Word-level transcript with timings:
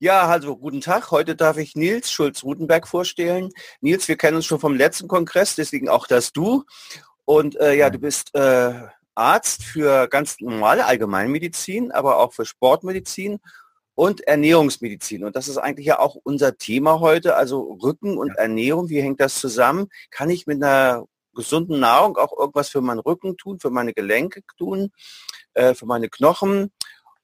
Ja, 0.00 0.28
also 0.28 0.56
guten 0.56 0.80
Tag. 0.80 1.10
Heute 1.10 1.34
darf 1.34 1.56
ich 1.56 1.74
Nils 1.74 2.12
Schulz-Rutenberg 2.12 2.86
vorstellen. 2.86 3.50
Nils, 3.80 4.06
wir 4.06 4.16
kennen 4.16 4.36
uns 4.36 4.46
schon 4.46 4.60
vom 4.60 4.76
letzten 4.76 5.08
Kongress, 5.08 5.56
deswegen 5.56 5.88
auch 5.88 6.06
das 6.06 6.32
Du. 6.32 6.62
Und 7.24 7.56
äh, 7.56 7.74
ja, 7.74 7.90
du 7.90 7.98
bist 7.98 8.32
äh, 8.36 8.74
Arzt 9.16 9.64
für 9.64 10.06
ganz 10.06 10.38
normale 10.38 10.84
Allgemeinmedizin, 10.84 11.90
aber 11.90 12.18
auch 12.18 12.32
für 12.32 12.44
Sportmedizin 12.46 13.40
und 13.96 14.20
Ernährungsmedizin. 14.20 15.24
Und 15.24 15.34
das 15.34 15.48
ist 15.48 15.58
eigentlich 15.58 15.86
ja 15.86 15.98
auch 15.98 16.14
unser 16.22 16.56
Thema 16.56 17.00
heute, 17.00 17.34
also 17.34 17.76
Rücken 17.82 18.18
und 18.18 18.36
Ernährung. 18.36 18.90
Wie 18.90 19.02
hängt 19.02 19.18
das 19.18 19.40
zusammen? 19.40 19.88
Kann 20.12 20.30
ich 20.30 20.46
mit 20.46 20.62
einer 20.62 21.06
gesunden 21.34 21.80
Nahrung 21.80 22.16
auch 22.18 22.38
irgendwas 22.38 22.68
für 22.68 22.82
meinen 22.82 23.00
Rücken 23.00 23.36
tun, 23.36 23.58
für 23.58 23.70
meine 23.70 23.94
Gelenke 23.94 24.42
tun, 24.56 24.92
äh, 25.54 25.74
für 25.74 25.86
meine 25.86 26.08
Knochen? 26.08 26.70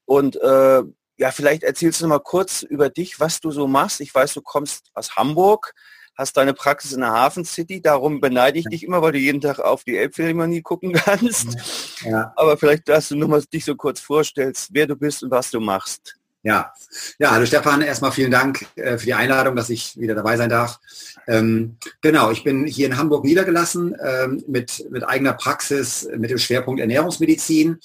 Und 0.03 0.35
äh, 0.35 0.83
ja, 1.17 1.31
vielleicht 1.31 1.63
erzählst 1.63 2.01
du 2.01 2.05
noch 2.05 2.17
mal 2.17 2.19
kurz 2.19 2.61
über 2.61 2.89
dich, 2.89 3.19
was 3.19 3.39
du 3.39 3.51
so 3.51 3.67
machst. 3.67 4.01
Ich 4.01 4.13
weiß, 4.13 4.33
du 4.33 4.41
kommst 4.41 4.91
aus 4.93 5.15
Hamburg, 5.15 5.73
hast 6.17 6.35
deine 6.37 6.53
Praxis 6.53 6.93
in 6.93 7.01
der 7.01 7.11
Hafen 7.11 7.45
City. 7.45 7.81
Darum 7.81 8.19
beneide 8.19 8.59
ich 8.59 8.65
dich 8.65 8.83
immer, 8.83 9.01
weil 9.01 9.13
du 9.13 9.19
jeden 9.19 9.41
Tag 9.41 9.59
auf 9.59 9.83
die 9.83 9.97
Elbphilharmonie 9.97 10.61
gucken 10.61 10.93
kannst. 10.93 11.57
Ja. 12.01 12.33
Aber 12.35 12.57
vielleicht, 12.57 12.87
dass 12.89 13.09
du 13.09 13.15
nur 13.15 13.29
mal 13.29 13.41
dich 13.41 13.65
so 13.65 13.75
kurz 13.75 13.99
vorstellst, 13.99 14.69
wer 14.71 14.87
du 14.87 14.95
bist 14.95 15.23
und 15.23 15.31
was 15.31 15.51
du 15.51 15.59
machst. 15.59 16.15
Ja, 16.43 16.71
ja, 17.17 17.31
hallo 17.31 17.47
Stefan, 17.47 17.81
erstmal 17.81 18.11
vielen 18.11 18.29
Dank 18.29 18.67
äh, 18.75 18.99
für 18.99 19.05
die 19.07 19.15
Einladung, 19.15 19.55
dass 19.55 19.71
ich 19.71 19.99
wieder 19.99 20.13
dabei 20.13 20.37
sein 20.37 20.49
darf. 20.49 20.79
Ähm, 21.27 21.77
genau, 22.01 22.29
ich 22.29 22.43
bin 22.43 22.67
hier 22.67 22.85
in 22.85 22.97
Hamburg 22.97 23.25
niedergelassen 23.25 23.95
ähm, 23.99 24.43
mit, 24.47 24.85
mit 24.91 25.03
eigener 25.03 25.33
Praxis, 25.33 26.07
mit 26.15 26.29
dem 26.29 26.37
Schwerpunkt 26.37 26.79
Ernährungsmedizin 26.79 27.79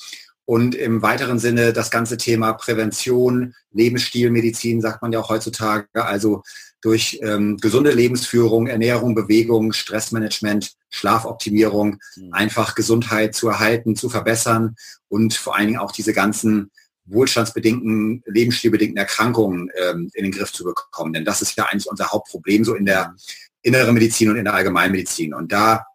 und 0.50 0.74
im 0.74 1.00
weiteren 1.00 1.38
Sinne 1.38 1.72
das 1.72 1.92
ganze 1.92 2.16
Thema 2.16 2.54
Prävention, 2.54 3.54
Lebensstilmedizin, 3.70 4.80
sagt 4.80 5.00
man 5.00 5.12
ja 5.12 5.20
auch 5.20 5.28
heutzutage, 5.28 5.86
also 5.94 6.42
durch 6.82 7.20
ähm, 7.22 7.56
gesunde 7.58 7.92
Lebensführung, 7.92 8.66
Ernährung, 8.66 9.14
Bewegung, 9.14 9.72
Stressmanagement, 9.72 10.72
Schlafoptimierung, 10.90 12.00
mhm. 12.16 12.32
einfach 12.32 12.74
Gesundheit 12.74 13.36
zu 13.36 13.46
erhalten, 13.46 13.94
zu 13.94 14.10
verbessern 14.10 14.74
und 15.06 15.34
vor 15.34 15.54
allen 15.54 15.68
Dingen 15.68 15.78
auch 15.78 15.92
diese 15.92 16.12
ganzen 16.12 16.72
wohlstandsbedingten, 17.04 18.24
lebensstilbedingten 18.26 18.96
Erkrankungen 18.96 19.70
ähm, 19.80 20.10
in 20.14 20.24
den 20.24 20.32
Griff 20.32 20.52
zu 20.52 20.64
bekommen. 20.64 21.12
Denn 21.12 21.24
das 21.24 21.42
ist 21.42 21.56
ja 21.56 21.66
eigentlich 21.66 21.88
unser 21.88 22.10
Hauptproblem 22.10 22.64
so 22.64 22.74
in 22.74 22.86
der 22.86 23.14
inneren 23.62 23.94
Medizin 23.94 24.30
und 24.30 24.36
in 24.36 24.46
der 24.46 24.54
Allgemeinmedizin. 24.54 25.32
Und 25.32 25.52
da 25.52 25.86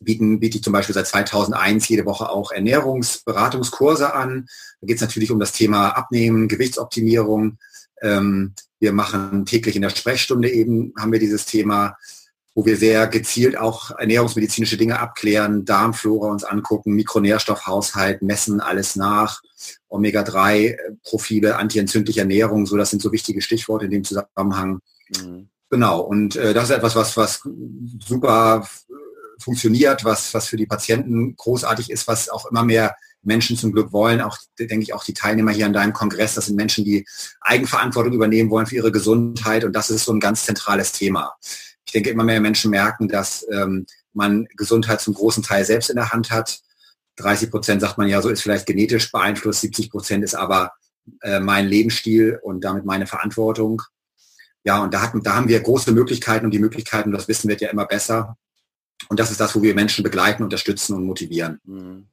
bieten, 0.00 0.40
biete 0.40 0.58
ich 0.58 0.64
zum 0.64 0.72
Beispiel 0.72 0.94
seit 0.94 1.06
2001 1.06 1.88
jede 1.88 2.04
Woche 2.04 2.28
auch 2.28 2.50
Ernährungsberatungskurse 2.52 4.14
an. 4.14 4.46
Da 4.80 4.86
geht 4.86 4.96
es 4.96 5.02
natürlich 5.02 5.30
um 5.30 5.40
das 5.40 5.52
Thema 5.52 5.90
Abnehmen, 5.90 6.48
Gewichtsoptimierung. 6.48 7.58
Ähm, 8.00 8.54
wir 8.80 8.92
machen 8.92 9.46
täglich 9.46 9.76
in 9.76 9.82
der 9.82 9.90
Sprechstunde 9.90 10.50
eben, 10.50 10.92
haben 10.98 11.12
wir 11.12 11.20
dieses 11.20 11.46
Thema, 11.46 11.96
wo 12.54 12.66
wir 12.66 12.76
sehr 12.76 13.06
gezielt 13.06 13.56
auch 13.56 13.92
ernährungsmedizinische 13.92 14.76
Dinge 14.76 14.98
abklären, 14.98 15.64
Darmflora 15.64 16.30
uns 16.30 16.44
angucken, 16.44 16.94
Mikronährstoffhaushalt, 16.94 18.22
messen 18.22 18.60
alles 18.60 18.96
nach, 18.96 19.40
Omega-3-Profile, 19.88 21.56
antientzündliche 21.56 22.20
Ernährung, 22.20 22.66
so 22.66 22.76
das 22.76 22.90
sind 22.90 23.00
so 23.00 23.12
wichtige 23.12 23.40
Stichworte 23.40 23.86
in 23.86 23.90
dem 23.90 24.04
Zusammenhang. 24.04 24.80
Mhm. 25.16 25.48
Genau, 25.70 26.00
und 26.00 26.36
äh, 26.36 26.52
das 26.52 26.64
ist 26.64 26.76
etwas, 26.76 26.96
was, 26.96 27.16
was 27.16 27.40
super 28.06 28.68
funktioniert, 29.42 30.04
was, 30.04 30.32
was 30.34 30.46
für 30.46 30.56
die 30.56 30.66
Patienten 30.66 31.36
großartig 31.36 31.90
ist, 31.90 32.08
was 32.08 32.28
auch 32.28 32.46
immer 32.50 32.64
mehr 32.64 32.96
Menschen 33.22 33.56
zum 33.56 33.72
Glück 33.72 33.92
wollen. 33.92 34.20
Auch, 34.20 34.38
denke 34.58 34.82
ich, 34.82 34.94
auch 34.94 35.04
die 35.04 35.14
Teilnehmer 35.14 35.52
hier 35.52 35.66
an 35.66 35.72
deinem 35.72 35.92
Kongress, 35.92 36.34
das 36.34 36.46
sind 36.46 36.56
Menschen, 36.56 36.84
die 36.84 37.06
Eigenverantwortung 37.40 38.12
übernehmen 38.12 38.50
wollen 38.50 38.66
für 38.66 38.76
ihre 38.76 38.92
Gesundheit. 38.92 39.64
Und 39.64 39.74
das 39.74 39.90
ist 39.90 40.04
so 40.04 40.12
ein 40.12 40.20
ganz 40.20 40.44
zentrales 40.44 40.92
Thema. 40.92 41.34
Ich 41.84 41.92
denke, 41.92 42.10
immer 42.10 42.24
mehr 42.24 42.40
Menschen 42.40 42.70
merken, 42.70 43.08
dass 43.08 43.46
ähm, 43.50 43.86
man 44.12 44.46
Gesundheit 44.56 45.00
zum 45.00 45.14
großen 45.14 45.42
Teil 45.42 45.64
selbst 45.64 45.90
in 45.90 45.96
der 45.96 46.10
Hand 46.10 46.30
hat. 46.30 46.60
30 47.16 47.50
Prozent 47.50 47.80
sagt 47.80 47.98
man 47.98 48.08
ja, 48.08 48.22
so 48.22 48.28
ist 48.28 48.42
vielleicht 48.42 48.66
genetisch 48.66 49.12
beeinflusst, 49.12 49.60
70 49.60 49.90
Prozent 49.90 50.24
ist 50.24 50.34
aber 50.34 50.72
äh, 51.20 51.40
mein 51.40 51.66
Lebensstil 51.66 52.38
und 52.42 52.62
damit 52.64 52.84
meine 52.84 53.06
Verantwortung. 53.06 53.82
Ja, 54.64 54.82
und 54.82 54.94
da, 54.94 55.02
hatten, 55.02 55.22
da 55.22 55.34
haben 55.34 55.48
wir 55.48 55.60
große 55.60 55.92
Möglichkeiten 55.92 56.44
und 56.44 56.52
die 56.52 56.58
Möglichkeiten, 56.58 57.10
das 57.10 57.28
Wissen 57.28 57.48
wird 57.48 57.60
ja 57.60 57.68
immer 57.68 57.86
besser. 57.86 58.36
Und 59.08 59.20
das 59.20 59.30
ist 59.30 59.40
das, 59.40 59.54
wo 59.54 59.62
wir 59.62 59.74
Menschen 59.74 60.02
begleiten, 60.02 60.42
unterstützen 60.42 60.94
und 60.96 61.04
motivieren. 61.04 61.60
Mhm. 61.64 62.06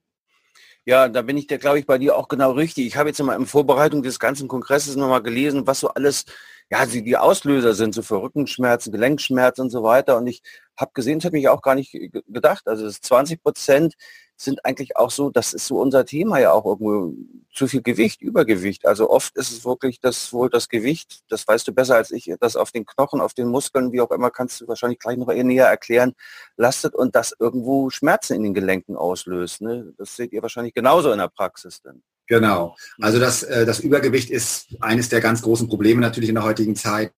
Ja, 0.86 1.08
da 1.08 1.22
bin 1.22 1.38
ich, 1.38 1.48
glaube 1.48 1.80
ich, 1.80 1.86
bei 1.86 1.98
dir 1.98 2.16
auch 2.16 2.28
genau 2.28 2.52
richtig. 2.52 2.88
Ich 2.88 2.96
habe 2.96 3.10
jetzt 3.10 3.22
mal 3.22 3.36
in 3.36 3.46
Vorbereitung 3.46 4.02
des 4.02 4.18
ganzen 4.20 4.48
Kongresses 4.48 4.96
nochmal 4.96 5.22
gelesen, 5.22 5.68
was 5.68 5.82
so 5.82 5.90
alles, 5.90 6.26
ja, 6.72 6.86
die 6.86 7.16
Auslöser 7.16 7.74
sind, 7.76 7.94
so 7.94 8.02
für 8.02 8.22
Rückenschmerzen, 8.22 8.92
Gelenkschmerzen 8.92 9.62
und 9.66 9.70
so 9.70 9.84
weiter. 9.84 10.18
Und 10.18 10.28
ich 10.28 10.42
habe 10.76 10.92
gesehen, 10.94 11.20
das 11.20 11.26
hat 11.26 11.34
mich 11.34 11.48
auch 11.48 11.62
gar 11.62 11.76
nicht 11.76 11.92
gedacht. 12.28 12.68
Also 12.68 12.90
20 12.90 13.44
Prozent 13.44 13.96
sind 14.42 14.66
eigentlich 14.66 14.98
auch 14.98 15.12
so, 15.12 15.30
das 15.30 15.54
ist 15.54 15.68
so 15.68 15.80
unser 15.80 16.06
Thema 16.06 16.40
ja 16.40 16.52
auch 16.54 16.66
irgendwo, 16.66 17.14
zu 17.54 17.68
viel 17.68 17.82
Gewicht, 17.82 18.22
Übergewicht. 18.22 18.86
Also 18.86 19.10
oft 19.10 19.36
ist 19.36 19.52
es 19.52 19.66
wirklich 19.66 20.00
das 20.00 20.32
wohl 20.32 20.50
das 20.50 20.70
Gewicht, 20.70 21.24
das 21.30 21.48
weißt 21.48 21.68
du 21.68 21.74
besser 21.74 21.96
als 21.96 22.12
ich, 22.12 22.32
das 22.40 22.56
auf 22.56 22.72
den 22.72 22.86
Knochen, 22.86 23.22
auf 23.22 23.34
den 23.34 23.50
Muskeln, 23.50 23.92
wie 23.92 24.02
auch 24.02 24.12
immer, 24.12 24.32
kannst 24.32 24.62
du 24.62 24.68
wahrscheinlich 24.68 25.00
gleich 25.00 25.18
noch 25.18 25.28
näher 25.28 25.68
erklären, 25.68 26.14
lastet 26.58 26.96
und 26.96 27.16
das 27.16 27.36
irgendwo 27.38 27.90
Schmerzen 27.90 28.36
in 28.36 28.44
den 28.44 28.54
Gelenken 28.54 28.96
auslöst. 28.96 29.62
Ne? 29.62 29.94
Das 29.98 30.16
seht 30.16 30.32
ihr 30.32 30.42
wahrscheinlich 30.42 30.74
genauso 30.74 31.12
in 31.12 31.20
der 31.20 31.28
Praxis 31.28 31.82
dann. 31.82 32.02
Genau. 32.30 32.78
Also 33.02 33.20
das, 33.20 33.42
äh, 33.42 33.66
das 33.66 33.80
Übergewicht 33.80 34.30
ist 34.30 34.68
eines 34.80 35.10
der 35.10 35.20
ganz 35.20 35.42
großen 35.42 35.68
Probleme 35.68 36.00
natürlich 36.00 36.30
in 36.30 36.36
der 36.36 36.44
heutigen 36.44 36.76
Zeit. 36.76 37.12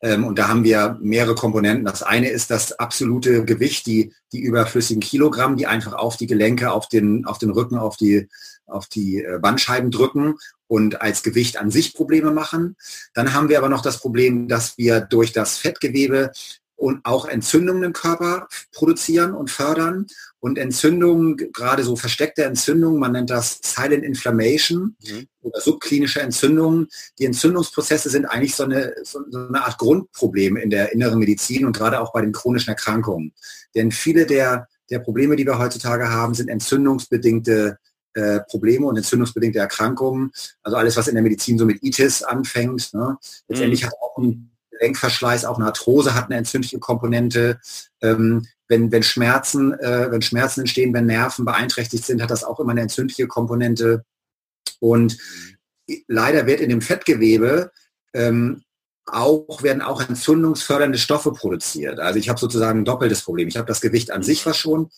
Ähm, 0.00 0.24
und 0.24 0.38
da 0.38 0.48
haben 0.48 0.64
wir 0.64 0.98
mehrere 1.02 1.34
Komponenten. 1.34 1.84
Das 1.84 2.02
eine 2.02 2.30
ist 2.30 2.50
das 2.50 2.72
absolute 2.72 3.44
Gewicht, 3.44 3.86
die, 3.86 4.14
die 4.32 4.40
überflüssigen 4.40 5.02
Kilogramm, 5.02 5.58
die 5.58 5.66
einfach 5.66 5.92
auf 5.92 6.16
die 6.16 6.26
Gelenke, 6.26 6.72
auf 6.72 6.88
den, 6.88 7.26
auf 7.26 7.36
den 7.36 7.50
Rücken, 7.50 7.76
auf 7.76 7.98
die, 7.98 8.28
auf 8.66 8.86
die 8.86 9.22
äh, 9.22 9.38
Bandscheiben 9.38 9.90
drücken 9.90 10.36
und 10.68 11.02
als 11.02 11.22
Gewicht 11.22 11.58
an 11.58 11.70
sich 11.70 11.92
Probleme 11.92 12.30
machen. 12.30 12.76
Dann 13.12 13.34
haben 13.34 13.50
wir 13.50 13.58
aber 13.58 13.68
noch 13.68 13.82
das 13.82 14.00
Problem, 14.00 14.48
dass 14.48 14.78
wir 14.78 15.00
durch 15.00 15.32
das 15.32 15.58
Fettgewebe 15.58 16.32
und 16.76 17.04
auch 17.04 17.26
Entzündungen 17.26 17.82
im 17.82 17.92
Körper 17.92 18.48
produzieren 18.72 19.34
und 19.34 19.50
fördern. 19.50 20.06
Und 20.46 20.58
Entzündungen, 20.58 21.36
gerade 21.52 21.82
so 21.82 21.96
versteckte 21.96 22.44
Entzündungen, 22.44 23.00
man 23.00 23.10
nennt 23.10 23.30
das 23.30 23.58
Silent 23.64 24.04
Inflammation 24.04 24.94
mhm. 25.04 25.26
oder 25.42 25.60
subklinische 25.60 26.20
Entzündungen. 26.20 26.86
Die 27.18 27.24
Entzündungsprozesse 27.24 28.10
sind 28.10 28.26
eigentlich 28.26 28.54
so 28.54 28.62
eine, 28.62 28.94
so 29.02 29.18
eine 29.32 29.64
Art 29.64 29.76
Grundproblem 29.76 30.56
in 30.56 30.70
der 30.70 30.92
inneren 30.92 31.18
Medizin 31.18 31.66
und 31.66 31.76
gerade 31.76 32.00
auch 32.00 32.12
bei 32.12 32.20
den 32.20 32.30
chronischen 32.30 32.70
Erkrankungen. 32.70 33.32
Denn 33.74 33.90
viele 33.90 34.24
der, 34.24 34.68
der 34.88 35.00
Probleme, 35.00 35.34
die 35.34 35.44
wir 35.44 35.58
heutzutage 35.58 36.10
haben, 36.10 36.32
sind 36.32 36.48
entzündungsbedingte 36.48 37.78
äh, 38.14 38.38
Probleme 38.48 38.86
und 38.86 38.96
entzündungsbedingte 38.96 39.58
Erkrankungen. 39.58 40.30
Also 40.62 40.76
alles, 40.76 40.96
was 40.96 41.08
in 41.08 41.16
der 41.16 41.24
Medizin 41.24 41.58
so 41.58 41.66
mit 41.66 41.82
Itis 41.82 42.22
anfängt. 42.22 42.94
Ne? 42.94 43.18
Letztendlich 43.48 43.82
mhm. 43.82 43.86
hat 43.86 43.94
auch 44.00 44.16
ein 44.18 44.52
Gelenkverschleiß, 44.70 45.44
auch 45.44 45.56
eine 45.56 45.66
Arthrose 45.66 46.14
hat 46.14 46.26
eine 46.26 46.36
entzündliche 46.36 46.78
Komponente. 46.78 47.58
Ähm, 48.00 48.46
wenn, 48.68 48.90
wenn, 48.92 49.02
Schmerzen, 49.02 49.72
äh, 49.74 50.10
wenn 50.10 50.22
Schmerzen 50.22 50.60
entstehen, 50.60 50.92
wenn 50.94 51.06
Nerven 51.06 51.44
beeinträchtigt 51.44 52.04
sind, 52.04 52.22
hat 52.22 52.30
das 52.30 52.44
auch 52.44 52.60
immer 52.60 52.72
eine 52.72 52.82
entzündliche 52.82 53.26
Komponente. 53.26 54.04
Und 54.80 55.18
leider 56.08 56.46
wird 56.46 56.60
in 56.60 56.68
dem 56.68 56.80
Fettgewebe 56.80 57.70
ähm, 58.12 58.62
auch, 59.06 59.62
werden 59.62 59.82
auch 59.82 60.06
entzündungsfördernde 60.08 60.98
Stoffe 60.98 61.32
produziert. 61.32 62.00
Also 62.00 62.18
ich 62.18 62.28
habe 62.28 62.40
sozusagen 62.40 62.80
ein 62.80 62.84
doppeltes 62.84 63.22
Problem. 63.22 63.48
Ich 63.48 63.56
habe 63.56 63.68
das 63.68 63.80
Gewicht 63.80 64.10
an 64.10 64.22
sich, 64.22 64.44
was 64.46 64.56
schon 64.56 64.90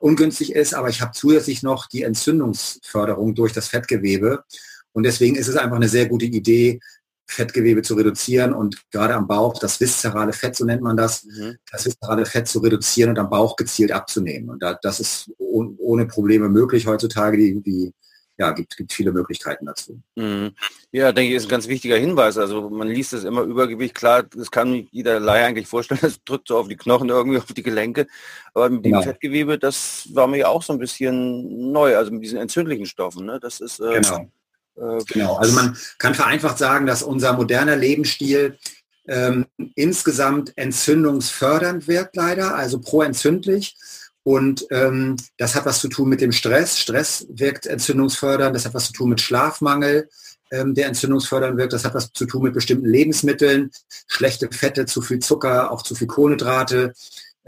ungünstig 0.00 0.52
ist, 0.52 0.74
aber 0.74 0.90
ich 0.90 1.00
habe 1.00 1.12
zusätzlich 1.12 1.62
noch 1.62 1.86
die 1.86 2.02
Entzündungsförderung 2.02 3.34
durch 3.34 3.52
das 3.52 3.68
Fettgewebe. 3.68 4.44
Und 4.92 5.04
deswegen 5.04 5.36
ist 5.36 5.48
es 5.48 5.56
einfach 5.56 5.76
eine 5.76 5.88
sehr 5.88 6.06
gute 6.06 6.26
Idee, 6.26 6.80
Fettgewebe 7.28 7.82
zu 7.82 7.94
reduzieren 7.94 8.54
und 8.54 8.90
gerade 8.90 9.14
am 9.14 9.26
Bauch 9.26 9.58
das 9.58 9.78
viszerale 9.80 10.32
Fett, 10.32 10.56
so 10.56 10.64
nennt 10.64 10.82
man 10.82 10.96
das, 10.96 11.24
mhm. 11.24 11.56
das 11.70 11.84
viszerale 11.84 12.24
Fett 12.24 12.48
zu 12.48 12.60
reduzieren 12.60 13.10
und 13.10 13.18
am 13.18 13.28
Bauch 13.28 13.54
gezielt 13.56 13.92
abzunehmen. 13.92 14.48
Und 14.50 14.62
da, 14.62 14.78
das 14.80 14.98
ist 14.98 15.30
ohne 15.38 16.06
Probleme 16.06 16.48
möglich 16.48 16.86
heutzutage. 16.86 17.36
Die, 17.36 17.60
die 17.60 17.92
ja, 18.38 18.52
gibt, 18.52 18.76
gibt 18.76 18.92
viele 18.92 19.12
Möglichkeiten 19.12 19.66
dazu. 19.66 20.00
Mhm. 20.14 20.52
Ja, 20.92 21.12
denke 21.12 21.30
ich, 21.30 21.36
ist 21.36 21.46
ein 21.46 21.50
ganz 21.50 21.66
wichtiger 21.66 21.96
Hinweis. 21.96 22.38
Also 22.38 22.70
man 22.70 22.88
liest 22.88 23.12
es 23.12 23.24
immer 23.24 23.42
Übergewicht, 23.42 23.94
klar, 23.94 24.22
das 24.22 24.50
kann 24.50 24.86
jeder 24.92 25.18
Laie 25.18 25.44
eigentlich 25.44 25.66
vorstellen, 25.66 26.00
das 26.02 26.22
drückt 26.24 26.48
so 26.48 26.56
auf 26.56 26.68
die 26.68 26.76
Knochen, 26.76 27.08
irgendwie 27.08 27.38
auf 27.38 27.52
die 27.52 27.62
Gelenke. 27.62 28.06
Aber 28.54 28.70
mit 28.70 28.84
genau. 28.84 29.00
dem 29.00 29.04
Fettgewebe, 29.04 29.58
das 29.58 30.08
war 30.12 30.28
mir 30.28 30.38
ja 30.38 30.48
auch 30.48 30.62
so 30.62 30.72
ein 30.72 30.78
bisschen 30.78 31.72
neu, 31.72 31.96
also 31.96 32.12
mit 32.12 32.22
diesen 32.22 32.38
entzündlichen 32.38 32.86
Stoffen. 32.86 33.26
Ne? 33.26 33.40
Das 33.40 33.60
ist 33.60 33.80
äh, 33.80 34.00
genau. 34.00 34.30
Äh, 34.80 35.02
genau, 35.06 35.36
also 35.36 35.54
man 35.54 35.76
kann 35.98 36.14
vereinfacht 36.14 36.58
sagen, 36.58 36.86
dass 36.86 37.02
unser 37.02 37.32
moderner 37.32 37.76
Lebensstil 37.76 38.58
ähm, 39.08 39.46
insgesamt 39.74 40.52
entzündungsfördernd 40.56 41.88
wirkt 41.88 42.16
leider, 42.16 42.54
also 42.54 42.78
proentzündlich. 42.80 43.76
Und 44.22 44.66
ähm, 44.70 45.16
das 45.38 45.54
hat 45.54 45.64
was 45.64 45.80
zu 45.80 45.88
tun 45.88 46.10
mit 46.10 46.20
dem 46.20 46.32
Stress. 46.32 46.78
Stress 46.78 47.26
wirkt 47.30 47.66
entzündungsfördernd, 47.66 48.54
das 48.54 48.66
hat 48.66 48.74
was 48.74 48.86
zu 48.86 48.92
tun 48.92 49.08
mit 49.08 49.22
Schlafmangel, 49.22 50.10
ähm, 50.50 50.74
der 50.74 50.88
entzündungsfördernd 50.88 51.56
wirkt. 51.56 51.72
Das 51.72 51.86
hat 51.86 51.94
was 51.94 52.12
zu 52.12 52.26
tun 52.26 52.42
mit 52.42 52.52
bestimmten 52.52 52.86
Lebensmitteln, 52.86 53.70
schlechte 54.06 54.48
Fette, 54.52 54.84
zu 54.84 55.00
viel 55.00 55.20
Zucker, 55.20 55.70
auch 55.70 55.82
zu 55.82 55.94
viel 55.94 56.08
Kohlenhydrate. 56.08 56.92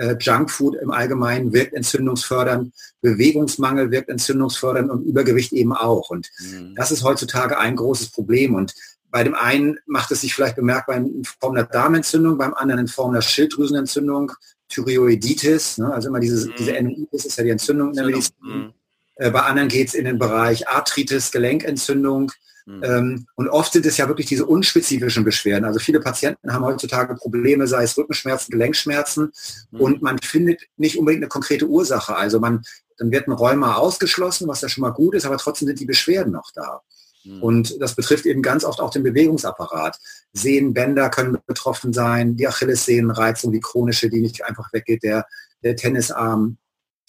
Äh, 0.01 0.17
Junkfood 0.19 0.77
im 0.77 0.91
Allgemeinen 0.91 1.53
wirkt 1.53 1.75
entzündungsfördernd, 1.75 2.73
Bewegungsmangel 3.03 3.91
wirkt 3.91 4.09
entzündungsfördernd 4.09 4.91
und 4.91 5.05
Übergewicht 5.05 5.53
eben 5.53 5.75
auch. 5.75 6.09
Und 6.09 6.31
mhm. 6.39 6.75
das 6.75 6.91
ist 6.91 7.05
heutzutage 7.05 7.59
ein 7.59 7.77
großes 7.77 8.09
Problem. 8.09 8.55
Und 8.55 8.75
bei 9.11 9.25
dem 9.25 9.35
einen 9.35 9.79
macht 9.85 10.11
es 10.11 10.23
sich 10.23 10.35
vielleicht 10.35 10.57
bemerkbar 10.57 10.97
in 10.97 11.23
Form 11.39 11.55
der 11.55 11.65
Darmentzündung, 11.65 12.39
beim 12.39 12.55
anderen 12.55 12.81
in 12.81 12.89
Form 12.89 13.13
der 13.13 13.21
Schilddrüsenentzündung, 13.21 14.33
Thyreoiditis, 14.71 15.77
ne? 15.77 15.93
also 15.93 16.09
immer 16.09 16.21
diese, 16.21 16.49
mhm. 16.49 16.55
diese 16.59 16.77
Endoitis 16.77 17.27
ist 17.27 17.37
ja 17.37 17.45
die 17.45 17.51
Entzündung 17.51 17.91
in 17.91 17.97
der 17.97 18.07
Medizin. 18.07 18.35
Mhm. 18.41 18.73
Äh, 19.17 19.31
bei 19.31 19.43
anderen 19.43 19.69
geht 19.69 19.89
es 19.89 19.95
in 19.95 20.07
den 20.07 20.19
Bereich 20.19 20.67
Arthritis, 20.67 21.31
Gelenkentzündung. 21.31 22.33
Mhm. 22.67 22.83
Ähm, 22.85 23.27
und 23.35 23.49
oft 23.49 23.73
sind 23.73 23.87
es 23.87 23.97
ja 23.97 24.09
wirklich 24.09 24.27
diese 24.27 24.47
unspezifischen 24.47 25.25
Beschwerden. 25.25 25.65
Also 25.65 25.79
viele 25.79 26.01
Patienten 26.01 26.53
haben 26.53 26.65
heutzutage 26.65 27.15
Probleme, 27.15 27.67
sei 27.67 27.85
es 27.85 27.97
Rückenschmerzen, 27.97 28.53
Gelenkschmerzen 28.53 29.33
mhm. 29.71 29.81
und 29.81 30.03
man 30.03 30.19
findet 30.19 30.63
nicht 30.77 30.99
unbedingt 30.99 31.23
eine 31.23 31.29
konkrete 31.29 31.67
Ursache. 31.67 32.17
Also 32.17 32.41
man, 32.41 32.63
dann 32.99 33.11
wird 33.11 33.29
ein 33.29 33.33
Rheuma 33.33 33.75
ausgeschlossen, 33.75 34.49
was 34.49 34.61
ja 34.61 34.69
schon 34.69 34.83
mal 34.83 34.91
gut 34.91 35.15
ist, 35.15 35.27
aber 35.27 35.39
trotzdem 35.39 35.69
sind 35.69 35.81
die 35.81 35.87
Beschwerden 35.87 36.33
noch 36.33 36.51
da. 36.55 36.83
Mhm. 37.25 37.43
Und 37.43 37.83
das 37.83 37.95
betrifft 37.95 38.27
eben 38.27 38.43
ganz 38.43 38.65
oft 38.65 38.81
auch 38.81 38.91
den 38.91 39.03
Bewegungsapparat. 39.03 39.99
Sehnenbänder 40.33 41.11
können 41.11 41.39
betroffen 41.47 41.93
sein, 41.93 42.37
die 42.37 42.47
Achillessehnenreizung, 42.47 43.53
die 43.53 43.61
chronische, 43.61 44.09
die 44.09 44.21
nicht 44.21 44.45
einfach 44.45 44.73
weggeht, 44.73 45.03
der, 45.03 45.27
der 45.63 45.77
Tennisarm, 45.77 46.59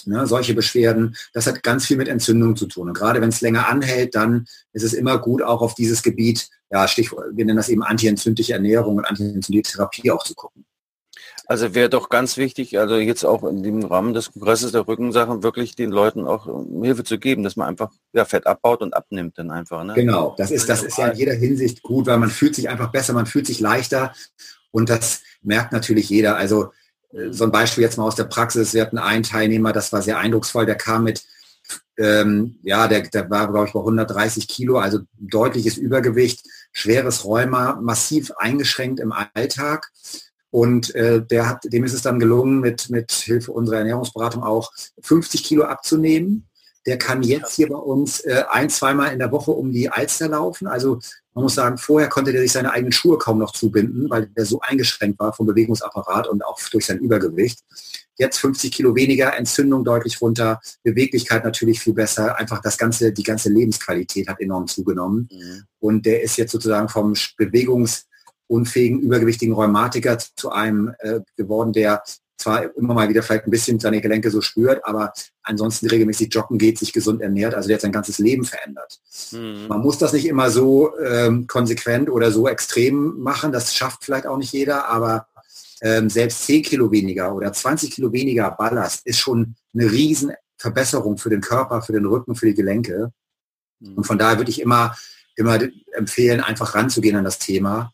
ne, 0.07 0.27
solche 0.27 0.53
Beschwerden. 0.53 1.15
Das 1.33 1.47
hat 1.47 1.63
ganz 1.63 1.85
viel 1.85 1.97
mit 1.97 2.07
Entzündung 2.07 2.55
zu 2.55 2.67
tun. 2.67 2.89
Und 2.89 2.93
gerade 2.93 3.21
wenn 3.21 3.29
es 3.29 3.41
länger 3.41 3.67
anhält, 3.67 4.15
dann 4.15 4.45
ist 4.73 4.83
es 4.83 4.93
immer 4.93 5.17
gut, 5.17 5.41
auch 5.41 5.61
auf 5.61 5.75
dieses 5.75 6.03
Gebiet, 6.03 6.49
ja, 6.69 6.87
Stichwort, 6.87 7.25
wir 7.33 7.45
nennen 7.45 7.57
das 7.57 7.69
eben 7.69 7.83
antientzündliche 7.83 8.53
Ernährung 8.53 8.97
und 8.97 9.05
antientzündliche 9.05 9.77
Therapie 9.77 10.11
auch 10.11 10.23
zu 10.23 10.35
gucken. 10.35 10.65
Also 11.51 11.75
wäre 11.75 11.89
doch 11.89 12.07
ganz 12.07 12.37
wichtig, 12.37 12.79
also 12.79 12.95
jetzt 12.95 13.25
auch 13.25 13.43
in 13.43 13.61
dem 13.61 13.83
Rahmen 13.83 14.13
des 14.13 14.31
Kongresses 14.31 14.71
der 14.71 14.87
Rückensachen 14.87 15.43
wirklich 15.43 15.75
den 15.75 15.89
Leuten 15.89 16.25
auch 16.25 16.45
Hilfe 16.81 17.03
zu 17.03 17.19
geben, 17.19 17.43
dass 17.43 17.57
man 17.57 17.67
einfach 17.67 17.91
ja, 18.13 18.23
Fett 18.23 18.47
abbaut 18.47 18.81
und 18.81 18.93
abnimmt 18.93 19.37
dann 19.37 19.51
einfach. 19.51 19.83
Ne? 19.83 19.93
Genau, 19.95 20.33
das 20.37 20.49
ist, 20.49 20.69
das 20.69 20.81
ist 20.81 20.97
ja 20.97 21.09
in 21.09 21.17
jeder 21.17 21.33
Hinsicht 21.33 21.81
gut, 21.81 22.07
weil 22.07 22.19
man 22.19 22.29
fühlt 22.29 22.55
sich 22.55 22.69
einfach 22.69 22.91
besser, 22.91 23.11
man 23.11 23.25
fühlt 23.25 23.47
sich 23.47 23.59
leichter 23.59 24.13
und 24.71 24.89
das 24.89 25.23
merkt 25.41 25.73
natürlich 25.73 26.09
jeder. 26.09 26.37
Also 26.37 26.71
so 27.31 27.43
ein 27.43 27.51
Beispiel 27.51 27.83
jetzt 27.83 27.97
mal 27.97 28.05
aus 28.05 28.15
der 28.15 28.25
Praxis, 28.25 28.73
wir 28.73 28.81
hatten 28.81 28.97
einen 28.97 29.23
Teilnehmer, 29.23 29.73
das 29.73 29.91
war 29.91 30.01
sehr 30.01 30.17
eindrucksvoll, 30.17 30.65
der 30.65 30.75
kam 30.75 31.03
mit, 31.03 31.23
ähm, 31.97 32.57
ja, 32.63 32.87
der, 32.87 33.01
der 33.01 33.29
war, 33.29 33.51
glaube 33.51 33.67
ich, 33.67 33.73
bei 33.73 33.79
130 33.79 34.47
Kilo, 34.47 34.79
also 34.79 34.99
deutliches 35.17 35.77
Übergewicht, 35.77 36.45
schweres 36.71 37.25
Rheuma, 37.25 37.79
massiv 37.81 38.31
eingeschränkt 38.37 38.99
im 38.99 39.11
Alltag. 39.11 39.91
Und 40.49 40.93
äh, 40.95 41.25
der 41.25 41.47
hat, 41.47 41.63
dem 41.63 41.83
ist 41.85 41.93
es 41.93 42.01
dann 42.01 42.19
gelungen, 42.19 42.59
mit, 42.59 42.89
mit 42.89 43.11
Hilfe 43.11 43.53
unserer 43.53 43.77
Ernährungsberatung 43.77 44.43
auch 44.43 44.71
50 45.01 45.43
Kilo 45.43 45.63
abzunehmen. 45.63 46.47
Der 46.85 46.97
kann 46.97 47.21
jetzt 47.21 47.55
hier 47.55 47.69
bei 47.69 47.77
uns 47.77 48.21
äh, 48.21 48.43
ein, 48.49 48.69
zweimal 48.69 49.13
in 49.13 49.19
der 49.19 49.31
Woche 49.31 49.51
um 49.51 49.71
die 49.71 49.89
Alster 49.89 50.29
laufen. 50.29 50.67
Also 50.67 50.99
man 51.33 51.43
muss 51.43 51.55
sagen, 51.55 51.77
vorher 51.77 52.09
konnte 52.09 52.31
der 52.31 52.41
sich 52.41 52.51
seine 52.51 52.71
eigenen 52.71 52.91
Schuhe 52.91 53.17
kaum 53.17 53.37
noch 53.37 53.51
zubinden, 53.51 54.09
weil 54.09 54.27
der 54.27 54.45
so 54.45 54.59
eingeschränkt 54.61 55.19
war 55.19 55.33
vom 55.33 55.45
Bewegungsapparat 55.45 56.27
und 56.27 56.43
auch 56.43 56.59
durch 56.71 56.85
sein 56.85 56.99
Übergewicht. 56.99 57.59
Jetzt 58.17 58.39
50 58.39 58.71
Kilo 58.71 58.95
weniger, 58.95 59.35
Entzündung 59.35 59.83
deutlich 59.85 60.21
runter, 60.21 60.59
Beweglichkeit 60.83 61.43
natürlich 61.43 61.79
viel 61.79 61.93
besser. 61.93 62.37
Einfach 62.37 62.61
das 62.61 62.77
ganze, 62.77 63.13
die 63.13 63.23
ganze 63.23 63.49
Lebensqualität 63.49 64.27
hat 64.27 64.41
enorm 64.41 64.67
zugenommen. 64.67 65.29
Mhm. 65.31 65.63
Und 65.79 66.05
der 66.05 66.21
ist 66.21 66.37
jetzt 66.37 66.51
sozusagen 66.51 66.89
vom 66.89 67.13
Bewegungs 67.37 68.07
unfähigen, 68.47 68.99
übergewichtigen 68.99 69.55
Rheumatiker 69.55 70.17
zu 70.17 70.51
einem 70.51 70.93
äh, 70.99 71.21
geworden, 71.37 71.71
der 71.71 72.03
zwar 72.41 72.75
immer 72.75 72.93
mal 72.93 73.09
wieder 73.09 73.23
vielleicht 73.23 73.45
ein 73.45 73.51
bisschen 73.51 73.79
seine 73.79 74.01
Gelenke 74.01 74.31
so 74.31 74.41
spürt, 74.41 74.85
aber 74.85 75.13
ansonsten 75.43 75.87
regelmäßig 75.87 76.33
joggen 76.33 76.57
geht, 76.57 76.79
sich 76.79 76.91
gesund 76.93 77.21
ernährt, 77.21 77.53
also 77.53 77.67
der 77.67 77.75
hat 77.75 77.81
sein 77.81 77.91
ganzes 77.91 78.19
Leben 78.19 78.43
verändert. 78.43 78.99
Mhm. 79.31 79.67
Man 79.67 79.81
muss 79.81 79.97
das 79.97 80.13
nicht 80.13 80.25
immer 80.25 80.49
so 80.49 80.97
ähm, 80.99 81.47
konsequent 81.47 82.09
oder 82.09 82.31
so 82.31 82.47
extrem 82.47 83.19
machen, 83.19 83.51
das 83.51 83.75
schafft 83.75 84.03
vielleicht 84.03 84.27
auch 84.27 84.37
nicht 84.37 84.53
jeder, 84.53 84.87
aber 84.87 85.27
ähm, 85.81 86.09
selbst 86.09 86.45
10 86.45 86.63
Kilo 86.63 86.91
weniger 86.91 87.33
oder 87.33 87.51
20 87.51 87.91
Kilo 87.91 88.11
weniger 88.11 88.51
Ballast 88.51 89.05
ist 89.05 89.19
schon 89.19 89.55
eine 89.73 89.91
riesen 89.91 90.31
Verbesserung 90.57 91.17
für 91.17 91.29
den 91.29 91.41
Körper, 91.41 91.81
für 91.81 91.93
den 91.93 92.05
Rücken, 92.05 92.35
für 92.35 92.45
die 92.45 92.53
Gelenke. 92.53 93.11
Mhm. 93.79 93.95
Und 93.95 94.03
von 94.05 94.17
daher 94.17 94.37
würde 94.37 94.51
ich 94.51 94.61
immer, 94.61 94.95
immer 95.35 95.59
empfehlen, 95.93 96.39
einfach 96.41 96.75
ranzugehen 96.75 97.17
an 97.17 97.23
das 97.23 97.39
Thema 97.39 97.93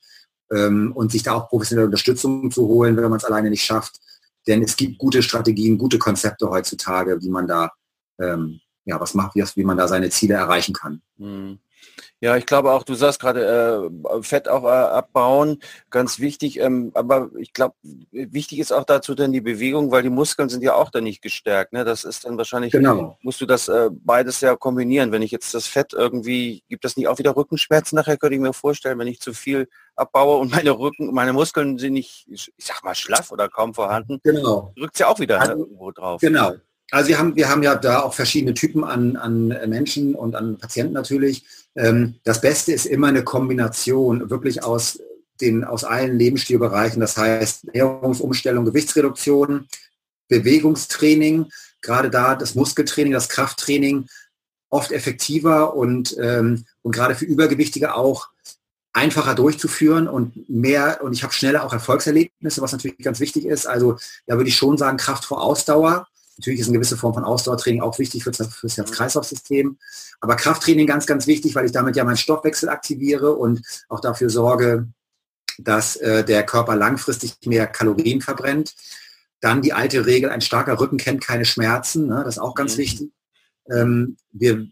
ähm, 0.51 0.91
und 0.93 1.11
sich 1.11 1.23
da 1.23 1.33
auch 1.33 1.49
professionelle 1.49 1.87
Unterstützung 1.87 2.51
zu 2.51 2.67
holen, 2.67 2.97
wenn 2.97 3.09
man 3.09 3.17
es 3.17 3.25
alleine 3.25 3.49
nicht 3.49 3.63
schafft. 3.63 3.99
Denn 4.47 4.63
es 4.63 4.75
gibt 4.75 4.97
gute 4.97 5.21
Strategien, 5.21 5.77
gute 5.77 5.99
Konzepte 5.99 6.49
heutzutage, 6.49 7.21
wie 7.21 7.29
man 7.29 7.47
da 7.47 7.71
ähm, 8.19 8.61
ja 8.85 8.99
was 8.99 9.13
macht, 9.13 9.35
wie, 9.35 9.63
man 9.63 9.77
da 9.77 9.87
seine 9.87 10.09
Ziele 10.09 10.35
erreichen 10.35 10.73
kann. 10.73 11.01
Mhm. 11.17 11.59
Ja, 12.19 12.35
ich 12.35 12.47
glaube 12.47 12.71
auch, 12.71 12.81
du 12.81 12.95
sagst 12.95 13.19
gerade 13.19 13.91
äh, 14.09 14.23
Fett 14.23 14.49
auch 14.49 14.63
äh, 14.63 14.67
abbauen, 14.67 15.59
ganz 15.91 16.19
wichtig. 16.19 16.59
Ähm, 16.59 16.91
aber 16.95 17.29
ich 17.37 17.53
glaube, 17.53 17.75
wichtig 18.11 18.57
ist 18.57 18.73
auch 18.73 18.85
dazu 18.85 19.13
dann 19.13 19.31
die 19.31 19.41
Bewegung, 19.41 19.91
weil 19.91 20.01
die 20.01 20.09
Muskeln 20.09 20.49
sind 20.49 20.63
ja 20.63 20.73
auch 20.73 20.89
dann 20.89 21.03
nicht 21.03 21.21
gestärkt. 21.21 21.73
Ne? 21.73 21.85
Das 21.85 22.03
ist 22.03 22.25
dann 22.25 22.35
wahrscheinlich, 22.37 22.71
genau. 22.71 23.19
musst 23.21 23.39
du 23.39 23.45
das 23.45 23.67
äh, 23.67 23.91
beides 23.91 24.41
ja 24.41 24.55
kombinieren. 24.55 25.11
Wenn 25.11 25.21
ich 25.21 25.29
jetzt 25.29 25.53
das 25.53 25.67
Fett 25.67 25.93
irgendwie, 25.93 26.63
gibt 26.69 26.85
das 26.85 26.97
nicht 26.97 27.07
auch 27.07 27.19
wieder 27.19 27.35
Rückenschmerzen 27.35 27.95
nachher, 27.95 28.17
könnte 28.17 28.35
ich 28.35 28.41
mir 28.41 28.53
vorstellen, 28.53 28.97
wenn 28.97 29.07
ich 29.07 29.21
zu 29.21 29.33
viel 29.33 29.69
abbaue 29.95 30.37
und 30.37 30.51
meine 30.51 30.71
Rücken, 30.71 31.13
meine 31.13 31.33
Muskeln 31.33 31.77
sind 31.77 31.93
nicht, 31.93 32.25
ich 32.29 32.51
sag 32.57 32.83
mal, 32.83 32.95
schlaff 32.95 33.31
oder 33.31 33.47
kaum 33.47 33.75
vorhanden. 33.75 34.19
Genau. 34.23 34.73
Rückt 34.79 34.97
ja 34.97 35.07
auch 35.07 35.19
wieder 35.19 35.39
also, 35.39 35.53
irgendwo 35.53 35.91
drauf. 35.91 36.19
Genau. 36.21 36.55
Also 36.89 37.09
wir 37.09 37.19
haben, 37.19 37.35
wir 37.35 37.49
haben 37.49 37.63
ja 37.63 37.75
da 37.75 38.01
auch 38.01 38.13
verschiedene 38.13 38.53
Typen 38.53 38.83
an, 38.83 39.17
an 39.17 39.49
Menschen 39.67 40.15
und 40.15 40.35
an 40.35 40.57
Patienten 40.57 40.93
natürlich. 40.93 41.43
Ähm, 41.77 42.15
das 42.23 42.41
Beste 42.41 42.73
ist 42.73 42.85
immer 42.85 43.07
eine 43.07 43.23
Kombination 43.23 44.29
wirklich 44.29 44.63
aus 44.63 44.99
den, 45.39 45.63
aus 45.63 45.83
allen 45.83 46.17
Lebensstilbereichen. 46.17 46.99
Das 46.99 47.15
heißt 47.15 47.65
Ernährungsumstellung, 47.67 48.65
Gewichtsreduktion, 48.65 49.67
Bewegungstraining, 50.27 51.45
gerade 51.81 52.09
da 52.09 52.35
das 52.35 52.55
Muskeltraining, 52.55 53.13
das 53.13 53.29
Krafttraining 53.29 54.07
oft 54.69 54.91
effektiver 54.91 55.75
und, 55.75 56.17
ähm, 56.19 56.65
und 56.81 56.91
gerade 56.91 57.15
für 57.15 57.25
Übergewichtige 57.25 57.95
auch 57.95 58.27
einfacher 58.91 59.35
durchzuführen 59.35 60.07
und 60.07 60.49
mehr, 60.49 60.99
und 61.03 61.13
ich 61.13 61.23
habe 61.23 61.31
schneller 61.31 61.63
auch 61.63 61.71
Erfolgserlebnisse, 61.71 62.61
was 62.61 62.71
natürlich 62.71 62.97
ganz 62.97 63.19
wichtig 63.19 63.45
ist. 63.45 63.67
Also 63.67 63.97
da 64.25 64.37
würde 64.37 64.49
ich 64.49 64.57
schon 64.57 64.77
sagen, 64.77 64.97
Kraft 64.97 65.23
vor 65.23 65.41
Ausdauer. 65.41 66.07
Natürlich 66.37 66.59
ist 66.59 66.67
eine 66.67 66.77
gewisse 66.77 66.97
Form 66.97 67.13
von 67.13 67.23
Ausdauertraining 67.23 67.81
auch 67.81 67.97
wichtig 67.99 68.23
für 68.23 68.31
das, 68.31 68.49
das 68.61 68.77
Herz-Kreislauf-System. 68.77 69.77
Aber 70.19 70.35
Krafttraining 70.35 70.87
ganz, 70.87 71.05
ganz 71.05 71.27
wichtig, 71.27 71.55
weil 71.55 71.65
ich 71.65 71.71
damit 71.71 71.95
ja 71.95 72.03
meinen 72.03 72.17
Stoffwechsel 72.17 72.69
aktiviere 72.69 73.33
und 73.33 73.61
auch 73.89 73.99
dafür 73.99 74.29
sorge, 74.29 74.87
dass 75.57 75.95
äh, 75.95 76.23
der 76.23 76.43
Körper 76.43 76.75
langfristig 76.75 77.35
mehr 77.45 77.67
Kalorien 77.67 78.21
verbrennt. 78.21 78.75
Dann 79.39 79.61
die 79.61 79.73
alte 79.73 80.05
Regel, 80.05 80.29
ein 80.29 80.41
starker 80.41 80.79
Rücken 80.79 80.97
kennt 80.97 81.23
keine 81.23 81.45
Schmerzen. 81.45 82.07
Ne? 82.07 82.21
Das 82.23 82.35
ist 82.35 82.41
auch 82.41 82.55
ganz 82.55 82.75
mhm. 82.75 82.79
wichtig. 82.79 83.11
Ähm, 83.69 84.17
wir, 84.31 84.67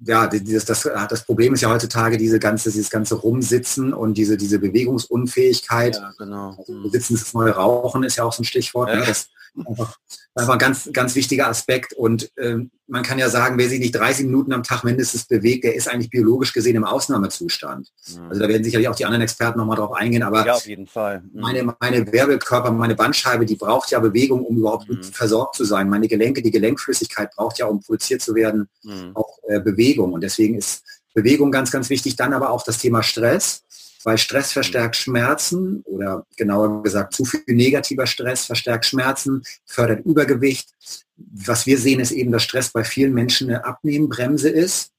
ja, 0.00 0.28
dieses, 0.28 0.64
das, 0.64 0.82
das 0.82 1.24
Problem 1.24 1.54
ist 1.54 1.60
ja 1.60 1.70
heutzutage 1.70 2.18
diese 2.18 2.38
ganze, 2.38 2.70
dieses 2.70 2.90
ganze 2.90 3.16
Rumsitzen 3.16 3.92
und 3.92 4.14
diese, 4.14 4.36
diese 4.36 4.60
Bewegungsunfähigkeit. 4.60 5.96
Ja, 5.96 6.12
genau. 6.16 6.54
Also, 6.56 6.88
Sitzen 6.88 7.14
ist 7.14 7.26
das 7.26 7.34
neue 7.34 7.50
Rauchen, 7.50 8.04
ist 8.04 8.16
ja 8.16 8.24
auch 8.24 8.32
so 8.32 8.42
ein 8.42 8.46
Stichwort. 8.46 8.88
Ne? 8.88 8.94
Ja. 8.94 9.00
Ne? 9.00 9.06
Das, 9.06 9.28
einfach, 9.66 9.98
einfach 10.34 10.52
ein 10.54 10.58
ganz, 10.58 10.90
ganz 10.92 11.14
wichtiger 11.14 11.48
Aspekt. 11.48 11.92
Und 11.92 12.30
ähm, 12.36 12.70
man 12.86 13.02
kann 13.02 13.18
ja 13.18 13.28
sagen, 13.28 13.58
wer 13.58 13.68
sich 13.68 13.80
nicht 13.80 13.94
30 13.94 14.26
Minuten 14.26 14.52
am 14.52 14.62
Tag 14.62 14.82
mindestens 14.82 15.26
bewegt, 15.26 15.64
der 15.64 15.74
ist 15.74 15.88
eigentlich 15.88 16.10
biologisch 16.10 16.52
gesehen 16.52 16.76
im 16.76 16.84
Ausnahmezustand. 16.84 17.88
Mhm. 18.08 18.28
Also 18.28 18.40
da 18.42 18.48
werden 18.48 18.64
sicherlich 18.64 18.88
auch 18.88 18.94
die 18.94 19.04
anderen 19.04 19.22
Experten 19.22 19.58
nochmal 19.58 19.76
drauf 19.76 19.92
eingehen. 19.92 20.22
Aber 20.22 20.46
ja, 20.46 20.54
auf 20.54 20.66
jeden 20.66 20.86
Fall. 20.86 21.20
Mhm. 21.20 21.40
Meine, 21.40 21.76
meine 21.80 22.12
Wirbelkörper, 22.12 22.70
meine 22.70 22.94
Bandscheibe, 22.94 23.46
die 23.46 23.56
braucht 23.56 23.90
ja 23.90 23.98
Bewegung, 24.00 24.44
um 24.44 24.56
überhaupt 24.56 24.88
mhm. 24.88 25.02
versorgt 25.02 25.56
zu 25.56 25.64
sein. 25.64 25.88
Meine 25.88 26.08
Gelenke, 26.08 26.42
die 26.42 26.50
Gelenkflüssigkeit 26.50 27.30
braucht 27.34 27.58
ja, 27.58 27.66
um 27.66 27.80
produziert 27.80 28.22
zu 28.22 28.34
werden, 28.34 28.68
mhm. 28.82 29.12
auch 29.14 29.38
äh, 29.48 29.60
Bewegung. 29.60 30.12
Und 30.12 30.22
deswegen 30.22 30.56
ist 30.56 30.82
Bewegung 31.14 31.50
ganz, 31.50 31.70
ganz 31.70 31.90
wichtig. 31.90 32.16
Dann 32.16 32.32
aber 32.32 32.50
auch 32.50 32.62
das 32.62 32.78
Thema 32.78 33.02
Stress 33.02 33.64
weil 34.04 34.18
Stress 34.18 34.52
verstärkt 34.52 34.96
Schmerzen 34.96 35.82
oder 35.84 36.26
genauer 36.36 36.82
gesagt 36.82 37.14
zu 37.14 37.24
viel 37.24 37.42
negativer 37.46 38.06
Stress 38.06 38.46
verstärkt 38.46 38.86
Schmerzen, 38.86 39.42
fördert 39.66 40.04
Übergewicht. 40.04 40.68
Was 41.16 41.66
wir 41.66 41.78
sehen, 41.78 42.00
ist 42.00 42.12
eben, 42.12 42.30
dass 42.30 42.44
Stress 42.44 42.70
bei 42.70 42.84
vielen 42.84 43.12
Menschen 43.12 43.50
eine 43.50 43.64
Abnehmbremse 43.64 44.48
ist. 44.48 44.92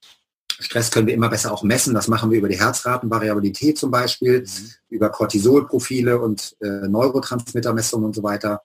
Stress 0.60 0.92
können 0.92 1.08
wir 1.08 1.14
immer 1.14 1.30
besser 1.30 1.54
auch 1.54 1.64
messen. 1.64 1.94
Das 1.94 2.10
machen 2.10 2.32
wir 2.32 2.38
über 2.38 2.50
die 2.50 2.60
Herzratenvariabilität 2.60 3.78
zum 3.78 3.92
Beispiel, 3.92 4.42
mhm. 4.42 4.72
über 4.90 5.10
Cortisolprofile 5.10 6.20
und 6.20 6.56
äh, 6.60 6.88
Neurotransmittermessungen 6.88 8.06
und 8.08 8.16
so 8.16 8.24
weiter. 8.24 8.62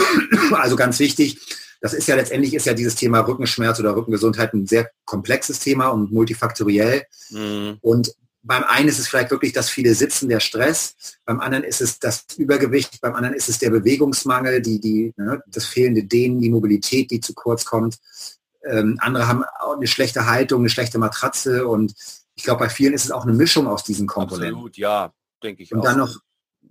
Also 0.52 0.76
ganz 0.76 0.98
wichtig, 0.98 1.38
das 1.80 1.92
ist 1.92 2.08
ja 2.08 2.16
letztendlich 2.16 2.54
ist 2.54 2.64
ja 2.64 2.72
dieses 2.72 2.94
Thema 2.94 3.20
Rückenschmerz 3.20 3.78
oder 3.78 3.94
Rückengesundheit 3.94 4.54
ein 4.54 4.66
sehr 4.66 4.90
komplexes 5.04 5.58
Thema 5.58 5.88
und 5.88 6.12
multifaktoriell. 6.12 7.02
Mhm. 7.30 7.76
Und 7.82 8.14
beim 8.44 8.62
einen 8.64 8.88
ist 8.88 8.98
es 8.98 9.08
vielleicht 9.08 9.30
wirklich 9.30 9.52
das 9.52 9.70
viele 9.70 9.94
Sitzen, 9.94 10.28
der 10.28 10.40
Stress, 10.40 10.94
beim 11.24 11.40
anderen 11.40 11.64
ist 11.64 11.80
es 11.80 11.98
das 11.98 12.26
Übergewicht, 12.36 13.00
beim 13.00 13.14
anderen 13.14 13.34
ist 13.34 13.48
es 13.48 13.58
der 13.58 13.70
Bewegungsmangel, 13.70 14.60
die, 14.60 14.80
die, 14.80 15.12
ne, 15.16 15.42
das 15.46 15.64
fehlende 15.64 16.04
Dehnen, 16.04 16.40
die 16.40 16.50
Mobilität, 16.50 17.10
die 17.10 17.20
zu 17.20 17.34
kurz 17.34 17.64
kommt. 17.64 17.98
Ähm, 18.62 18.98
andere 19.00 19.26
haben 19.26 19.44
eine 19.76 19.86
schlechte 19.86 20.26
Haltung, 20.26 20.60
eine 20.60 20.68
schlechte 20.68 20.98
Matratze 20.98 21.66
und 21.66 21.94
ich 22.34 22.44
glaube, 22.44 22.60
bei 22.60 22.68
vielen 22.68 22.92
ist 22.92 23.04
es 23.04 23.10
auch 23.10 23.22
eine 23.22 23.32
Mischung 23.32 23.66
aus 23.66 23.82
diesen 23.82 24.06
Komponenten. 24.06 24.54
Absolut, 24.54 24.76
ja, 24.76 25.12
denke 25.42 25.62
ich 25.62 25.72
und 25.72 25.80
auch. 25.80 25.84
dann 25.84 25.98
noch 25.98 26.18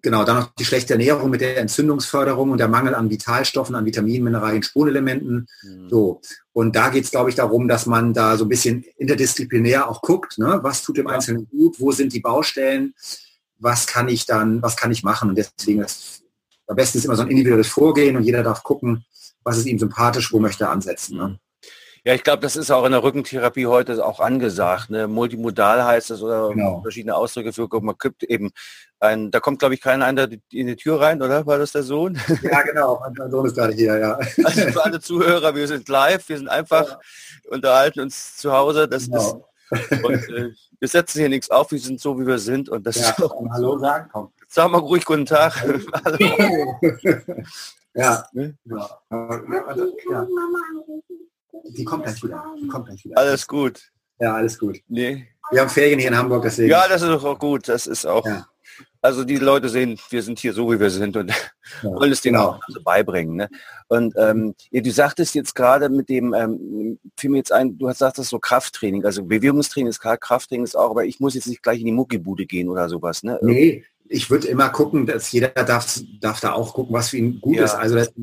genau, 0.03 0.23
dann 0.23 0.37
noch 0.37 0.53
die 0.53 0.65
schlechte 0.65 0.93
Ernährung 0.93 1.31
mit 1.31 1.41
der 1.41 1.57
Entzündungsförderung 1.57 2.51
und 2.51 2.59
der 2.59 2.67
Mangel 2.67 2.93
an 2.93 3.09
Vitalstoffen, 3.09 3.73
an 3.73 3.85
Vitaminen, 3.85 4.25
Mineralien, 4.25 4.61
Spurenelementen. 4.61 5.47
Mhm. 5.63 5.89
So. 5.89 6.21
Und 6.51 6.75
da 6.75 6.89
geht 6.89 7.05
es, 7.05 7.11
glaube 7.11 7.31
ich, 7.31 7.35
darum, 7.35 7.67
dass 7.67 7.87
man 7.87 8.13
da 8.13 8.37
so 8.37 8.45
ein 8.45 8.49
bisschen 8.49 8.85
interdisziplinär 8.97 9.89
auch 9.89 10.01
guckt, 10.01 10.37
ne? 10.37 10.59
was 10.61 10.83
tut 10.83 10.97
dem 10.97 11.07
ja. 11.07 11.13
Einzelnen 11.13 11.47
gut, 11.49 11.79
wo 11.79 11.91
sind 11.91 12.13
die 12.13 12.19
Baustellen, 12.19 12.93
was 13.57 13.87
kann 13.87 14.09
ich 14.09 14.27
dann, 14.27 14.61
was 14.61 14.75
kann 14.75 14.91
ich 14.91 15.03
machen. 15.03 15.29
Und 15.29 15.37
deswegen 15.37 15.81
ist 15.81 16.21
am 16.67 16.75
besten 16.75 16.97
ist 16.97 17.05
immer 17.05 17.15
so 17.15 17.23
ein 17.23 17.29
individuelles 17.29 17.67
Vorgehen 17.67 18.15
und 18.15 18.23
jeder 18.23 18.43
darf 18.43 18.63
gucken, 18.63 19.05
was 19.43 19.57
ist 19.57 19.65
ihm 19.65 19.79
sympathisch, 19.79 20.31
wo 20.31 20.39
möchte 20.39 20.65
er 20.65 20.71
ansetzen. 20.71 21.17
Ne? 21.17 21.39
Ja, 22.05 22.13
ich 22.13 22.23
glaube, 22.23 22.41
das 22.41 22.57
ist 22.57 22.69
auch 22.69 22.83
in 22.85 22.91
der 22.91 23.01
Rückentherapie 23.01 23.65
heute 23.65 24.05
auch 24.05 24.19
angesagt. 24.19 24.89
Ne? 24.89 25.07
Multimodal 25.07 25.85
heißt 25.85 26.09
das 26.09 26.21
oder 26.21 26.49
genau. 26.49 26.81
verschiedene 26.81 27.15
Ausdrücke 27.15 27.53
für, 27.53 27.67
man 27.81 27.97
kippt 27.97 28.23
eben 28.23 28.51
ein, 28.99 29.31
da 29.31 29.39
kommt 29.39 29.59
glaube 29.59 29.75
ich 29.75 29.81
keiner 29.81 30.05
ein, 30.05 30.17
in 30.17 30.67
die 30.67 30.75
Tür 30.75 30.99
rein, 30.99 31.21
oder? 31.21 31.45
War 31.45 31.57
das 31.57 31.71
der 31.71 31.83
Sohn? 31.83 32.19
Ja, 32.41 32.61
genau, 32.61 33.01
mein 33.17 33.31
Sohn 33.31 33.45
ist 33.45 33.55
gerade 33.55 33.73
hier, 33.73 33.97
ja. 33.97 34.19
Also 34.43 34.61
für 34.71 34.83
alle 34.83 34.99
Zuhörer, 34.99 35.55
wir 35.55 35.67
sind 35.67 35.87
live, 35.87 36.27
wir 36.27 36.37
sind 36.37 36.49
einfach, 36.49 36.89
ja. 36.89 36.99
unterhalten 37.49 38.01
uns 38.01 38.35
zu 38.35 38.51
Hause. 38.51 38.87
Das 38.87 39.05
genau. 39.05 39.17
ist, 39.71 40.03
und, 40.03 40.29
äh, 40.29 40.51
wir 40.79 40.87
setzen 40.87 41.19
hier 41.19 41.29
nichts 41.29 41.49
auf, 41.49 41.71
wir 41.71 41.79
sind 41.79 42.01
so, 42.01 42.19
wie 42.19 42.27
wir 42.27 42.39
sind. 42.39 42.67
Und 42.67 42.85
das 42.85 42.99
ja, 42.99 43.09
ist 43.09 43.23
auch, 43.23 43.33
Hallo 43.49 43.79
sagen, 43.79 44.09
komm. 44.11 44.31
Sag 44.49 44.69
mal 44.69 44.79
ruhig 44.79 45.05
guten 45.05 45.25
Tag. 45.25 45.55
ja. 47.95 48.27
Ne? 48.33 48.57
ja. 48.65 48.89
ja. 49.11 50.27
Die 51.63 51.83
kommt 51.83 52.03
gleich 52.03 52.21
wieder. 52.23 52.43
Die 52.61 52.67
kommt 52.67 52.87
gleich 52.87 53.03
wieder. 53.03 53.17
Alles 53.17 53.47
gut. 53.47 53.91
Ja, 54.19 54.35
alles 54.35 54.57
gut. 54.59 54.79
Nee. 54.87 55.27
Wir 55.51 55.61
haben 55.61 55.69
Ferien 55.69 55.99
hier 55.99 56.09
in 56.09 56.17
Hamburg, 56.17 56.43
deswegen. 56.43 56.69
Ja, 56.69 56.87
das 56.87 57.01
ist 57.01 57.09
auch 57.09 57.39
gut. 57.39 57.67
Das 57.67 57.87
ist 57.87 58.05
auch. 58.05 58.25
Ja. 58.25 58.47
Also 59.01 59.25
die 59.25 59.35
Leute 59.35 59.67
sehen, 59.67 59.99
wir 60.09 60.23
sind 60.23 60.39
hier 60.39 60.53
so, 60.53 60.71
wie 60.71 60.79
wir 60.79 60.89
sind 60.89 61.17
und 61.17 61.29
ja, 61.29 61.91
wollen 61.91 62.13
es 62.13 62.21
denen 62.21 62.35
genau. 62.35 62.51
auch 62.51 62.59
also 62.65 62.81
beibringen. 62.81 63.35
Ne? 63.35 63.49
Und 63.89 64.13
ähm, 64.17 64.55
ja, 64.71 64.81
du 64.81 64.91
sagtest 64.91 65.35
jetzt 65.35 65.55
gerade 65.55 65.89
mit 65.89 66.07
dem, 66.07 66.33
ähm, 66.33 66.97
fiel 67.17 67.29
mir 67.29 67.37
jetzt 67.37 67.51
ein, 67.51 67.77
du 67.77 67.89
hast 67.89 67.97
gesagt, 67.97 68.17
das 68.17 68.29
so 68.29 68.39
Krafttraining, 68.39 69.03
also 69.03 69.25
Bewegungstraining 69.25 69.89
ist 69.89 69.99
klar, 69.99 70.17
Krafttraining 70.17 70.63
ist 70.63 70.77
auch, 70.77 70.91
aber 70.91 71.03
ich 71.03 71.19
muss 71.19 71.33
jetzt 71.33 71.47
nicht 71.47 71.61
gleich 71.61 71.81
in 71.81 71.85
die 71.85 71.91
Muckibude 71.91 72.45
gehen 72.45 72.69
oder 72.69 72.87
sowas. 72.87 73.23
Ne? 73.23 73.37
Nee, 73.41 73.83
ich 74.07 74.29
würde 74.29 74.47
immer 74.47 74.69
gucken, 74.69 75.05
dass 75.05 75.29
jeder 75.33 75.49
darf, 75.49 75.99
darf 76.21 76.39
da 76.39 76.53
auch 76.53 76.73
gucken, 76.73 76.93
was 76.93 77.09
für 77.09 77.17
ihn 77.17 77.41
gut 77.41 77.57
ist. 77.57 77.75
Also 77.75 77.95
das, 77.95 78.13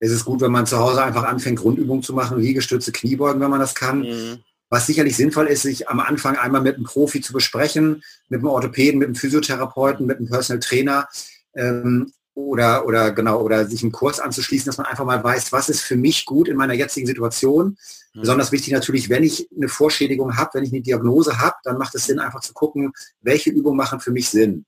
es 0.00 0.12
ist 0.12 0.24
gut, 0.24 0.40
wenn 0.40 0.52
man 0.52 0.66
zu 0.66 0.78
Hause 0.78 1.02
einfach 1.02 1.24
anfängt, 1.24 1.58
Grundübungen 1.58 2.02
zu 2.02 2.12
machen, 2.12 2.38
Liegestütze, 2.38 2.92
Kniebeugen, 2.92 3.40
wenn 3.40 3.50
man 3.50 3.60
das 3.60 3.74
kann. 3.74 4.00
Mhm. 4.00 4.38
Was 4.70 4.86
sicherlich 4.86 5.16
sinnvoll 5.16 5.46
ist, 5.46 5.62
sich 5.62 5.88
am 5.88 5.98
Anfang 5.98 6.36
einmal 6.36 6.60
mit 6.60 6.76
einem 6.76 6.84
Profi 6.84 7.20
zu 7.20 7.32
besprechen, 7.32 8.02
mit 8.28 8.40
einem 8.40 8.48
Orthopäden, 8.48 8.98
mit 8.98 9.06
einem 9.06 9.14
Physiotherapeuten, 9.14 10.06
mit 10.06 10.18
einem 10.18 10.28
Personal 10.28 10.60
Trainer 10.60 11.08
ähm, 11.54 12.12
oder, 12.34 12.86
oder 12.86 13.10
genau, 13.12 13.40
oder 13.40 13.66
sich 13.66 13.82
einen 13.82 13.92
Kurs 13.92 14.20
anzuschließen, 14.20 14.66
dass 14.66 14.76
man 14.76 14.86
einfach 14.86 15.06
mal 15.06 15.24
weiß, 15.24 15.52
was 15.52 15.68
ist 15.68 15.80
für 15.80 15.96
mich 15.96 16.26
gut 16.26 16.48
in 16.48 16.56
meiner 16.56 16.74
jetzigen 16.74 17.06
Situation. 17.06 17.78
Mhm. 18.14 18.20
Besonders 18.20 18.52
wichtig 18.52 18.72
natürlich, 18.74 19.08
wenn 19.08 19.24
ich 19.24 19.48
eine 19.56 19.68
Vorschädigung 19.68 20.36
habe, 20.36 20.50
wenn 20.54 20.64
ich 20.64 20.72
eine 20.72 20.82
Diagnose 20.82 21.38
habe, 21.38 21.56
dann 21.64 21.78
macht 21.78 21.94
es 21.94 22.06
Sinn, 22.06 22.18
einfach 22.18 22.40
zu 22.40 22.52
gucken, 22.52 22.92
welche 23.22 23.50
Übungen 23.50 23.76
machen 23.76 24.00
für 24.00 24.12
mich 24.12 24.28
Sinn. 24.28 24.66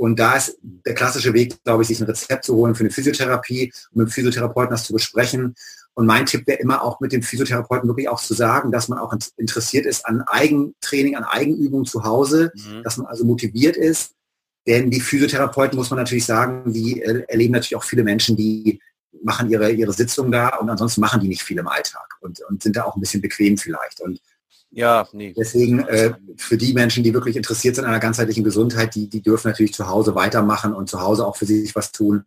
Und 0.00 0.18
da 0.18 0.36
ist 0.36 0.56
der 0.62 0.94
klassische 0.94 1.34
Weg, 1.34 1.62
glaube 1.62 1.82
ich, 1.82 1.88
sich 1.88 2.00
ein 2.00 2.06
Rezept 2.06 2.46
zu 2.46 2.54
holen 2.54 2.74
für 2.74 2.84
eine 2.84 2.90
Physiotherapie 2.90 3.70
und 3.90 3.98
mit 3.98 4.08
dem 4.08 4.10
Physiotherapeuten 4.10 4.70
das 4.70 4.84
zu 4.84 4.94
besprechen. 4.94 5.54
Und 5.92 6.06
mein 6.06 6.24
Tipp 6.24 6.46
wäre 6.46 6.58
immer 6.58 6.82
auch 6.82 7.00
mit 7.00 7.12
dem 7.12 7.22
Physiotherapeuten 7.22 7.86
wirklich 7.86 8.08
auch 8.08 8.18
zu 8.18 8.32
sagen, 8.32 8.72
dass 8.72 8.88
man 8.88 8.98
auch 8.98 9.14
interessiert 9.36 9.84
ist 9.84 10.06
an 10.06 10.22
Eigentraining, 10.22 11.16
an 11.16 11.24
Eigenübungen 11.24 11.84
zu 11.84 12.02
Hause, 12.02 12.50
mhm. 12.54 12.82
dass 12.82 12.96
man 12.96 13.08
also 13.08 13.26
motiviert 13.26 13.76
ist. 13.76 14.14
Denn 14.66 14.90
die 14.90 15.02
Physiotherapeuten, 15.02 15.76
muss 15.76 15.90
man 15.90 15.98
natürlich 15.98 16.24
sagen, 16.24 16.72
die 16.72 17.02
erleben 17.02 17.52
natürlich 17.52 17.76
auch 17.76 17.84
viele 17.84 18.02
Menschen, 18.02 18.38
die 18.38 18.80
machen 19.22 19.50
ihre, 19.50 19.70
ihre 19.70 19.92
Sitzung 19.92 20.32
da 20.32 20.56
und 20.56 20.70
ansonsten 20.70 21.02
machen 21.02 21.20
die 21.20 21.28
nicht 21.28 21.42
viel 21.42 21.58
im 21.58 21.68
Alltag 21.68 22.16
und, 22.20 22.40
und 22.48 22.62
sind 22.62 22.74
da 22.74 22.84
auch 22.84 22.96
ein 22.96 23.00
bisschen 23.00 23.20
bequem 23.20 23.58
vielleicht. 23.58 24.00
Und 24.00 24.18
ja, 24.70 25.08
nee. 25.12 25.34
Deswegen 25.36 25.80
äh, 25.80 26.14
für 26.36 26.56
die 26.56 26.72
Menschen, 26.72 27.02
die 27.02 27.12
wirklich 27.12 27.36
interessiert 27.36 27.74
sind 27.74 27.84
an 27.84 27.90
einer 27.90 28.00
ganzheitlichen 28.00 28.44
Gesundheit, 28.44 28.94
die, 28.94 29.08
die 29.08 29.20
dürfen 29.20 29.48
natürlich 29.48 29.74
zu 29.74 29.88
Hause 29.88 30.14
weitermachen 30.14 30.72
und 30.72 30.88
zu 30.88 31.00
Hause 31.00 31.26
auch 31.26 31.36
für 31.36 31.46
sich 31.46 31.74
was 31.74 31.90
tun 31.90 32.24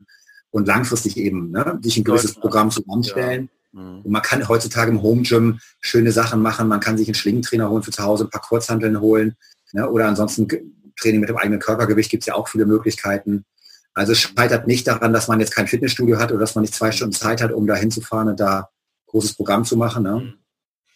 und 0.52 0.68
langfristig 0.68 1.18
eben 1.18 1.52
ne, 1.52 1.80
sich 1.82 1.98
ein 1.98 2.04
gewisses 2.04 2.36
Programm 2.36 2.70
zusammenstellen. 2.70 3.50
Ja. 3.74 3.82
Mhm. 3.82 4.02
Und 4.02 4.12
man 4.12 4.22
kann 4.22 4.48
heutzutage 4.48 4.92
im 4.92 5.02
Home 5.02 5.22
Gym 5.24 5.60
schöne 5.80 6.12
Sachen 6.12 6.42
machen. 6.42 6.68
Man 6.68 6.82
kann 6.82 6.98
sich 6.98 7.08
einen 7.08 7.16
Schlingentrainer 7.16 7.70
holen 7.70 7.84
für 7.84 7.92
zu 7.92 8.04
Hause, 8.04 8.26
ein 8.26 8.30
paar 8.30 8.42
Kurzhanteln 8.42 9.00
holen. 9.00 9.36
Ne, 9.72 9.90
oder 9.90 10.08
ansonsten 10.08 10.48
Training 10.98 11.22
mit 11.22 11.30
dem 11.30 11.38
eigenen 11.38 11.60
Körpergewicht 11.60 12.12
gibt 12.12 12.24
es 12.24 12.28
ja 12.28 12.36
auch 12.36 12.50
viele 12.50 12.66
Möglichkeiten. 12.66 13.46
Also 13.94 14.12
es 14.12 14.20
scheitert 14.20 14.68
nicht 14.68 14.88
daran, 14.88 15.14
dass 15.14 15.28
man 15.28 15.40
jetzt 15.40 15.56
kein 15.56 15.68
Fitnessstudio 15.68 16.18
hat 16.18 16.32
oder 16.32 16.42
dass 16.42 16.56
man 16.56 16.64
nicht 16.64 16.76
zwei 16.76 16.92
Stunden 16.92 17.14
Zeit 17.14 17.42
hat, 17.42 17.52
um 17.52 17.68
da 17.68 17.76
hinzufahren 17.76 18.28
und 18.28 18.40
da 18.40 18.70
großes 19.08 19.34
Programm 19.36 19.66
zu 19.66 19.78
machen. 19.78 20.04
Ne? 20.04 20.16
Mhm. 20.16 20.34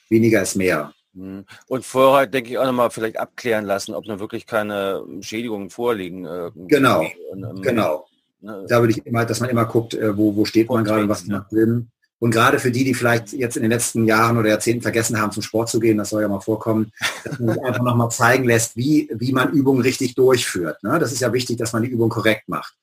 Weniger 0.09 0.41
ist 0.41 0.55
mehr. 0.55 0.93
Mhm. 1.17 1.45
Und 1.67 1.85
vorher, 1.85 2.27
denke 2.27 2.51
ich, 2.51 2.57
auch 2.57 2.65
nochmal 2.65 2.91
vielleicht 2.91 3.17
abklären 3.17 3.65
lassen, 3.65 3.95
ob 3.95 4.05
noch 4.05 4.19
wirklich 4.19 4.45
keine 4.45 5.03
Schädigungen 5.21 5.69
vorliegen. 5.69 6.25
Äh, 6.25 6.51
genau, 6.67 7.05
und, 7.31 7.61
genau. 7.63 8.07
Ne, 8.39 8.65
da 8.69 8.79
würde 8.79 8.91
ich 8.91 9.05
immer, 9.05 9.25
dass 9.25 9.39
man 9.39 9.49
immer 9.49 9.65
guckt, 9.65 9.95
äh, 9.95 10.15
wo, 10.15 10.35
wo 10.35 10.45
steht 10.45 10.69
man 10.69 10.83
gerade, 10.83 11.09
was 11.09 11.25
man 11.25 11.45
will. 11.49 11.87
Und 12.19 12.31
gerade 12.31 12.59
für 12.59 12.71
die, 12.71 12.83
die 12.83 12.93
vielleicht 12.93 13.33
jetzt 13.33 13.57
in 13.57 13.63
den 13.63 13.71
letzten 13.71 14.05
Jahren 14.05 14.37
oder 14.37 14.49
Jahrzehnten 14.49 14.81
vergessen 14.81 15.19
haben, 15.19 15.31
zum 15.31 15.43
Sport 15.43 15.69
zu 15.69 15.79
gehen, 15.79 15.97
das 15.97 16.09
soll 16.09 16.21
ja 16.21 16.27
mal 16.27 16.39
vorkommen, 16.39 16.91
dass 17.23 17.39
man 17.39 17.55
sich 17.55 17.63
einfach 17.63 17.83
nochmal 17.83 18.09
zeigen 18.09 18.45
lässt, 18.45 18.75
wie, 18.75 19.09
wie 19.13 19.33
man 19.33 19.51
Übungen 19.51 19.81
richtig 19.81 20.15
durchführt. 20.15 20.81
Ne? 20.83 20.97
Das 20.99 21.11
ist 21.11 21.21
ja 21.21 21.33
wichtig, 21.33 21.57
dass 21.57 21.73
man 21.73 21.83
die 21.83 21.89
Übung 21.89 22.09
korrekt 22.09 22.47
macht. 22.47 22.75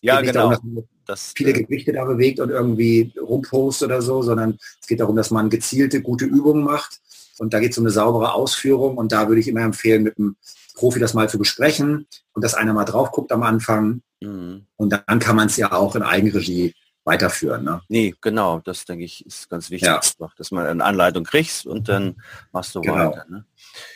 Ja, 0.00 0.20
genau. 0.20 0.50
Darum, 0.50 0.84
das, 1.06 1.32
viele 1.36 1.50
äh, 1.50 1.62
Gewichte 1.62 1.92
da 1.92 2.04
bewegt 2.04 2.40
und 2.40 2.50
irgendwie 2.50 3.12
rumpost 3.20 3.82
oder 3.82 4.02
so, 4.02 4.22
sondern 4.22 4.58
es 4.80 4.86
geht 4.86 5.00
darum, 5.00 5.16
dass 5.16 5.30
man 5.30 5.50
gezielte, 5.50 6.00
gute 6.00 6.24
Übungen 6.24 6.64
macht 6.64 7.00
und 7.38 7.54
da 7.54 7.60
geht 7.60 7.72
es 7.72 7.78
um 7.78 7.84
eine 7.84 7.92
saubere 7.92 8.34
Ausführung 8.34 8.96
und 8.96 9.12
da 9.12 9.28
würde 9.28 9.40
ich 9.40 9.48
immer 9.48 9.62
empfehlen, 9.62 10.02
mit 10.02 10.18
einem 10.18 10.36
Profi 10.74 10.98
das 10.98 11.14
mal 11.14 11.28
zu 11.28 11.38
besprechen 11.38 12.06
und 12.32 12.44
dass 12.44 12.54
einer 12.54 12.72
mal 12.72 12.84
drauf 12.84 13.10
guckt 13.10 13.32
am 13.32 13.42
Anfang. 13.42 14.02
Mhm. 14.20 14.66
Und 14.76 14.90
dann 14.92 15.18
kann 15.18 15.36
man 15.36 15.46
es 15.46 15.56
ja 15.56 15.72
auch 15.72 15.96
in 15.96 16.02
Eigenregie 16.02 16.74
weiterführen. 17.04 17.64
Ne? 17.64 17.82
Nee, 17.88 18.14
genau, 18.20 18.60
das 18.60 18.84
denke 18.84 19.04
ich 19.04 19.26
ist 19.26 19.50
ganz 19.50 19.70
wichtig, 19.70 19.88
ja. 19.88 20.00
dass 20.36 20.50
man 20.50 20.66
eine 20.66 20.84
Anleitung 20.84 21.24
kriegst 21.24 21.66
und 21.66 21.88
dann 21.88 22.22
machst 22.52 22.74
du 22.74 22.80
genau. 22.80 23.10
weiter. 23.10 23.24
Ne? 23.28 23.44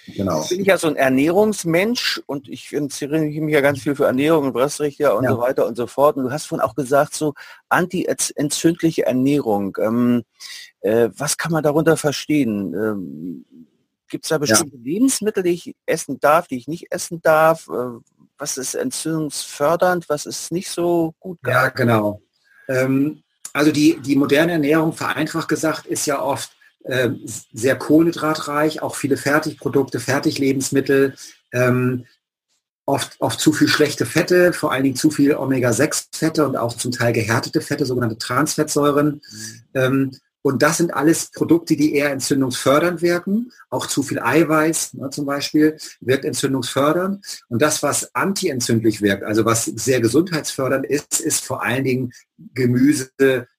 Genau. 0.06 0.42
Ich 0.42 0.48
bin 0.48 0.64
ja 0.64 0.76
so 0.76 0.88
ein 0.88 0.96
Ernährungsmensch 0.96 2.22
und 2.26 2.48
ich 2.48 2.72
interessiere 2.72 3.20
mich 3.20 3.52
ja 3.52 3.60
ganz 3.60 3.82
viel 3.82 3.94
für 3.94 4.06
Ernährung 4.06 4.46
und 4.46 4.52
Brustrechter 4.52 5.16
und 5.16 5.24
ja. 5.24 5.30
so 5.30 5.40
weiter 5.40 5.66
und 5.66 5.76
so 5.76 5.86
fort. 5.86 6.16
Und 6.16 6.24
du 6.24 6.30
hast 6.30 6.46
vorhin 6.46 6.66
auch 6.66 6.74
gesagt, 6.74 7.14
so 7.14 7.34
anti-entzündliche 7.68 9.06
Ernährung. 9.06 9.76
Ähm, 9.80 10.24
äh, 10.80 11.10
was 11.16 11.36
kann 11.36 11.52
man 11.52 11.62
darunter 11.62 11.96
verstehen? 11.96 12.74
Ähm, 12.74 13.44
Gibt 14.08 14.24
es 14.24 14.28
da 14.28 14.38
bestimmte 14.38 14.76
ja. 14.76 14.82
Lebensmittel, 14.82 15.42
die 15.42 15.50
ich 15.50 15.76
essen 15.84 16.20
darf, 16.20 16.46
die 16.48 16.56
ich 16.56 16.68
nicht 16.68 16.86
essen 16.90 17.20
darf? 17.22 17.68
Äh, 17.68 18.00
was 18.38 18.56
ist 18.58 18.74
entzündungsfördernd, 18.74 20.08
was 20.08 20.26
ist 20.26 20.52
nicht 20.52 20.70
so 20.70 21.14
gut? 21.18 21.38
Ja, 21.46 21.68
genau. 21.70 22.20
Ähm, 22.68 23.22
also 23.52 23.72
die, 23.72 23.98
die 24.00 24.16
moderne 24.16 24.52
Ernährung, 24.52 24.92
vereinfacht 24.92 25.48
gesagt, 25.48 25.86
ist 25.86 26.06
ja 26.06 26.20
oft 26.20 26.56
äh, 26.84 27.10
sehr 27.52 27.76
kohlenhydratreich, 27.76 28.82
auch 28.82 28.94
viele 28.94 29.16
Fertigprodukte, 29.16 29.98
Fertiglebensmittel, 29.98 31.14
ähm, 31.52 32.04
oft, 32.84 33.16
oft 33.18 33.40
zu 33.40 33.52
viel 33.52 33.68
schlechte 33.68 34.06
Fette, 34.06 34.52
vor 34.52 34.72
allen 34.72 34.84
Dingen 34.84 34.96
zu 34.96 35.10
viel 35.10 35.34
Omega-6-Fette 35.34 36.46
und 36.46 36.56
auch 36.56 36.76
zum 36.76 36.92
Teil 36.92 37.12
gehärtete 37.12 37.60
Fette, 37.60 37.86
sogenannte 37.86 38.18
Transfettsäuren. 38.18 39.20
Mhm. 39.32 39.62
Ähm, 39.74 40.10
und 40.46 40.62
das 40.62 40.76
sind 40.76 40.94
alles 40.94 41.32
Produkte, 41.32 41.74
die 41.74 41.96
eher 41.96 42.12
entzündungsfördernd 42.12 43.02
wirken. 43.02 43.50
Auch 43.68 43.88
zu 43.88 44.04
viel 44.04 44.20
Eiweiß 44.20 44.94
ne, 44.94 45.10
zum 45.10 45.26
Beispiel 45.26 45.76
wirkt 46.00 46.24
entzündungsfördernd. 46.24 47.42
Und 47.48 47.60
das, 47.60 47.82
was 47.82 48.14
antientzündlich 48.14 49.02
wirkt, 49.02 49.24
also 49.24 49.44
was 49.44 49.64
sehr 49.64 50.00
gesundheitsfördernd 50.00 50.86
ist, 50.86 51.18
ist 51.18 51.44
vor 51.44 51.64
allen 51.64 51.82
Dingen 51.82 52.12
Gemüse, 52.54 53.10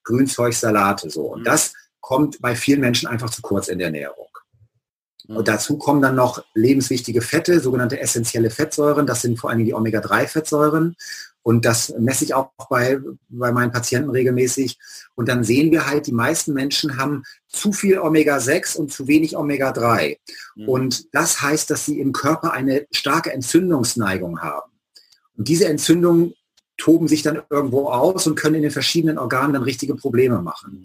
Grünzeug, 0.06 0.54
Salate 0.54 1.10
so. 1.10 1.24
Und 1.24 1.44
das 1.44 1.74
kommt 2.00 2.40
bei 2.40 2.56
vielen 2.56 2.80
Menschen 2.80 3.10
einfach 3.10 3.32
zu 3.32 3.42
kurz 3.42 3.68
in 3.68 3.80
der 3.80 3.88
Ernährung. 3.88 4.30
Mhm. 5.28 5.38
Und 5.38 5.48
dazu 5.48 5.78
kommen 5.78 6.02
dann 6.02 6.16
noch 6.16 6.44
lebenswichtige 6.54 7.22
Fette, 7.22 7.60
sogenannte 7.60 8.00
essentielle 8.00 8.50
Fettsäuren. 8.50 9.06
Das 9.06 9.22
sind 9.22 9.40
vor 9.40 9.50
allem 9.50 9.66
die 9.66 9.74
Omega-3-Fettsäuren. 9.74 10.96
Und 11.44 11.64
das 11.64 11.94
messe 11.98 12.26
ich 12.26 12.34
auch 12.34 12.52
bei, 12.70 13.00
bei 13.30 13.54
meinen 13.54 13.72
Patienten 13.72 14.10
regelmäßig. 14.10 14.78
Und 15.16 15.30
dann 15.30 15.46
sehen 15.46 15.72
wir 15.72 15.88
halt, 15.88 16.08
die 16.08 16.12
meisten 16.12 16.54
Menschen 16.54 16.98
haben 16.98 17.24
zu 17.48 17.72
viel 17.72 18.00
Omega-6 18.00 18.78
und 18.78 18.92
zu 18.92 19.08
wenig 19.08 19.38
Omega-3. 19.38 20.18
Mhm. 20.56 20.68
Und 20.68 21.16
das 21.16 21.42
heißt, 21.42 21.70
dass 21.70 21.86
sie 21.86 22.00
im 22.00 22.12
Körper 22.12 22.52
eine 22.52 22.86
starke 22.92 23.32
Entzündungsneigung 23.32 24.42
haben. 24.42 24.72
Und 25.38 25.48
diese 25.48 25.68
Entzündungen 25.68 26.34
toben 26.78 27.08
sich 27.08 27.24
dann 27.24 27.42
irgendwo 27.50 27.88
aus 27.88 28.28
und 28.28 28.36
können 28.36 28.56
in 28.56 28.62
den 28.64 28.72
verschiedenen 28.72 29.18
Organen 29.18 29.54
dann 29.54 29.64
richtige 29.64 29.96
Probleme 29.96 30.42
machen. 30.42 30.84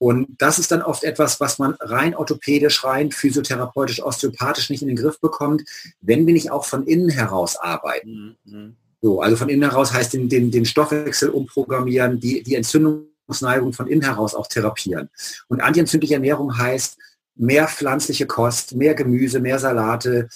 Mhm. 0.00 0.06
Und 0.06 0.28
das 0.38 0.58
ist 0.58 0.72
dann 0.72 0.82
oft 0.82 1.04
etwas, 1.04 1.40
was 1.40 1.58
man 1.58 1.74
rein 1.80 2.14
orthopädisch, 2.14 2.84
rein 2.84 3.12
physiotherapeutisch, 3.12 4.02
osteopathisch 4.02 4.70
nicht 4.70 4.82
in 4.82 4.88
den 4.88 4.96
Griff 4.96 5.20
bekommt, 5.20 5.62
wenn 6.00 6.26
wir 6.26 6.32
nicht 6.32 6.50
auch 6.50 6.64
von 6.64 6.86
innen 6.86 7.10
heraus 7.10 7.56
arbeiten. 7.56 8.36
Mhm. 8.44 8.76
So, 9.02 9.22
also 9.22 9.36
von 9.36 9.48
innen 9.48 9.68
heraus 9.68 9.92
heißt 9.92 10.12
den, 10.12 10.28
den, 10.28 10.50
den 10.50 10.64
Stoffwechsel 10.64 11.30
umprogrammieren, 11.30 12.20
die, 12.20 12.42
die 12.42 12.54
Entzündungsneigung 12.54 13.72
von 13.72 13.86
innen 13.86 14.02
heraus 14.02 14.34
auch 14.34 14.46
therapieren. 14.46 15.08
Und 15.48 15.60
antientzündliche 15.60 16.14
Ernährung 16.14 16.58
heißt 16.58 16.98
mehr 17.36 17.66
pflanzliche 17.68 18.26
Kost, 18.26 18.74
mehr 18.74 18.94
Gemüse, 18.94 19.40
mehr 19.40 19.58
Salate, 19.58 20.28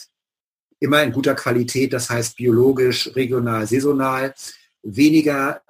immer 0.80 1.02
in 1.02 1.12
guter 1.12 1.35
Qualität, 1.35 1.92
das 1.92 2.09
heißt 2.09 2.37
biologisch, 2.37 3.14
regional, 3.14 3.66
saisonal, 3.66 4.35
weniger 4.83 5.61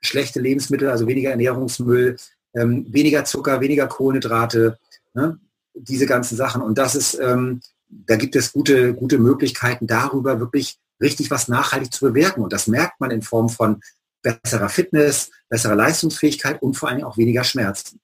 schlechte 0.00 0.40
Lebensmittel, 0.40 0.88
also 0.88 1.06
weniger 1.06 1.30
Ernährungsmüll, 1.30 2.16
ähm, 2.54 2.86
weniger 2.92 3.24
Zucker, 3.24 3.60
weniger 3.60 3.86
Kohlenhydrate, 3.86 4.78
ne? 5.14 5.38
diese 5.74 6.06
ganzen 6.06 6.36
Sachen. 6.36 6.62
Und 6.62 6.78
das 6.78 6.94
ist, 6.94 7.14
ähm, 7.14 7.60
da 7.88 8.16
gibt 8.16 8.36
es 8.36 8.52
gute, 8.52 8.94
gute 8.94 9.18
Möglichkeiten, 9.18 9.86
darüber 9.86 10.40
wirklich 10.40 10.78
richtig 11.00 11.30
was 11.30 11.48
nachhaltig 11.48 11.92
zu 11.92 12.06
bewirken. 12.06 12.42
Und 12.42 12.52
das 12.52 12.66
merkt 12.66 13.00
man 13.00 13.10
in 13.10 13.22
Form 13.22 13.48
von 13.48 13.80
besserer 14.22 14.68
Fitness, 14.68 15.30
besserer 15.48 15.76
Leistungsfähigkeit 15.76 16.60
und 16.60 16.74
vor 16.74 16.88
allem 16.88 17.04
auch 17.04 17.16
weniger 17.16 17.44
Schmerzen. 17.44 18.00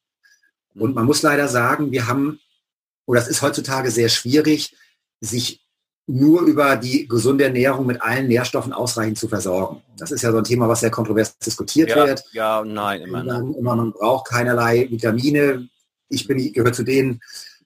Und 0.75 0.95
man 0.95 1.05
muss 1.05 1.23
leider 1.23 1.49
sagen, 1.49 1.91
wir 1.93 2.07
haben, 2.07 2.41
oder 3.07 3.21
es 3.21 3.29
ist 3.29 3.43
heutzutage 3.43 3.91
sehr 3.91 4.09
schwierig, 4.09 4.77
sich 5.21 5.64
nur 6.07 6.43
über 6.43 6.77
die 6.77 7.09
gesunde 7.09 7.45
Ernährung 7.45 7.87
mit 7.87 8.03
allen 8.03 8.29
Nährstoffen 8.29 8.73
ausreichend 8.73 9.19
zu 9.19 9.29
versorgen. 9.29 9.83
Das 9.97 10.11
ist 10.11 10.23
ja 10.23 10.33
so 10.33 10.39
ein 10.39 10.45
Thema, 10.45 10.69
was 10.69 10.81
sehr 10.81 10.91
kontrovers 10.91 11.39
diskutiert 11.39 11.91
ja, 11.91 12.07
wird. 12.07 12.25
Ja 12.33 12.63
nein. 12.65 13.03
Immer, 13.03 13.23
immer, 13.23 13.77
man 13.77 13.93
braucht 13.93 14.29
keinerlei 14.29 14.87
Vitamine. 14.91 15.69
Ich 16.09 16.27
bin, 16.27 16.53
gehöre 16.53 16.73
zu 16.73 16.83
den 16.83 17.21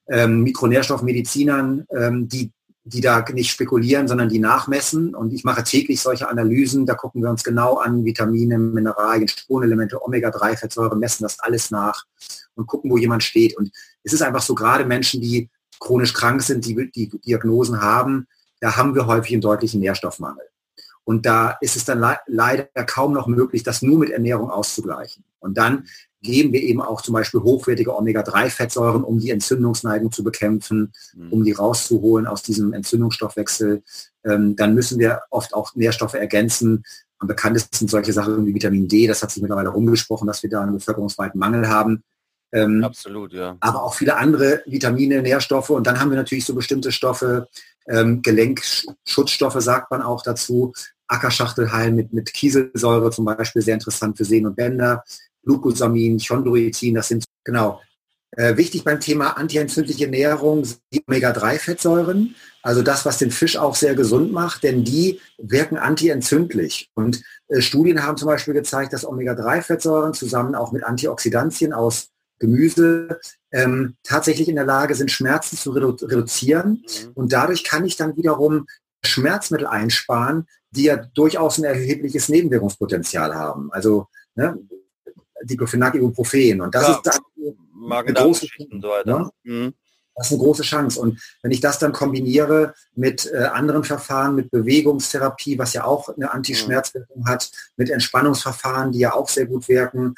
ähm, 0.08 0.42
Mikronährstoffmedizinern, 0.42 1.86
ähm, 1.90 2.28
die 2.28 2.52
die 2.88 3.00
da 3.00 3.22
nicht 3.32 3.50
spekulieren, 3.50 4.08
sondern 4.08 4.28
die 4.28 4.38
nachmessen. 4.38 5.14
Und 5.14 5.32
ich 5.32 5.44
mache 5.44 5.62
täglich 5.62 6.00
solche 6.00 6.28
Analysen. 6.28 6.86
Da 6.86 6.94
gucken 6.94 7.22
wir 7.22 7.30
uns 7.30 7.44
genau 7.44 7.76
an, 7.76 8.04
Vitamine, 8.04 8.58
Mineralien, 8.58 9.28
Spurenelemente, 9.28 10.02
Omega-3-Fettsäuren, 10.02 10.98
messen 10.98 11.24
das 11.24 11.38
alles 11.40 11.70
nach 11.70 12.04
und 12.54 12.66
gucken, 12.66 12.90
wo 12.90 12.96
jemand 12.96 13.22
steht. 13.22 13.56
Und 13.56 13.70
es 14.04 14.12
ist 14.12 14.22
einfach 14.22 14.42
so, 14.42 14.54
gerade 14.54 14.86
Menschen, 14.86 15.20
die 15.20 15.50
chronisch 15.80 16.14
krank 16.14 16.42
sind, 16.42 16.64
die, 16.66 16.90
die 16.90 17.08
Diagnosen 17.08 17.80
haben, 17.80 18.26
da 18.60 18.76
haben 18.76 18.94
wir 18.94 19.06
häufig 19.06 19.32
einen 19.32 19.40
deutlichen 19.40 19.80
Nährstoffmangel. 19.80 20.44
Und 21.04 21.24
da 21.24 21.56
ist 21.60 21.76
es 21.76 21.84
dann 21.84 22.00
le 22.00 22.18
leider 22.26 22.66
kaum 22.84 23.14
noch 23.14 23.26
möglich, 23.26 23.62
das 23.62 23.80
nur 23.80 23.98
mit 23.98 24.10
Ernährung 24.10 24.50
auszugleichen. 24.50 25.24
Und 25.38 25.56
dann 25.56 25.84
geben 26.20 26.52
wir 26.52 26.62
eben 26.62 26.82
auch 26.82 27.00
zum 27.00 27.14
Beispiel 27.14 27.40
hochwertige 27.40 27.96
Omega-3-Fettsäuren, 27.96 29.04
um 29.04 29.18
die 29.18 29.30
Entzündungsneigung 29.30 30.12
zu 30.12 30.24
bekämpfen, 30.24 30.92
mhm. 31.14 31.32
um 31.32 31.44
die 31.44 31.52
rauszuholen 31.52 32.26
aus 32.26 32.42
diesem 32.42 32.72
Entzündungsstoffwechsel. 32.72 33.82
Ähm, 34.24 34.56
dann 34.56 34.74
müssen 34.74 34.98
wir 34.98 35.22
oft 35.30 35.54
auch 35.54 35.74
Nährstoffe 35.74 36.14
ergänzen. 36.14 36.84
Am 37.20 37.28
bekanntesten 37.28 37.88
solche 37.88 38.12
Sachen 38.12 38.46
wie 38.46 38.54
Vitamin 38.54 38.88
D. 38.88 39.06
Das 39.06 39.22
hat 39.22 39.30
sich 39.30 39.42
mittlerweile 39.42 39.70
rumgesprochen, 39.70 40.26
dass 40.26 40.42
wir 40.42 40.50
da 40.50 40.62
einen 40.62 40.74
bevölkerungsweiten 40.74 41.38
Mangel 41.38 41.68
haben. 41.68 42.02
Ähm, 42.52 42.82
Absolut, 42.82 43.32
ja. 43.32 43.56
Aber 43.60 43.82
auch 43.82 43.94
viele 43.94 44.16
andere 44.16 44.62
Vitamine, 44.66 45.22
Nährstoffe. 45.22 45.70
Und 45.70 45.86
dann 45.86 46.00
haben 46.00 46.10
wir 46.10 46.16
natürlich 46.16 46.44
so 46.44 46.54
bestimmte 46.54 46.92
Stoffe, 46.92 47.48
ähm, 47.88 48.22
Gelenkschutzstoffe 48.22 49.60
sagt 49.60 49.90
man 49.90 50.02
auch 50.02 50.22
dazu. 50.22 50.72
Ackerschachtelhalm 51.08 51.94
mit, 51.94 52.12
mit 52.12 52.32
Kieselsäure 52.32 53.10
zum 53.10 53.24
Beispiel, 53.24 53.62
sehr 53.62 53.74
interessant 53.74 54.16
für 54.16 54.24
Sehnen 54.24 54.46
und 54.46 54.56
Bänder. 54.56 55.04
Glucosamin, 55.42 56.18
Chondroitin, 56.18 56.94
das 56.94 57.08
sind 57.08 57.24
genau. 57.44 57.80
Äh, 58.32 58.58
wichtig 58.58 58.84
beim 58.84 59.00
Thema 59.00 59.38
antientzündliche 59.38 60.04
Ernährung 60.04 60.66
sind 60.66 60.80
die 60.92 61.02
Omega-3-Fettsäuren, 61.08 62.34
also 62.62 62.82
das, 62.82 63.06
was 63.06 63.16
den 63.16 63.30
Fisch 63.30 63.56
auch 63.56 63.74
sehr 63.74 63.94
gesund 63.94 64.32
macht, 64.32 64.64
denn 64.64 64.84
die 64.84 65.18
wirken 65.38 65.78
antientzündlich. 65.78 66.90
Und 66.94 67.22
äh, 67.48 67.62
Studien 67.62 68.02
haben 68.02 68.18
zum 68.18 68.28
Beispiel 68.28 68.52
gezeigt, 68.52 68.92
dass 68.92 69.06
Omega-3-Fettsäuren 69.06 70.12
zusammen 70.12 70.54
auch 70.54 70.72
mit 70.72 70.84
Antioxidantien 70.84 71.72
aus 71.72 72.10
Gemüse 72.38 73.20
ähm, 73.50 73.96
tatsächlich 74.02 74.48
in 74.48 74.56
der 74.56 74.64
Lage 74.64 74.94
sind, 74.94 75.10
Schmerzen 75.10 75.56
zu 75.56 75.70
redu 75.70 75.96
reduzieren. 76.02 76.84
Mhm. 76.84 77.12
Und 77.14 77.32
dadurch 77.32 77.64
kann 77.64 77.84
ich 77.84 77.96
dann 77.96 78.16
wiederum 78.16 78.66
Schmerzmittel 79.04 79.66
einsparen, 79.66 80.46
die 80.70 80.84
ja 80.84 80.96
durchaus 80.96 81.58
ein 81.58 81.64
erhebliches 81.64 82.28
Nebenwirkungspotenzial 82.28 83.34
haben. 83.34 83.72
Also 83.72 84.08
ne, 84.34 84.58
Diclofenac, 85.42 85.94
Ibuprofen. 85.94 86.60
Und 86.60 86.74
das 86.74 86.88
ja, 86.88 86.94
ist 86.94 87.02
dann 87.02 87.20
eine 87.90 88.12
große, 88.12 88.46
so 88.80 88.92
ne? 89.04 89.30
mhm. 89.44 89.74
Das 90.18 90.26
ist 90.26 90.32
eine 90.32 90.42
große 90.42 90.62
Chance. 90.64 91.00
Und 91.00 91.20
wenn 91.42 91.52
ich 91.52 91.60
das 91.60 91.78
dann 91.78 91.92
kombiniere 91.92 92.74
mit 92.96 93.30
äh, 93.32 93.44
anderen 93.44 93.84
Verfahren, 93.84 94.34
mit 94.34 94.50
Bewegungstherapie, 94.50 95.58
was 95.58 95.74
ja 95.74 95.84
auch 95.84 96.08
eine 96.08 96.32
Antischmerzwirkung 96.32 97.28
hat, 97.28 97.52
mit 97.76 97.88
Entspannungsverfahren, 97.88 98.90
die 98.90 98.98
ja 98.98 99.14
auch 99.14 99.28
sehr 99.28 99.46
gut 99.46 99.68
wirken, 99.68 100.16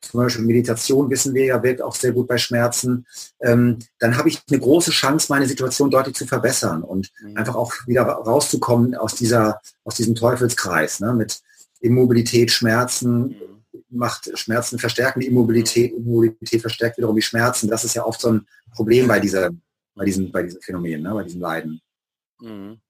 zum 0.00 0.20
Beispiel 0.20 0.44
Meditation 0.44 1.10
wissen 1.10 1.34
wir 1.34 1.44
ja, 1.44 1.62
wirkt 1.62 1.82
auch 1.82 1.94
sehr 1.94 2.12
gut 2.12 2.26
bei 2.26 2.38
Schmerzen, 2.38 3.06
ähm, 3.40 3.78
dann 3.98 4.16
habe 4.16 4.28
ich 4.28 4.40
eine 4.48 4.60
große 4.60 4.90
Chance, 4.90 5.26
meine 5.30 5.46
Situation 5.46 5.90
deutlich 5.90 6.16
zu 6.16 6.26
verbessern 6.26 6.82
und 6.82 7.10
mhm. 7.20 7.36
einfach 7.36 7.54
auch 7.54 7.72
wieder 7.86 8.02
rauszukommen 8.02 8.94
aus 8.94 9.14
dieser, 9.14 9.60
aus 9.84 9.96
diesem 9.96 10.14
Teufelskreis, 10.14 11.00
ne, 11.00 11.12
mit 11.14 11.40
Immobilität, 11.80 12.50
Schmerzen, 12.50 13.28
mhm 13.28 13.50
macht 13.90 14.30
Schmerzen 14.38 14.78
verstärken 14.78 15.20
die 15.20 15.26
Immobilität, 15.26 15.92
Immobilität 15.92 16.60
verstärkt 16.60 16.96
wiederum 16.96 17.16
die 17.16 17.22
Schmerzen. 17.22 17.68
Das 17.68 17.84
ist 17.84 17.94
ja 17.94 18.04
oft 18.04 18.20
so 18.20 18.32
ein 18.32 18.46
Problem 18.72 19.08
bei 19.08 19.20
dieser, 19.20 19.50
bei 19.94 20.04
diesem, 20.04 20.30
bei 20.30 20.42
diesem 20.42 20.60
Phänomen, 20.62 21.02
ne, 21.02 21.12
bei 21.12 21.24
diesem 21.24 21.40
Leiden. 21.40 21.80
Mhm. 22.40 22.80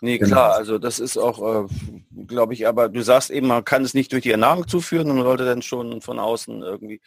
Nee, 0.00 0.18
genau. 0.18 0.30
klar, 0.30 0.54
also 0.54 0.78
das 0.78 0.98
ist 0.98 1.18
auch, 1.18 1.66
äh, 1.66 2.24
glaube 2.26 2.54
ich, 2.54 2.66
aber 2.66 2.88
du 2.88 3.02
sagst 3.02 3.30
eben, 3.30 3.46
man 3.48 3.64
kann 3.64 3.84
es 3.84 3.94
nicht 3.94 4.12
durch 4.12 4.22
die 4.22 4.30
Ernährung 4.30 4.66
zuführen, 4.66 5.08
man 5.08 5.22
sollte 5.22 5.44
dann 5.44 5.62
schon 5.62 6.00
von 6.00 6.18
außen 6.18 6.62
irgendwie 6.62 7.00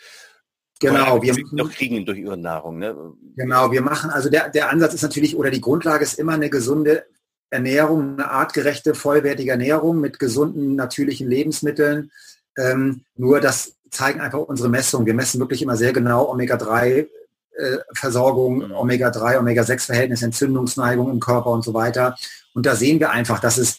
Genau, 0.79 1.21
wir 1.21 1.36
noch 1.51 1.71
kriegen 1.71 2.06
durch 2.06 2.17
ihre 2.17 2.38
Nahrung. 2.38 2.79
Ne? 2.79 2.95
Genau, 3.38 3.71
wir 3.71 3.82
machen, 3.82 4.10
also 4.10 4.29
der, 4.29 4.49
der 4.49 4.69
Ansatz 4.69 4.93
ist 4.93 5.01
natürlich, 5.01 5.38
oder 5.38 5.49
die 5.49 5.62
Grundlage 5.62 6.03
ist 6.03 6.19
immer 6.19 6.34
eine 6.34 6.49
gesunde 6.49 7.06
Ernährung, 7.49 8.13
eine 8.13 8.29
artgerechte, 8.29 8.93
vollwertige 8.93 9.51
Ernährung 9.51 10.01
mit 10.01 10.19
gesunden, 10.19 10.75
natürlichen 10.75 11.29
Lebensmitteln. 11.29 12.12
Ähm, 12.58 13.01
nur 13.15 13.39
das 13.39 13.75
zeigen 13.91 14.19
einfach 14.19 14.39
unsere 14.39 14.69
Messungen. 14.69 15.06
Wir 15.06 15.13
messen 15.13 15.39
wirklich 15.39 15.62
immer 15.62 15.77
sehr 15.77 15.93
genau 15.93 16.29
Omega-3 16.29 17.08
äh, 17.56 17.77
Versorgung, 17.93 18.67
mhm. 18.67 18.71
Omega-3, 18.71 19.39
Omega-6-Verhältnis, 19.39 20.23
Entzündungsneigung 20.23 21.12
im 21.12 21.19
Körper 21.19 21.51
und 21.51 21.63
so 21.63 21.73
weiter. 21.73 22.17
Und 22.54 22.66
da 22.66 22.76
sehen 22.76 23.00
wir 23.00 23.12
einfach, 23.12 23.39
dass 23.39 23.58
es 23.58 23.78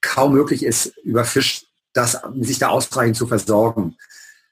kaum 0.00 0.34
möglich 0.34 0.64
ist, 0.64 0.96
über 1.04 1.24
Fisch 1.24 1.66
das, 1.92 2.20
sich 2.40 2.58
da 2.58 2.68
ausreichend 2.68 3.16
zu 3.16 3.26
versorgen. 3.26 3.96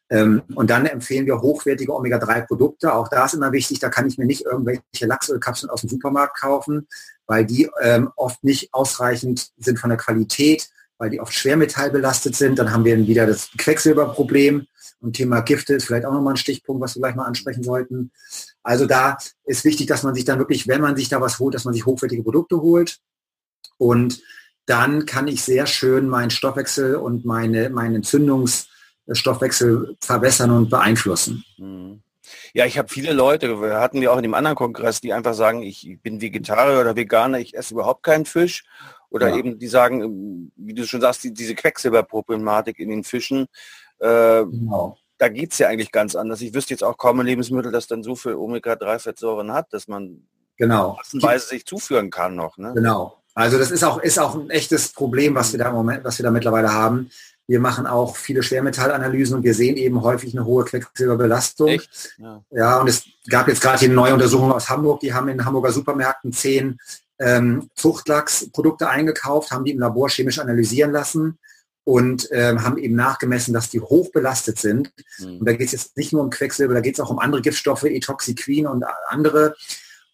Ähm, 0.09 0.42
und 0.55 0.70
dann 0.70 0.87
empfehlen 0.87 1.26
wir 1.26 1.40
hochwertige 1.40 1.94
Omega-3-Produkte. 1.94 2.94
Auch 2.94 3.09
da 3.09 3.24
ist 3.24 3.35
immer 3.35 3.52
wichtig, 3.52 3.81
da 3.81 3.88
kann 3.88 4.07
ich 4.07 4.18
mir 4.18 4.26
nicht 4.26 4.44
irgendwelche 4.44 5.07
Lachsölkapseln 5.07 5.70
aus 5.70 5.81
dem 5.81 5.90
Supermarkt 5.90 6.40
kaufen, 6.40 6.87
weil 7.26 7.44
die 7.44 7.68
ähm, 7.83 8.11
oft 8.16 8.42
nicht 8.44 8.72
ausreichend 8.72 9.50
sind 9.59 9.79
von 9.79 9.90
der 9.90 9.98
Qualität 9.98 10.68
weil 10.98 11.11
die 11.11 11.20
oft 11.20 11.33
schwermetallbelastet 11.33 12.35
sind. 12.35 12.59
Dann 12.59 12.72
haben 12.72 12.85
wir 12.85 12.96
wieder 13.07 13.26
das 13.26 13.50
Quecksilberproblem. 13.57 14.66
Und 15.00 15.12
Thema 15.14 15.40
Gifte 15.40 15.74
ist 15.74 15.85
vielleicht 15.85 16.07
auch 16.07 16.12
nochmal 16.12 16.35
ein 16.35 16.38
Stichpunkt, 16.38 16.83
was 16.83 16.96
wir 16.96 17.00
gleich 17.00 17.14
mal 17.14 17.26
ansprechen 17.26 17.62
sollten. 17.62 18.11
Also 18.62 18.87
da 18.87 19.18
ist 19.44 19.64
wichtig, 19.64 19.87
dass 19.87 20.02
man 20.02 20.14
sich 20.14 20.24
dann 20.24 20.38
wirklich, 20.38 20.66
wenn 20.68 20.81
man 20.81 20.96
sich 20.96 21.09
da 21.09 21.20
was 21.20 21.38
holt, 21.38 21.55
dass 21.55 21.64
man 21.64 21.74
sich 21.74 21.85
hochwertige 21.85 22.22
Produkte 22.22 22.61
holt. 22.61 22.98
Und 23.79 24.20
dann 24.66 25.07
kann 25.07 25.29
ich 25.29 25.42
sehr 25.42 25.66
schön 25.66 26.09
meinen 26.09 26.31
Stoffwechsel 26.31 26.96
und 26.96 27.24
meine, 27.24 27.70
meinen 27.70 27.96
Entzündungsstoffwechsel 27.96 29.96
verbessern 30.00 30.50
und 30.50 30.70
beeinflussen. 30.70 31.44
Mhm. 31.57 32.02
Ja, 32.52 32.66
ich 32.66 32.79
habe 32.79 32.88
viele 32.88 33.12
Leute, 33.12 33.59
hatten 33.79 34.00
wir 34.00 34.12
auch 34.12 34.16
in 34.16 34.24
dem 34.24 34.35
anderen 34.35 34.57
Kongress, 34.57 35.00
die 35.00 35.12
einfach 35.12 35.35
sagen, 35.35 35.62
ich 35.62 35.98
bin 36.02 36.20
Vegetarier 36.20 36.81
oder 36.81 36.96
Veganer, 36.96 37.38
ich 37.38 37.55
esse 37.55 37.74
überhaupt 37.74 38.02
keinen 38.02 38.24
Fisch 38.24 38.64
oder 39.11 39.29
ja. 39.29 39.37
eben 39.37 39.59
die 39.59 39.68
sagen, 39.68 40.02
ähm, 40.02 40.52
wie 40.57 40.74
du 40.74 40.87
schon 40.87 41.00
sagst, 41.00 41.24
die, 41.24 41.33
diese 41.33 41.55
Quecksilberproblematik 41.55 42.79
in 42.79 42.88
den 42.88 43.05
Fischen, 43.05 43.46
äh, 43.98 44.44
genau. 44.44 44.96
da 45.18 45.29
geht 45.29 45.52
es 45.52 45.59
ja 45.59 45.68
eigentlich 45.68 45.92
ganz 45.92 46.16
anders. 46.16 46.40
Ich 46.40 46.55
wüsste 46.55 46.74
jetzt 46.74 46.83
auch 46.83 46.96
kaum 46.96 47.20
ein 47.20 47.26
Lebensmittel, 47.26 47.70
das 47.70 47.87
dann 47.87 48.02
so 48.02 48.16
viel 48.16 48.35
Omega-3-Fettsäuren 48.35 49.52
hat, 49.52 49.72
dass 49.72 49.87
man 49.87 50.26
genau. 50.57 50.98
Weise 51.12 51.48
sich 51.48 51.66
zuführen 51.66 52.11
kann 52.11 52.35
noch. 52.35 52.59
Ne? 52.59 52.72
Genau. 52.74 53.22
Also 53.37 53.59
das 53.59 53.70
ist 53.70 53.85
auch, 53.85 53.99
ist 53.99 54.18
auch 54.18 54.35
ein 54.35 54.49
echtes 54.49 54.88
Problem, 54.88 55.35
was 55.35 55.53
wir 55.53 55.59
da 55.59 55.68
im 55.68 55.75
Moment, 55.75 56.03
was 56.05 56.18
wir 56.18 56.25
da 56.25 56.31
mittlerweile 56.31 56.72
haben. 56.72 57.11
Wir 57.46 57.61
machen 57.61 57.87
auch 57.87 58.16
viele 58.16 58.42
Schwermetallanalysen 58.42 59.37
und 59.37 59.44
wir 59.44 59.53
sehen 59.53 59.77
eben 59.77 60.03
häufig 60.03 60.35
eine 60.35 60.46
hohe 60.46 60.64
Quecksilberbelastung. 60.64 61.83
Ja. 62.16 62.42
ja, 62.51 62.81
und 62.81 62.88
es 62.88 63.05
gab 63.29 63.46
jetzt 63.46 63.61
gerade 63.61 63.79
hier 63.79 63.88
eine 63.88 63.94
neue 63.94 64.14
Untersuchung 64.14 64.51
aus 64.53 64.70
Hamburg, 64.70 65.01
die 65.01 65.12
haben 65.12 65.29
in 65.29 65.44
Hamburger 65.44 65.70
Supermärkten 65.70 66.33
zehn 66.33 66.79
ähm, 67.18 67.68
Zuchtlachsprodukte 67.75 68.88
eingekauft, 68.88 69.51
haben 69.51 69.66
die 69.66 69.72
im 69.72 69.81
Labor 69.81 70.09
chemisch 70.09 70.38
analysieren 70.38 70.92
lassen 70.92 71.38
und 71.85 72.29
ähm, 72.33 72.64
haben 72.64 72.79
eben 72.79 72.94
nachgemessen, 72.94 73.53
dass 73.53 73.68
die 73.68 73.81
hoch 73.81 74.11
belastet 74.12 74.59
sind. 74.59 74.90
Mhm. 75.18 75.40
Und 75.40 75.46
da 75.46 75.53
geht 75.53 75.66
es 75.66 75.72
jetzt 75.72 75.96
nicht 75.99 76.14
nur 76.14 76.22
um 76.22 76.31
Quecksilber, 76.31 76.72
da 76.72 76.81
geht 76.81 76.94
es 76.94 77.01
auch 77.01 77.11
um 77.11 77.18
andere 77.18 77.42
Giftstoffe, 77.42 77.85
Etoxiquin 77.85 78.66
und 78.66 78.83
andere. 79.09 79.55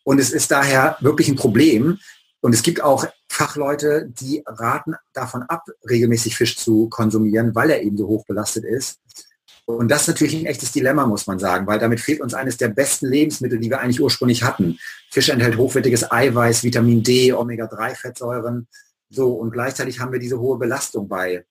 Und 0.03 0.19
es 0.19 0.33
ist 0.33 0.51
daher 0.51 0.97
wirklich 1.01 1.29
ein 1.29 1.37
Problem. 1.37 2.01
Und 2.43 2.55
es 2.55 2.63
gibt 2.63 2.83
auch 2.83 3.07
Fachleute, 3.29 4.09
die 4.09 4.43
raten 4.45 4.97
davon 5.13 5.43
ab, 5.45 5.65
regelmäßig 5.89 6.37
Fisch 6.37 6.57
zu 6.57 6.89
konsumieren, 6.89 7.55
weil 7.55 7.71
er 7.71 7.83
eben 7.83 7.97
so 7.97 8.09
hoch 8.09 8.27
belastet 8.27 8.65
ist. 8.65 8.99
Und 9.65 9.89
das 9.89 10.03
ist 10.03 10.09
natürlich 10.09 10.35
ein 10.35 10.47
echtes 10.47 10.73
Dilemma, 10.73 11.07
muss 11.07 11.29
man 11.29 11.39
sagen, 11.39 11.69
weil 11.69 11.79
damit 11.79 12.01
fehlt 12.01 12.21
uns 12.21 12.35
eines 12.35 12.57
der 12.57 12.69
besten 12.69 13.07
Lebensmittel, 13.07 13.61
die 13.61 13.71
wir 13.71 13.81
eigentlich 13.81 14.01
ursprünglich 14.01 14.43
hatten. 14.43 14.77
Fisch 15.13 15.29
enthält 15.29 15.57
hochwertiges 15.57 16.11
Eiweiß, 16.11 16.65
Vitamin 16.65 17.05
D, 17.05 17.33
Omega-3-Fettsäuren. 17.33 18.67
So, 19.09 19.35
und 19.35 19.53
gleichzeitig 19.53 20.01
haben 20.01 20.11
wir 20.11 20.19
diese 20.19 20.41
hohe 20.41 20.59
Belastung 20.59 21.07
bei, 21.07 21.45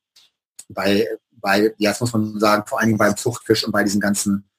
bei, 0.67 1.08
bei, 1.32 1.73
ja, 1.77 1.91
das 1.91 2.01
muss 2.01 2.12
man 2.12 2.38
sagen, 2.38 2.65
vor 2.67 2.80
allen 2.80 2.89
Dingen 2.89 2.97
beim 2.97 3.15
Zuchtfisch 3.15 3.63
und 3.63 3.71
bei 3.71 3.86
diesen 3.86 4.01
ganzen 4.01 4.51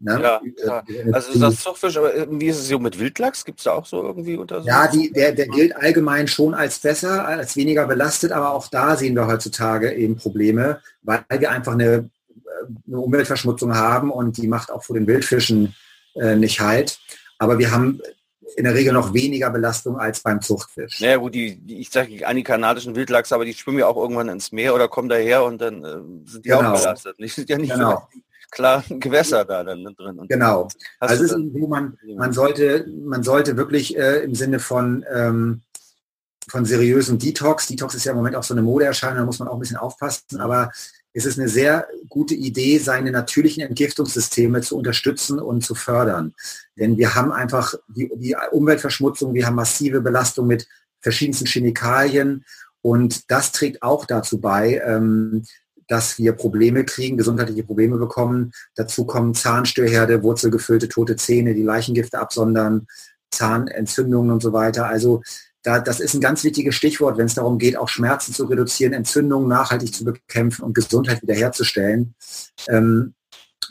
Ne? 0.00 0.20
Ja, 0.22 0.40
ja, 0.64 0.82
also 1.12 1.32
du 1.32 1.38
sagst 1.38 1.62
Zuchtfisch, 1.62 1.96
aber 1.96 2.12
wie 2.30 2.46
ist 2.46 2.58
es 2.58 2.68
so 2.68 2.78
mit 2.78 3.00
Wildlachs? 3.00 3.44
Gibt 3.44 3.58
es 3.58 3.64
da 3.64 3.72
auch 3.72 3.84
so 3.84 4.02
irgendwie 4.02 4.36
Untersuchungen? 4.36 4.68
Ja, 4.68 4.86
die, 4.86 5.10
der, 5.10 5.32
der 5.32 5.48
gilt 5.48 5.74
allgemein 5.76 6.28
schon 6.28 6.54
als 6.54 6.78
besser, 6.78 7.26
als 7.26 7.56
weniger 7.56 7.86
belastet, 7.86 8.30
aber 8.30 8.52
auch 8.52 8.68
da 8.68 8.96
sehen 8.96 9.16
wir 9.16 9.26
heutzutage 9.26 9.92
eben 9.92 10.16
Probleme, 10.16 10.80
weil 11.02 11.24
wir 11.30 11.50
einfach 11.50 11.72
eine, 11.72 12.10
eine 12.86 12.98
Umweltverschmutzung 13.00 13.74
haben 13.74 14.12
und 14.12 14.36
die 14.36 14.46
macht 14.46 14.70
auch 14.70 14.84
vor 14.84 14.94
den 14.94 15.08
Wildfischen 15.08 15.74
äh, 16.14 16.36
nicht 16.36 16.60
halt. 16.60 17.00
Aber 17.38 17.58
wir 17.58 17.72
haben 17.72 18.00
in 18.56 18.64
der 18.64 18.74
Regel 18.74 18.92
noch 18.92 19.12
weniger 19.12 19.50
Belastung 19.50 19.98
als 19.98 20.20
beim 20.20 20.40
Zuchtfisch. 20.40 21.00
Naja 21.00 21.16
gut, 21.16 21.34
die, 21.34 21.56
die 21.56 21.80
ich 21.80 21.90
sage 21.90 22.26
an 22.26 22.36
die 22.36 22.44
kanadischen 22.44 22.94
Wildlachse, 22.94 23.34
aber 23.34 23.44
die 23.44 23.54
schwimmen 23.54 23.80
ja 23.80 23.86
auch 23.86 23.96
irgendwann 23.96 24.28
ins 24.28 24.52
Meer 24.52 24.74
oder 24.74 24.88
kommen 24.88 25.08
daher 25.08 25.44
und 25.44 25.60
dann 25.60 25.84
äh, 25.84 26.28
sind 26.28 26.44
die 26.44 26.50
genau. 26.50 26.72
auch 26.72 26.78
belastet. 26.78 27.18
Nicht, 27.18 27.34
sind 27.34 27.50
ja 27.50 27.58
nicht 27.58 27.72
genau. 27.72 28.08
so 28.12 28.20
klaren 28.50 29.00
Gewässer 29.00 29.44
da 29.44 29.64
dann 29.64 29.84
drin. 29.84 30.18
Und 30.18 30.28
genau. 30.28 30.68
Also 31.00 31.24
ist 31.24 31.36
wo 31.52 31.66
man, 31.66 31.98
man 32.16 32.32
sollte, 32.32 32.86
man 33.04 33.22
sollte 33.22 33.56
wirklich 33.56 33.96
äh, 33.96 34.22
im 34.22 34.34
Sinne 34.34 34.58
von, 34.58 35.04
ähm, 35.12 35.62
von 36.48 36.64
seriösen 36.64 37.18
Detox, 37.18 37.66
Detox 37.66 37.94
ist 37.94 38.04
ja 38.04 38.12
im 38.12 38.18
Moment 38.18 38.36
auch 38.36 38.42
so 38.42 38.54
eine 38.54 38.62
Modeerscheinung, 38.62 39.18
da 39.18 39.24
muss 39.24 39.38
man 39.38 39.48
auch 39.48 39.54
ein 39.54 39.60
bisschen 39.60 39.76
aufpassen, 39.76 40.40
aber 40.40 40.70
es 41.12 41.26
ist 41.26 41.38
eine 41.38 41.48
sehr 41.48 41.88
gute 42.08 42.34
Idee, 42.34 42.78
seine 42.78 43.10
natürlichen 43.10 43.62
Entgiftungssysteme 43.62 44.60
zu 44.60 44.76
unterstützen 44.76 45.38
und 45.38 45.62
zu 45.62 45.74
fördern. 45.74 46.34
Denn 46.76 46.96
wir 46.96 47.14
haben 47.14 47.32
einfach 47.32 47.74
die, 47.88 48.10
die 48.16 48.36
Umweltverschmutzung, 48.52 49.34
wir 49.34 49.46
haben 49.46 49.56
massive 49.56 50.00
Belastung 50.00 50.46
mit 50.46 50.68
verschiedensten 51.00 51.46
Chemikalien 51.46 52.44
und 52.82 53.30
das 53.30 53.52
trägt 53.52 53.82
auch 53.82 54.04
dazu 54.04 54.40
bei, 54.40 54.80
ähm, 54.84 55.44
dass 55.88 56.18
wir 56.18 56.32
Probleme 56.32 56.84
kriegen, 56.84 57.16
gesundheitliche 57.16 57.64
Probleme 57.64 57.96
bekommen. 57.96 58.52
Dazu 58.76 59.04
kommen 59.04 59.34
Zahnstörherde, 59.34 60.22
wurzelgefüllte 60.22 60.88
tote 60.88 61.16
Zähne, 61.16 61.54
die 61.54 61.62
Leichengifte 61.62 62.18
absondern, 62.18 62.86
Zahnentzündungen 63.30 64.30
und 64.30 64.42
so 64.42 64.52
weiter. 64.52 64.86
Also 64.86 65.22
da, 65.62 65.80
das 65.80 66.00
ist 66.00 66.14
ein 66.14 66.20
ganz 66.20 66.44
wichtiges 66.44 66.74
Stichwort, 66.74 67.18
wenn 67.18 67.26
es 67.26 67.34
darum 67.34 67.58
geht, 67.58 67.76
auch 67.76 67.88
Schmerzen 67.88 68.32
zu 68.32 68.44
reduzieren, 68.44 68.92
Entzündungen 68.92 69.48
nachhaltig 69.48 69.94
zu 69.94 70.04
bekämpfen 70.04 70.62
und 70.62 70.74
Gesundheit 70.74 71.22
wiederherzustellen. 71.22 72.14
Ähm, 72.68 73.14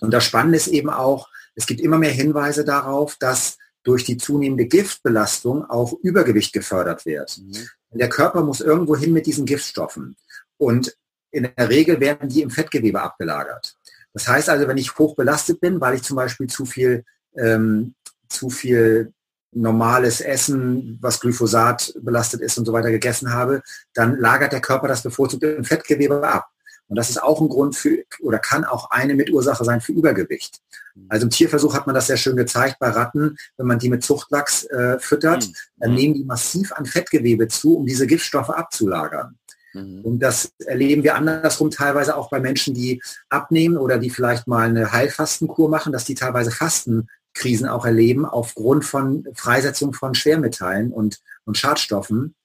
und 0.02 0.14
das 0.14 0.26
Spannende 0.26 0.58
ist 0.58 0.68
eben 0.68 0.90
auch, 0.90 1.30
es 1.56 1.66
gibt 1.66 1.82
immer 1.82 1.98
mehr 1.98 2.12
Hinweise 2.12 2.66
darauf, 2.66 3.16
dass 3.16 3.58
durch 3.84 4.04
die 4.04 4.18
zunehmende 4.18 4.66
Giftbelastung 4.66 5.66
auch 5.66 5.94
Übergewicht 6.04 6.52
gefördert 6.52 7.06
wird. 7.06 7.38
Mhm. 7.38 7.68
Der 7.92 8.10
Körper 8.10 8.44
muss 8.44 8.60
irgendwo 8.60 8.96
hin 8.96 9.14
mit 9.14 9.26
diesen 9.26 9.46
Giftstoffen. 9.46 10.18
Und 10.58 10.96
in 11.32 11.50
der 11.58 11.70
Regel 11.70 12.00
werden 12.00 12.30
die 12.30 12.42
im 12.42 12.50
Fettgewebe 12.50 13.02
abgelagert. 13.02 13.76
Das 14.14 14.28
heißt 14.28 14.50
also, 14.50 14.68
wenn 14.68 14.78
ich 14.78 14.98
hoch 14.98 15.16
belastet 15.16 15.60
bin, 15.60 15.80
weil 15.80 15.96
ich 15.96 16.04
zum 16.04 16.16
Beispiel 16.16 16.48
zu 16.48 16.66
viel, 16.66 17.04
ähm, 17.36 17.94
zu 18.30 18.50
viel 18.50 19.14
normales 19.52 20.22
Essen, 20.22 20.98
was 21.02 21.20
Glyphosat 21.20 21.94
belastet 22.02 22.42
ist 22.42 22.58
und 22.58 22.66
so 22.66 22.74
weiter 22.74 22.92
gegessen 22.92 23.34
habe, 23.34 23.62
dann 23.94 24.18
lagert 24.20 24.54
der 24.54 24.62
Körper 24.62 24.88
das 24.88 25.04
bevorzugt 25.04 25.44
im 25.44 25.64
Fettgewebe 25.64 26.28
ab. 26.28 26.48
Und 26.90 26.96
das 26.96 27.10
ist 27.10 27.22
auch 27.22 27.42
ein 27.42 27.50
Grund 27.50 27.76
für, 27.76 28.04
oder 28.22 28.40
kann 28.40 28.64
auch 28.64 28.90
eine 28.92 29.14
Mitursache 29.14 29.66
sein 29.66 29.82
für 29.82 29.92
Übergewicht. 29.92 30.62
Also 31.10 31.26
im 31.26 31.30
Tierversuch 31.30 31.74
hat 31.74 31.86
man 31.86 31.94
das 31.94 32.08
sehr 32.08 32.18
schön 32.18 32.38
gezeigt 32.38 32.78
bei 32.80 32.90
Ratten, 32.90 33.38
wenn 33.58 33.68
man 33.68 33.78
die 33.78 33.90
mit 33.90 34.04
Zuchtlachs 34.04 34.64
äh, 34.66 34.98
füttert, 35.00 35.50
dann 35.78 35.94
nehmen 35.94 36.14
die 36.14 36.24
massiv 36.24 36.72
an 36.72 36.86
Fettgewebe 36.86 37.48
zu, 37.50 37.78
um 37.78 37.86
diese 37.86 38.08
Giftstoffe 38.08 38.50
abzulagern. 38.50 39.38
Mhm. 39.78 40.02
Und 40.02 40.20
das 40.20 40.52
erleben 40.66 41.04
wir 41.04 41.16
andersrum 41.16 41.72
teilweise 41.72 42.16
auch 42.16 42.30
bei 42.30 42.40
Menschen, 42.40 42.74
die 42.74 43.02
abnehmen 43.30 43.78
oder 43.78 43.98
die 43.98 44.10
vielleicht 44.10 44.48
mal 44.48 44.68
eine 44.68 44.92
Heilfastenkur 44.92 45.70
machen, 45.70 45.94
dass 45.94 46.06
die 46.06 46.16
teilweise 46.16 46.52
Fastenkrisen 46.52 47.68
auch 47.68 47.86
erleben 47.86 48.26
aufgrund 48.26 48.86
von 48.86 49.26
Freisetzung 49.34 49.94
von 49.94 50.16
Schwermetallen 50.16 50.92
und, 50.92 51.20
und 51.46 51.58
Schadstoffen. 51.58 52.36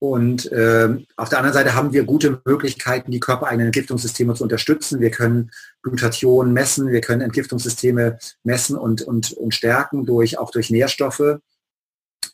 Und 0.00 0.52
äh, 0.52 0.98
auf 1.16 1.30
der 1.30 1.38
anderen 1.38 1.54
Seite 1.54 1.74
haben 1.74 1.94
wir 1.94 2.04
gute 2.04 2.42
Möglichkeiten, 2.44 3.10
die 3.10 3.20
körpereigenen 3.20 3.68
Entgiftungssysteme 3.68 4.34
zu 4.34 4.42
unterstützen. 4.42 5.00
Wir 5.00 5.10
können 5.10 5.50
Glutathion 5.82 6.52
messen, 6.52 6.88
wir 6.88 7.00
können 7.00 7.22
Entgiftungssysteme 7.22 8.18
messen 8.42 8.76
und, 8.76 9.00
und, 9.00 9.32
und 9.32 9.54
stärken 9.54 10.04
durch, 10.04 10.38
auch 10.38 10.50
durch 10.50 10.68
Nährstoffe. 10.68 11.38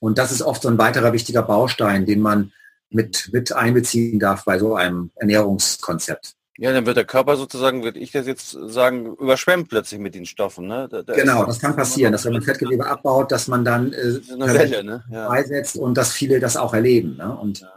Und 0.01 0.19
das 0.19 0.33
ist 0.33 0.43
oft 0.43 0.63
so 0.63 0.69
ein 0.69 0.79
weiterer 0.79 1.13
wichtiger 1.13 1.43
Baustein, 1.43 2.07
den 2.07 2.21
man 2.21 2.53
mit, 2.91 3.31
mit 3.33 3.53
einbeziehen 3.53 4.19
darf 4.19 4.45
bei 4.45 4.59
so 4.59 4.75
einem 4.75 5.11
Ernährungskonzept. 5.15 6.35
Ja, 6.59 6.75
dann 6.75 6.85
wird 6.85 6.99
der 6.99 7.07
Körper 7.07 7.37
sozusagen, 7.37 7.85
würde 7.85 7.99
ich 7.99 8.13
das 8.13 8.27
jetzt 8.27 8.51
sagen, 8.51 9.17
überschwemmt 9.17 9.71
plötzlich 9.71 9.99
mit 9.99 10.15
den 10.15 10.27
Stoffen. 10.27 10.67
Ne? 10.67 10.89
Da, 10.91 11.03
da 11.03 11.15
genau, 11.15 11.47
das 11.47 11.59
kann 11.59 11.75
passieren, 11.75 12.13
dass 12.13 12.27
wenn 12.27 12.35
man 12.35 12.43
Fettgewebe 12.43 12.87
abbaut, 12.87 13.33
dass 13.33 13.49
man 13.49 13.65
dann 13.65 13.95
äh, 13.95 14.21
Welle, 14.29 14.85
ne? 14.85 15.03
ja. 15.11 15.29
freisetzt 15.29 15.79
und 15.79 15.97
dass 15.97 16.13
viele 16.13 16.39
das 16.39 16.59
auch 16.59 16.75
erleben. 16.75 17.17
Ne? 17.17 17.35
Und 17.35 17.61
ja. 17.61 17.73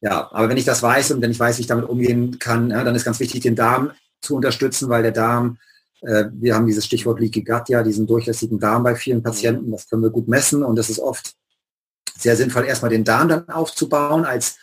ja. 0.00 0.28
aber 0.30 0.48
wenn 0.48 0.56
ich 0.56 0.64
das 0.64 0.80
weiß 0.80 1.10
und 1.10 1.22
wenn 1.22 1.32
ich 1.32 1.40
weiß, 1.40 1.58
wie 1.58 1.62
ich 1.62 1.66
damit 1.66 1.88
umgehen 1.88 2.38
kann, 2.38 2.70
ja, 2.70 2.84
dann 2.84 2.94
ist 2.94 3.04
ganz 3.04 3.18
wichtig, 3.18 3.40
den 3.40 3.56
Darm 3.56 3.90
zu 4.20 4.36
unterstützen, 4.36 4.88
weil 4.88 5.02
der 5.02 5.10
Darm, 5.10 5.58
äh, 6.02 6.26
wir 6.32 6.54
haben 6.54 6.66
dieses 6.66 6.86
Stichwort 6.86 7.18
Leaky 7.18 7.42
Gut 7.42 7.68
ja, 7.68 7.82
diesen 7.82 8.06
durchlässigen 8.06 8.60
Darm 8.60 8.84
bei 8.84 8.94
vielen 8.94 9.24
Patienten, 9.24 9.72
das 9.72 9.88
können 9.88 10.02
wir 10.02 10.10
gut 10.10 10.28
messen 10.28 10.62
und 10.62 10.76
das 10.76 10.88
ist 10.88 11.00
oft 11.00 11.34
sehr 12.18 12.36
sinnvoll, 12.36 12.64
erstmal 12.64 12.90
den 12.90 13.04
Darm 13.04 13.28
dann 13.28 13.48
aufzubauen 13.48 14.24
als 14.24 14.56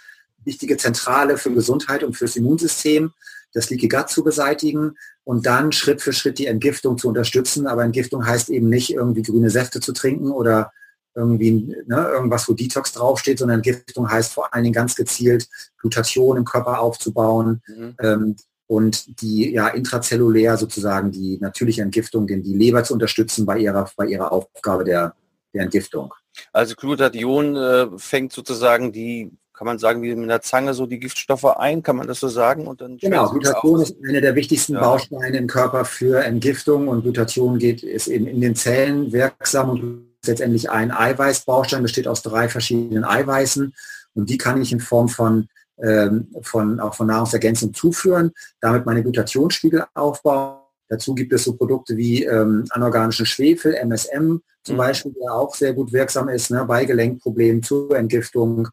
wichtige 0.43 0.77
Zentrale 0.77 1.37
für 1.37 1.51
Gesundheit 1.51 2.03
und 2.03 2.15
fürs 2.15 2.35
Immunsystem, 2.35 3.13
das 3.53 3.69
Leaky 3.69 3.87
Gut 3.87 4.09
zu 4.09 4.23
beseitigen 4.23 4.95
und 5.23 5.45
dann 5.45 5.71
Schritt 5.71 6.01
für 6.01 6.13
Schritt 6.13 6.37
die 6.37 6.47
Entgiftung 6.47 6.97
zu 6.97 7.07
unterstützen. 7.07 7.67
Aber 7.67 7.83
Entgiftung 7.83 8.25
heißt 8.25 8.49
eben 8.49 8.69
nicht 8.69 8.93
irgendwie 8.93 9.23
grüne 9.23 9.49
Säfte 9.49 9.79
zu 9.79 9.93
trinken 9.93 10.31
oder 10.31 10.71
irgendwie 11.15 11.73
ne, 11.87 12.09
irgendwas, 12.09 12.47
wo 12.49 12.53
Detox 12.53 12.91
draufsteht, 12.91 13.39
sondern 13.39 13.59
Entgiftung 13.59 14.09
heißt 14.09 14.33
vor 14.33 14.53
allen 14.53 14.65
Dingen 14.65 14.73
ganz 14.73 14.95
gezielt 14.95 15.47
Glutation 15.77 16.37
im 16.37 16.45
Körper 16.45 16.79
aufzubauen 16.79 17.61
mhm. 17.67 17.95
ähm, 17.99 18.35
und 18.67 19.21
die 19.21 19.53
ja 19.53 19.69
intrazellulär 19.69 20.57
sozusagen 20.57 21.11
die 21.11 21.37
natürliche 21.39 21.83
Entgiftung, 21.83 22.27
den 22.27 22.43
die 22.43 22.53
Leber 22.53 22.83
zu 22.83 22.93
unterstützen 22.93 23.45
bei 23.45 23.59
ihrer, 23.59 23.89
bei 23.95 24.07
ihrer 24.07 24.33
Aufgabe 24.33 24.83
der, 24.83 25.15
der 25.53 25.63
Entgiftung. 25.63 26.11
Also 26.51 26.75
Glutathion 26.75 27.55
äh, 27.55 27.87
fängt 27.97 28.33
sozusagen 28.33 28.91
die, 28.91 29.31
kann 29.53 29.65
man 29.65 29.79
sagen, 29.79 30.01
wie 30.01 30.13
mit 30.15 30.29
einer 30.29 30.41
Zange 30.41 30.73
so 30.73 30.85
die 30.85 30.99
Giftstoffe 30.99 31.45
ein, 31.57 31.83
kann 31.83 31.95
man 31.95 32.07
das 32.07 32.19
so 32.19 32.27
sagen? 32.27 32.67
Und 32.67 32.81
dann 32.81 32.97
genau, 32.97 33.29
Glutathion 33.29 33.81
ist 33.81 33.95
einer 34.07 34.21
der 34.21 34.35
wichtigsten 34.35 34.73
ja. 34.73 34.81
Bausteine 34.81 35.37
im 35.37 35.47
Körper 35.47 35.85
für 35.85 36.23
Entgiftung 36.23 36.87
und 36.87 37.03
Glutathion 37.03 37.59
geht, 37.59 37.83
ist 37.83 38.07
eben 38.07 38.27
in 38.27 38.41
den 38.41 38.55
Zellen 38.55 39.11
wirksam 39.11 39.69
und 39.69 40.05
letztendlich 40.25 40.69
ein 40.69 40.91
Eiweißbaustein, 40.91 41.83
besteht 41.83 42.07
aus 42.07 42.21
drei 42.23 42.49
verschiedenen 42.49 43.05
Eiweißen 43.05 43.73
und 44.15 44.29
die 44.29 44.37
kann 44.37 44.61
ich 44.61 44.71
in 44.71 44.79
Form 44.79 45.07
von 45.07 45.47
ähm, 45.77 46.29
von, 46.41 46.79
auch 46.79 46.93
von 46.93 47.07
Nahrungsergänzung 47.07 47.73
zuführen, 47.73 48.31
damit 48.61 48.85
meine 48.85 49.03
Glutationsspiegel 49.03 49.85
aufbauen 49.93 50.64
Dazu 50.87 51.15
gibt 51.15 51.33
es 51.33 51.43
so 51.43 51.53
Produkte 51.53 51.97
wie 51.97 52.23
ähm, 52.23 52.65
anorganischen 52.69 53.25
Schwefel, 53.25 53.73
MSM 53.73 54.39
zum 54.63 54.75
mhm. 54.75 54.77
Beispiel, 54.77 55.13
der 55.21 55.33
auch 55.33 55.55
sehr 55.55 55.73
gut 55.73 55.91
wirksam 55.93 56.29
ist 56.29 56.51
ne, 56.51 56.65
bei 56.65 56.85
Gelenkproblemen 56.85 57.63
zur 57.63 57.95
Entgiftung. 57.97 58.67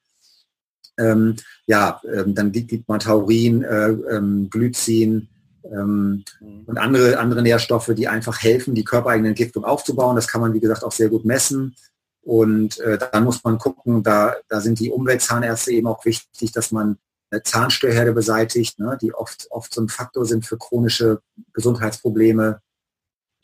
Ähm, 0.99 1.37
ja, 1.67 2.01
ähm, 2.13 2.35
dann 2.35 2.53
gibt 2.53 2.89
man 2.89 3.01
Taurin, 3.01 3.63
äh, 3.63 3.89
ähm, 3.89 4.49
Glycin 4.51 5.29
ähm, 5.65 6.25
mhm. 6.41 6.65
und 6.67 6.79
andere, 6.79 7.19
andere 7.19 7.43
Nährstoffe, 7.43 7.93
die 7.95 8.09
einfach 8.09 8.43
helfen, 8.43 8.75
die 8.75 8.85
körpereigene 8.85 9.29
Entgiftung 9.29 9.65
aufzubauen. 9.65 10.17
Das 10.17 10.29
kann 10.29 10.41
man, 10.41 10.55
wie 10.55 10.61
gesagt, 10.61 10.85
auch 10.85 10.93
sehr 10.93 11.09
gut 11.09 11.25
messen. 11.25 11.75
Und 12.23 12.79
äh, 12.81 12.99
dann 12.99 13.25
muss 13.25 13.43
man 13.43 13.59
gucken, 13.59 14.03
da, 14.03 14.37
da 14.49 14.61
sind 14.61 14.79
die 14.79 14.91
Umweltzahnärzte 14.91 15.73
eben 15.73 15.89
auch 15.89 16.05
wichtig, 16.05 16.53
dass 16.53 16.71
man 16.71 16.99
Zahnstörherde 17.41 18.13
beseitigt, 18.13 18.79
ne, 18.79 18.99
die 19.01 19.15
oft, 19.15 19.47
oft 19.51 19.73
so 19.73 19.81
ein 19.81 19.89
Faktor 19.89 20.27
sind 20.27 20.45
für 20.45 20.59
chronische 20.59 21.21
Gesundheitsprobleme. 21.53 22.61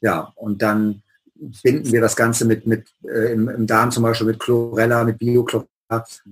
Ja, 0.00 0.32
und 0.36 0.62
dann 0.62 1.02
binden 1.62 1.90
wir 1.92 2.00
das 2.00 2.16
Ganze 2.16 2.44
mit, 2.44 2.66
mit 2.66 2.88
äh, 3.04 3.32
im, 3.32 3.48
im, 3.48 3.66
Darm 3.66 3.90
zum 3.90 4.02
Beispiel 4.02 4.26
mit 4.26 4.40
Chlorella, 4.40 5.04
mit 5.04 5.18
Biochlorella, 5.18 5.68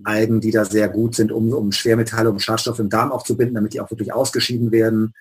Algen, 0.05 0.41
die 0.41 0.51
da 0.51 0.65
sehr 0.67 0.89
gut 0.89 1.15
sind, 1.15 1.33
um, 1.33 1.51
um 1.53 1.73
Schwermetalle, 1.73 2.31
um 2.31 2.39
Schadstoffe 2.39 2.79
im 2.79 2.91
Darm 2.91 3.11
aufzubinden, 3.11 3.55
damit 3.55 3.73
die 3.73 3.81
auch 3.81 3.91
wirklich 3.91 4.13
ausgeschieden 4.13 4.71
werden. 4.71 5.15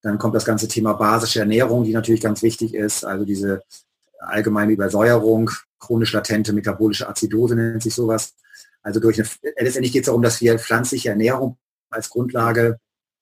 Dann 0.00 0.18
kommt 0.18 0.34
das 0.34 0.46
ganze 0.46 0.66
Thema 0.66 0.94
basische 0.94 1.40
Ernährung, 1.40 1.84
die 1.84 1.92
natürlich 1.92 2.22
ganz 2.22 2.42
wichtig 2.42 2.74
ist, 2.74 3.04
also 3.04 3.24
diese 3.24 3.62
allgemeine 4.18 4.72
Übersäuerung, 4.72 5.50
chronisch 5.78 6.12
latente 6.12 6.52
metabolische 6.52 7.08
Azidose 7.08 7.54
nennt 7.54 7.82
sich 7.82 7.94
sowas. 7.94 8.34
Also 8.82 8.98
durch 8.98 9.18
eine, 9.18 9.28
letztendlich 9.58 9.92
geht 9.92 10.02
es 10.02 10.06
darum, 10.06 10.22
dass 10.22 10.40
wir 10.40 10.58
pflanzliche 10.58 11.10
Ernährung 11.10 11.58
als 11.92 12.10
Grundlage 12.10 12.78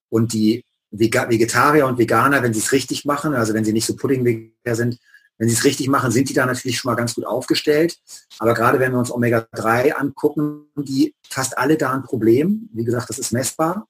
und 0.08 0.32
die 0.32 0.64
Vegetarier 0.90 1.86
und 1.86 1.98
Veganer, 1.98 2.42
wenn 2.42 2.52
sie 2.52 2.60
es 2.60 2.72
richtig 2.72 3.04
machen, 3.04 3.34
also 3.34 3.54
wenn 3.54 3.64
sie 3.64 3.72
nicht 3.72 3.86
so 3.86 3.94
Pudding-Veganer 3.94 4.76
sind, 4.76 4.98
wenn 5.38 5.48
sie 5.48 5.54
es 5.54 5.64
richtig 5.64 5.88
machen, 5.88 6.10
sind 6.10 6.28
die 6.28 6.34
da 6.34 6.44
natürlich 6.44 6.76
schon 6.78 6.90
mal 6.90 6.96
ganz 6.96 7.14
gut 7.14 7.24
aufgestellt. 7.24 7.96
Aber 8.38 8.52
gerade 8.52 8.78
wenn 8.78 8.92
wir 8.92 8.98
uns 8.98 9.10
Omega-3 9.10 9.92
angucken, 9.92 10.66
die 10.76 11.14
fast 11.28 11.56
alle 11.56 11.78
da 11.78 11.92
ein 11.92 12.02
Problem. 12.02 12.68
Wie 12.74 12.84
gesagt, 12.84 13.08
das 13.08 13.18
ist 13.18 13.32
messbar. 13.32 13.88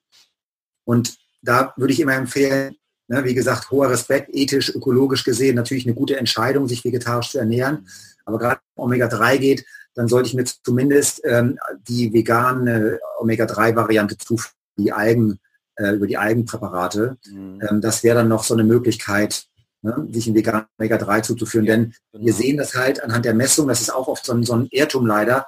Und 0.84 1.16
da 1.42 1.74
würde 1.76 1.92
ich 1.92 1.98
immer 1.98 2.14
empfehlen, 2.14 2.76
ne, 3.08 3.24
wie 3.24 3.34
gesagt, 3.34 3.72
hoher 3.72 3.90
Respekt, 3.90 4.30
ethisch, 4.32 4.72
ökologisch 4.72 5.24
gesehen, 5.24 5.56
natürlich 5.56 5.86
eine 5.86 5.94
gute 5.94 6.16
Entscheidung, 6.16 6.68
sich 6.68 6.84
vegetarisch 6.84 7.30
zu 7.30 7.38
ernähren. 7.38 7.88
Aber 8.24 8.38
gerade 8.38 8.60
wenn 8.76 8.84
Omega-3 8.84 9.38
geht, 9.38 9.64
dann 9.94 10.06
sollte 10.06 10.28
ich 10.28 10.34
mir 10.34 10.44
zumindest 10.44 11.20
ähm, 11.24 11.58
die 11.88 12.12
vegane 12.12 13.00
Omega-3-Variante 13.18 14.16
zufügen, 14.18 14.54
die 14.80 14.92
Algen, 14.92 15.38
äh, 15.76 15.94
über 15.94 16.06
die 16.06 16.16
Algenpräparate. 16.16 17.18
Mhm. 17.30 17.62
Ähm, 17.68 17.80
das 17.80 18.02
wäre 18.02 18.16
dann 18.16 18.28
noch 18.28 18.44
so 18.44 18.54
eine 18.54 18.64
Möglichkeit, 18.64 19.44
ne, 19.82 20.06
sich 20.10 20.26
ein 20.26 20.34
veganen 20.34 20.66
Omega-3 20.78 21.22
zuzuführen. 21.22 21.66
Ja, 21.66 21.76
Denn 21.76 21.94
genau. 22.12 22.26
wir 22.26 22.32
sehen 22.32 22.56
das 22.56 22.74
halt 22.74 23.02
anhand 23.02 23.24
der 23.24 23.34
Messung, 23.34 23.68
das 23.68 23.80
ist 23.80 23.92
auch 23.92 24.08
oft 24.08 24.24
so 24.24 24.32
ein, 24.32 24.44
so 24.44 24.54
ein 24.54 24.68
Irrtum 24.70 25.06
leider, 25.06 25.46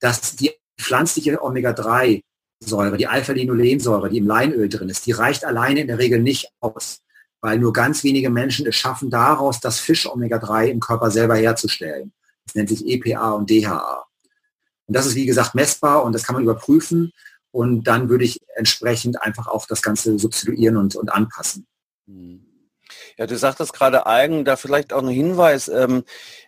dass 0.00 0.36
die 0.36 0.52
pflanzliche 0.78 1.42
Omega-3-Säure, 1.42 2.96
die 2.96 3.06
Alpha-Linolensäure, 3.06 4.10
die 4.10 4.18
im 4.18 4.26
Leinöl 4.26 4.68
drin 4.68 4.88
ist, 4.88 5.06
die 5.06 5.12
reicht 5.12 5.44
alleine 5.44 5.80
in 5.80 5.88
der 5.88 5.98
Regel 5.98 6.20
nicht 6.20 6.50
aus, 6.60 7.00
weil 7.40 7.58
nur 7.58 7.72
ganz 7.72 8.04
wenige 8.04 8.30
Menschen 8.30 8.66
es 8.66 8.76
schaffen, 8.76 9.10
daraus 9.10 9.60
das 9.60 9.80
Fisch-Omega-3 9.80 10.66
im 10.66 10.80
Körper 10.80 11.10
selber 11.10 11.36
herzustellen. 11.36 12.12
Das 12.44 12.54
nennt 12.54 12.68
sich 12.68 12.86
EPA 12.86 13.32
und 13.32 13.50
DHA. 13.50 14.06
Und 14.86 14.96
das 14.96 15.06
ist, 15.06 15.16
wie 15.16 15.26
gesagt, 15.26 15.54
messbar 15.54 16.04
und 16.04 16.12
das 16.12 16.22
kann 16.22 16.34
man 16.34 16.44
überprüfen. 16.44 17.12
Und 17.56 17.84
dann 17.84 18.10
würde 18.10 18.26
ich 18.26 18.42
entsprechend 18.54 19.22
einfach 19.22 19.46
auch 19.46 19.64
das 19.64 19.80
Ganze 19.80 20.18
substituieren 20.18 20.76
und, 20.76 20.94
und 20.94 21.08
anpassen. 21.08 21.66
Mhm. 22.04 22.44
Ja, 23.16 23.26
du 23.26 23.34
sagtest 23.34 23.72
gerade 23.72 24.04
Algen, 24.04 24.44
da 24.44 24.56
vielleicht 24.56 24.92
auch 24.92 25.02
ein 25.02 25.08
Hinweis. 25.08 25.68
Ähm, 25.68 26.04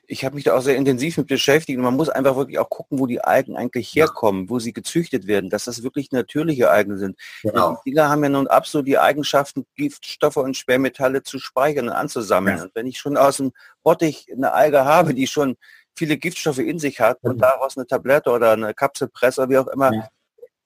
ich 0.07 0.27
habe 0.27 0.35
mich 0.35 0.44
da 0.44 0.55
auch 0.55 0.61
sehr 0.61 0.77
intensiv 0.77 1.16
mit 1.16 1.29
beschäftigt 1.29 1.79
und 1.79 1.85
man 1.85 1.97
muss 1.97 2.11
einfach 2.11 2.37
wirklich 2.37 2.59
auch 2.59 2.68
gucken, 2.68 2.99
wo 2.99 3.07
die 3.07 3.23
Algen 3.23 3.57
eigentlich 3.57 3.88
herkommen, 3.94 4.42
ja. 4.42 4.51
wo 4.51 4.59
sie 4.59 4.75
gezüchtet 4.75 5.27
werden, 5.27 5.49
dass 5.49 5.64
das 5.64 5.83
wirklich 5.83 6.12
natürliche 6.12 6.68
Algen 6.68 6.99
sind. 6.99 7.18
Genau. 7.42 7.81
Die 7.87 7.92
Dinger 7.92 8.11
haben 8.11 8.23
ja 8.23 8.29
nun 8.29 8.47
absolut 8.47 8.87
die 8.87 8.99
Eigenschaften, 8.99 9.64
Giftstoffe 9.77 10.37
und 10.37 10.59
Schwermetalle 10.59 11.23
zu 11.23 11.38
speichern 11.38 11.88
und 11.88 11.94
anzusammeln. 11.94 12.59
Ja. 12.59 12.64
Und 12.64 12.75
wenn 12.75 12.87
ich 12.87 12.99
schon 12.99 13.16
aus 13.16 13.38
dem 13.38 13.53
Bottich 13.83 14.27
eine 14.31 14.53
Alge 14.53 14.85
habe, 14.85 15.14
die 15.14 15.27
schon 15.27 15.57
viele 15.97 16.18
Giftstoffe 16.18 16.59
in 16.59 16.79
sich 16.79 17.01
hat 17.01 17.16
und 17.23 17.37
mhm. 17.37 17.40
daraus 17.40 17.79
eine 17.79 17.87
Tablette 17.87 18.31
oder 18.31 18.53
eine 18.53 18.75
Kapselpresse 18.75 19.40
oder 19.40 19.51
wie 19.51 19.59
auch 19.59 19.68
immer 19.68 19.94
ja 19.94 20.09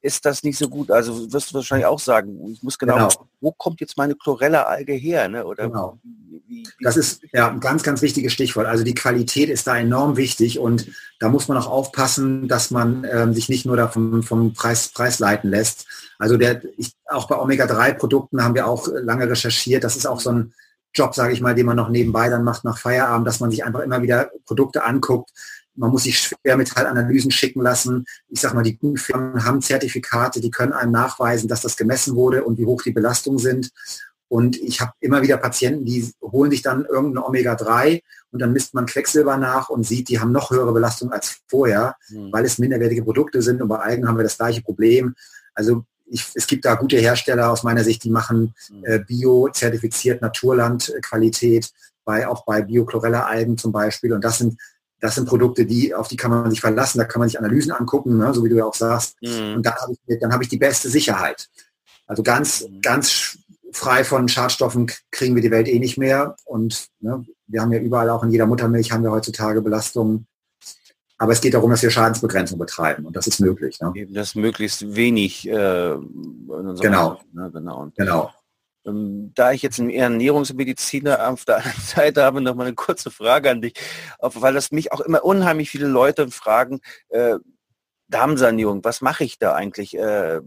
ist 0.02 0.26
das 0.26 0.42
nicht 0.42 0.58
so 0.58 0.68
gut. 0.68 0.90
Also 0.90 1.32
wirst 1.32 1.50
du 1.50 1.54
wahrscheinlich 1.54 1.86
auch 1.86 2.00
sagen, 2.00 2.52
ich 2.52 2.62
muss 2.62 2.76
genau, 2.76 2.94
genau. 2.94 3.28
wo 3.40 3.52
kommt 3.52 3.80
jetzt 3.80 3.96
meine 3.96 4.16
Chlorella-Alge 4.16 4.92
her? 4.94 5.28
Ne? 5.28 5.46
Oder 5.46 5.68
genau. 5.68 5.98
wie, 6.02 6.42
wie, 6.46 6.66
das 6.80 6.96
ist 6.96 7.22
ja 7.32 7.48
ein 7.48 7.60
ganz, 7.60 7.84
ganz 7.84 8.02
wichtiges 8.02 8.32
Stichwort. 8.32 8.66
Also 8.66 8.82
die 8.82 8.94
Qualität 8.94 9.48
ist 9.48 9.66
da 9.68 9.78
enorm 9.78 10.16
wichtig 10.16 10.58
und 10.58 10.88
da 11.20 11.28
muss 11.28 11.46
man 11.46 11.56
auch 11.56 11.68
aufpassen, 11.68 12.48
dass 12.48 12.72
man 12.72 13.06
ähm, 13.10 13.32
sich 13.32 13.48
nicht 13.48 13.64
nur 13.64 13.76
davon 13.76 14.24
vom 14.24 14.52
Preis, 14.54 14.88
Preis 14.88 15.20
leiten 15.20 15.50
lässt. 15.50 15.86
Also 16.18 16.36
der, 16.36 16.62
ich, 16.76 16.92
auch 17.06 17.28
bei 17.28 17.38
Omega-3-Produkten 17.38 18.42
haben 18.42 18.56
wir 18.56 18.66
auch 18.66 18.88
lange 18.88 19.30
recherchiert. 19.30 19.84
Das 19.84 19.96
ist 19.96 20.06
auch 20.06 20.20
so 20.20 20.30
ein 20.30 20.54
Job, 20.94 21.14
sage 21.14 21.32
ich 21.32 21.40
mal, 21.40 21.54
den 21.54 21.66
man 21.66 21.76
noch 21.76 21.88
nebenbei 21.88 22.28
dann 22.28 22.44
macht 22.44 22.64
nach 22.64 22.76
Feierabend, 22.76 23.26
dass 23.26 23.40
man 23.40 23.50
sich 23.50 23.64
einfach 23.64 23.80
immer 23.80 24.02
wieder 24.02 24.30
Produkte 24.44 24.84
anguckt, 24.84 25.30
man 25.74 25.90
muss 25.90 26.04
sich 26.04 26.18
Schwermetallanalysen 26.18 27.30
schicken 27.30 27.62
lassen. 27.62 28.04
Ich 28.28 28.40
sage 28.40 28.54
mal, 28.54 28.62
die 28.62 28.76
guten 28.76 28.98
Firmen 28.98 29.44
haben 29.44 29.62
Zertifikate, 29.62 30.40
die 30.40 30.50
können 30.50 30.72
einem 30.72 30.92
nachweisen, 30.92 31.48
dass 31.48 31.62
das 31.62 31.76
gemessen 31.76 32.14
wurde 32.14 32.44
und 32.44 32.58
wie 32.58 32.66
hoch 32.66 32.82
die 32.82 32.92
Belastungen 32.92 33.38
sind. 33.38 33.70
Und 34.28 34.56
ich 34.56 34.80
habe 34.80 34.92
immer 35.00 35.22
wieder 35.22 35.37
Patienten, 35.37 35.85
die 35.85 36.11
holen 36.22 36.50
sich 36.50 36.62
dann 36.62 36.87
irgendein 36.87 37.22
Omega-3 37.22 38.02
und 38.30 38.40
dann 38.40 38.52
misst 38.52 38.72
man 38.72 38.87
Quecksilber 38.87 39.37
nach 39.37 39.68
und 39.68 39.85
sieht, 39.85 40.08
die 40.08 40.20
haben 40.20 40.32
noch 40.32 40.50
höhere 40.50 40.72
Belastung 40.72 41.12
als 41.12 41.40
vorher, 41.48 41.96
mhm. 42.08 42.32
weil 42.32 42.44
es 42.44 42.58
minderwertige 42.58 43.02
Produkte 43.02 43.42
sind. 43.42 43.61
Und 43.61 43.68
bei 43.68 43.76
Algen 43.76 44.08
haben 44.08 44.16
wir 44.16 44.22
das 44.22 44.38
gleiche 44.38 44.62
Problem. 44.62 45.14
Also 45.54 45.85
ich, 46.06 46.26
es 46.35 46.46
gibt 46.46 46.64
da 46.64 46.74
gute 46.74 46.96
Hersteller 46.96 47.50
aus 47.50 47.62
meiner 47.62 47.85
Sicht, 47.85 48.04
die 48.04 48.11
machen 48.11 48.54
hm. 48.68 48.85
äh, 48.85 48.98
bio-zertifiziert 48.98 50.20
Naturlandqualität, 50.20 51.70
bei, 52.04 52.26
auch 52.26 52.44
bei 52.44 52.62
Biochlorella-Algen 52.62 53.56
zum 53.56 53.72
Beispiel. 53.72 54.12
Und 54.12 54.24
das 54.24 54.38
sind 54.38 54.61
das 55.02 55.16
sind 55.16 55.28
Produkte, 55.28 55.66
die, 55.66 55.94
auf 55.94 56.06
die 56.06 56.16
kann 56.16 56.30
man 56.30 56.48
sich 56.48 56.60
verlassen, 56.60 56.98
da 56.98 57.04
kann 57.04 57.18
man 57.18 57.28
sich 57.28 57.36
Analysen 57.36 57.72
angucken, 57.72 58.18
ne, 58.18 58.32
so 58.32 58.44
wie 58.44 58.48
du 58.48 58.56
ja 58.56 58.64
auch 58.64 58.74
sagst. 58.74 59.16
Mhm. 59.20 59.56
Und 59.56 59.66
dann 59.66 59.74
habe 59.74 59.92
ich, 60.06 60.18
dann 60.20 60.32
hab 60.32 60.40
ich 60.40 60.48
die 60.48 60.56
beste 60.56 60.88
Sicherheit. 60.88 61.50
Also 62.06 62.22
ganz, 62.22 62.68
mhm. 62.68 62.80
ganz 62.82 63.36
frei 63.72 64.04
von 64.04 64.28
Schadstoffen 64.28 64.92
kriegen 65.10 65.34
wir 65.34 65.42
die 65.42 65.50
Welt 65.50 65.66
eh 65.66 65.80
nicht 65.80 65.98
mehr. 65.98 66.36
Und 66.44 66.86
ne, 67.00 67.26
wir 67.48 67.60
haben 67.60 67.72
ja 67.72 67.80
überall, 67.80 68.10
auch 68.10 68.22
in 68.22 68.30
jeder 68.30 68.46
Muttermilch 68.46 68.92
haben 68.92 69.02
wir 69.02 69.10
heutzutage 69.10 69.60
Belastungen. 69.60 70.28
Aber 71.18 71.32
es 71.32 71.40
geht 71.40 71.54
darum, 71.54 71.70
dass 71.70 71.82
wir 71.82 71.90
Schadensbegrenzung 71.90 72.58
betreiben 72.58 73.04
und 73.04 73.16
das 73.16 73.26
ist 73.26 73.40
möglich. 73.40 73.80
Ne? 73.80 73.92
Eben 73.96 74.14
das 74.14 74.36
möglichst 74.36 74.94
wenig. 74.94 75.48
Äh, 75.48 75.52
genau. 76.80 77.20
Ne, 77.32 77.50
genau. 77.52 77.90
genau. 77.96 78.30
Ähm, 78.87 79.33
da 79.35 79.53
ich 79.53 79.62
jetzt 79.62 79.79
einen 79.79 79.90
Ernährungsmediziner 79.90 81.29
auf 81.29 81.45
der 81.45 81.59
anderen 81.59 81.81
Seite 81.83 82.23
habe, 82.23 82.40
noch 82.40 82.55
mal 82.55 82.66
eine 82.66 82.75
kurze 82.75 83.11
Frage 83.11 83.51
an 83.51 83.62
dich, 83.62 83.75
weil 84.21 84.55
das 84.55 84.73
mich 84.73 84.92
auch 84.92 85.01
immer 85.01 85.25
unheimlich 85.25 85.71
viele 85.71 85.87
Leute 85.87 86.31
fragen, 86.31 86.81
äh, 87.11 87.37
Darmsanierung, 88.09 88.85
was 88.85 89.01
mache 89.01 89.25
ich 89.25 89.38
da 89.38 89.55
eigentlich? 89.55 89.97
Äh, 89.97 90.40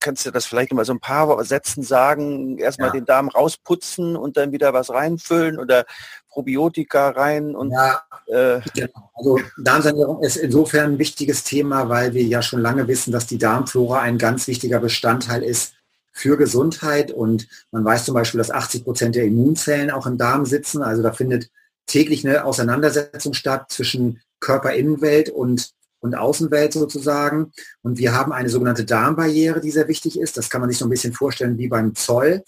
kannst 0.00 0.24
du 0.26 0.30
das 0.30 0.46
vielleicht 0.46 0.72
mal 0.72 0.84
so 0.84 0.92
ein 0.92 1.00
paar 1.00 1.44
Sätzen 1.44 1.82
sagen? 1.82 2.58
Erstmal 2.58 2.88
ja. 2.88 2.92
den 2.92 3.04
Darm 3.04 3.28
rausputzen 3.28 4.16
und 4.16 4.36
dann 4.36 4.52
wieder 4.52 4.72
was 4.72 4.90
reinfüllen 4.90 5.58
oder 5.58 5.84
Probiotika 6.28 7.10
rein 7.10 7.56
und 7.56 7.72
ja, 7.72 8.02
äh, 8.26 8.60
genau. 8.74 9.10
also 9.14 9.40
Darmsanierung 9.56 10.22
ist 10.22 10.36
insofern 10.36 10.92
ein 10.92 10.98
wichtiges 10.98 11.42
Thema, 11.42 11.88
weil 11.88 12.14
wir 12.14 12.22
ja 12.22 12.42
schon 12.42 12.60
lange 12.60 12.86
wissen, 12.86 13.10
dass 13.10 13.26
die 13.26 13.38
Darmflora 13.38 14.00
ein 14.00 14.18
ganz 14.18 14.46
wichtiger 14.46 14.78
Bestandteil 14.78 15.42
ist 15.42 15.74
für 16.12 16.36
Gesundheit. 16.36 17.10
Und 17.10 17.48
man 17.70 17.84
weiß 17.84 18.04
zum 18.04 18.14
Beispiel, 18.14 18.38
dass 18.38 18.50
80 18.50 18.84
Prozent 18.84 19.14
der 19.14 19.24
Immunzellen 19.24 19.90
auch 19.90 20.06
im 20.06 20.18
Darm 20.18 20.46
sitzen. 20.46 20.82
Also 20.82 21.02
da 21.02 21.12
findet 21.12 21.50
täglich 21.86 22.26
eine 22.26 22.44
Auseinandersetzung 22.44 23.34
statt 23.34 23.66
zwischen 23.70 24.20
Körperinnenwelt 24.40 25.30
und, 25.30 25.70
und 26.00 26.14
Außenwelt 26.14 26.72
sozusagen. 26.72 27.52
Und 27.82 27.98
wir 27.98 28.14
haben 28.14 28.32
eine 28.32 28.48
sogenannte 28.48 28.84
Darmbarriere, 28.84 29.60
die 29.60 29.70
sehr 29.70 29.88
wichtig 29.88 30.18
ist. 30.18 30.36
Das 30.36 30.50
kann 30.50 30.60
man 30.60 30.70
sich 30.70 30.78
so 30.78 30.86
ein 30.86 30.90
bisschen 30.90 31.12
vorstellen 31.12 31.58
wie 31.58 31.68
beim 31.68 31.94
Zoll. 31.94 32.44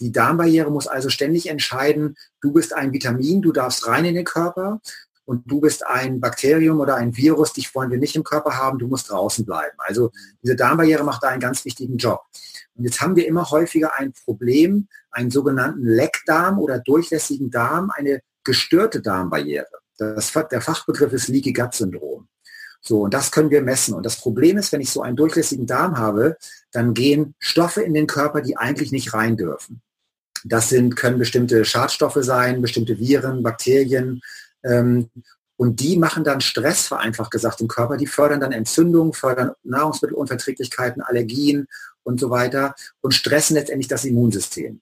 Die 0.00 0.10
Darmbarriere 0.10 0.70
muss 0.70 0.88
also 0.88 1.10
ständig 1.10 1.48
entscheiden, 1.48 2.16
du 2.40 2.52
bist 2.52 2.74
ein 2.74 2.92
Vitamin, 2.92 3.40
du 3.40 3.52
darfst 3.52 3.86
rein 3.86 4.04
in 4.04 4.16
den 4.16 4.24
Körper 4.24 4.80
und 5.24 5.48
du 5.48 5.60
bist 5.60 5.86
ein 5.86 6.20
Bakterium 6.20 6.80
oder 6.80 6.96
ein 6.96 7.16
Virus, 7.16 7.52
dich 7.52 7.72
wollen 7.74 7.92
wir 7.92 7.98
nicht 7.98 8.16
im 8.16 8.24
Körper 8.24 8.56
haben, 8.56 8.80
du 8.80 8.88
musst 8.88 9.10
draußen 9.10 9.44
bleiben. 9.44 9.76
Also 9.78 10.10
diese 10.42 10.56
Darmbarriere 10.56 11.04
macht 11.04 11.22
da 11.22 11.28
einen 11.28 11.40
ganz 11.40 11.64
wichtigen 11.64 11.98
Job. 11.98 12.20
Und 12.82 12.86
jetzt 12.86 13.00
haben 13.00 13.14
wir 13.14 13.28
immer 13.28 13.48
häufiger 13.48 13.94
ein 13.96 14.12
Problem, 14.12 14.88
einen 15.12 15.30
sogenannten 15.30 15.84
Leckdarm 15.84 16.58
oder 16.58 16.80
durchlässigen 16.80 17.48
Darm, 17.48 17.92
eine 17.94 18.22
gestörte 18.42 19.00
Darmbarriere. 19.00 19.68
Das, 19.98 20.32
der 20.50 20.60
Fachbegriff 20.60 21.12
ist 21.12 21.28
Leaky 21.28 21.52
Gut 21.52 21.74
Syndrom. 21.74 22.26
So, 22.80 23.02
und 23.02 23.14
das 23.14 23.30
können 23.30 23.50
wir 23.50 23.62
messen. 23.62 23.94
Und 23.94 24.04
das 24.04 24.16
Problem 24.16 24.58
ist, 24.58 24.72
wenn 24.72 24.80
ich 24.80 24.90
so 24.90 25.00
einen 25.00 25.14
durchlässigen 25.14 25.64
Darm 25.64 25.96
habe, 25.96 26.36
dann 26.72 26.92
gehen 26.92 27.36
Stoffe 27.38 27.82
in 27.82 27.94
den 27.94 28.08
Körper, 28.08 28.40
die 28.40 28.56
eigentlich 28.56 28.90
nicht 28.90 29.14
rein 29.14 29.36
dürfen. 29.36 29.80
Das 30.42 30.68
sind, 30.68 30.96
können 30.96 31.20
bestimmte 31.20 31.64
Schadstoffe 31.64 32.18
sein, 32.18 32.62
bestimmte 32.62 32.98
Viren, 32.98 33.44
Bakterien. 33.44 34.22
Ähm, 34.64 35.08
und 35.54 35.78
die 35.78 35.96
machen 35.96 36.24
dann 36.24 36.40
Stress, 36.40 36.88
vereinfacht 36.88 37.30
gesagt, 37.30 37.60
im 37.60 37.68
Körper. 37.68 37.96
Die 37.96 38.08
fördern 38.08 38.40
dann 38.40 38.50
Entzündungen, 38.50 39.12
fördern 39.12 39.52
Nahrungsmittelunverträglichkeiten, 39.62 41.00
Allergien 41.00 41.68
und 42.04 42.20
so 42.20 42.30
weiter 42.30 42.74
und 43.00 43.12
stressen 43.12 43.56
letztendlich 43.56 43.88
das 43.88 44.04
Immunsystem. 44.04 44.80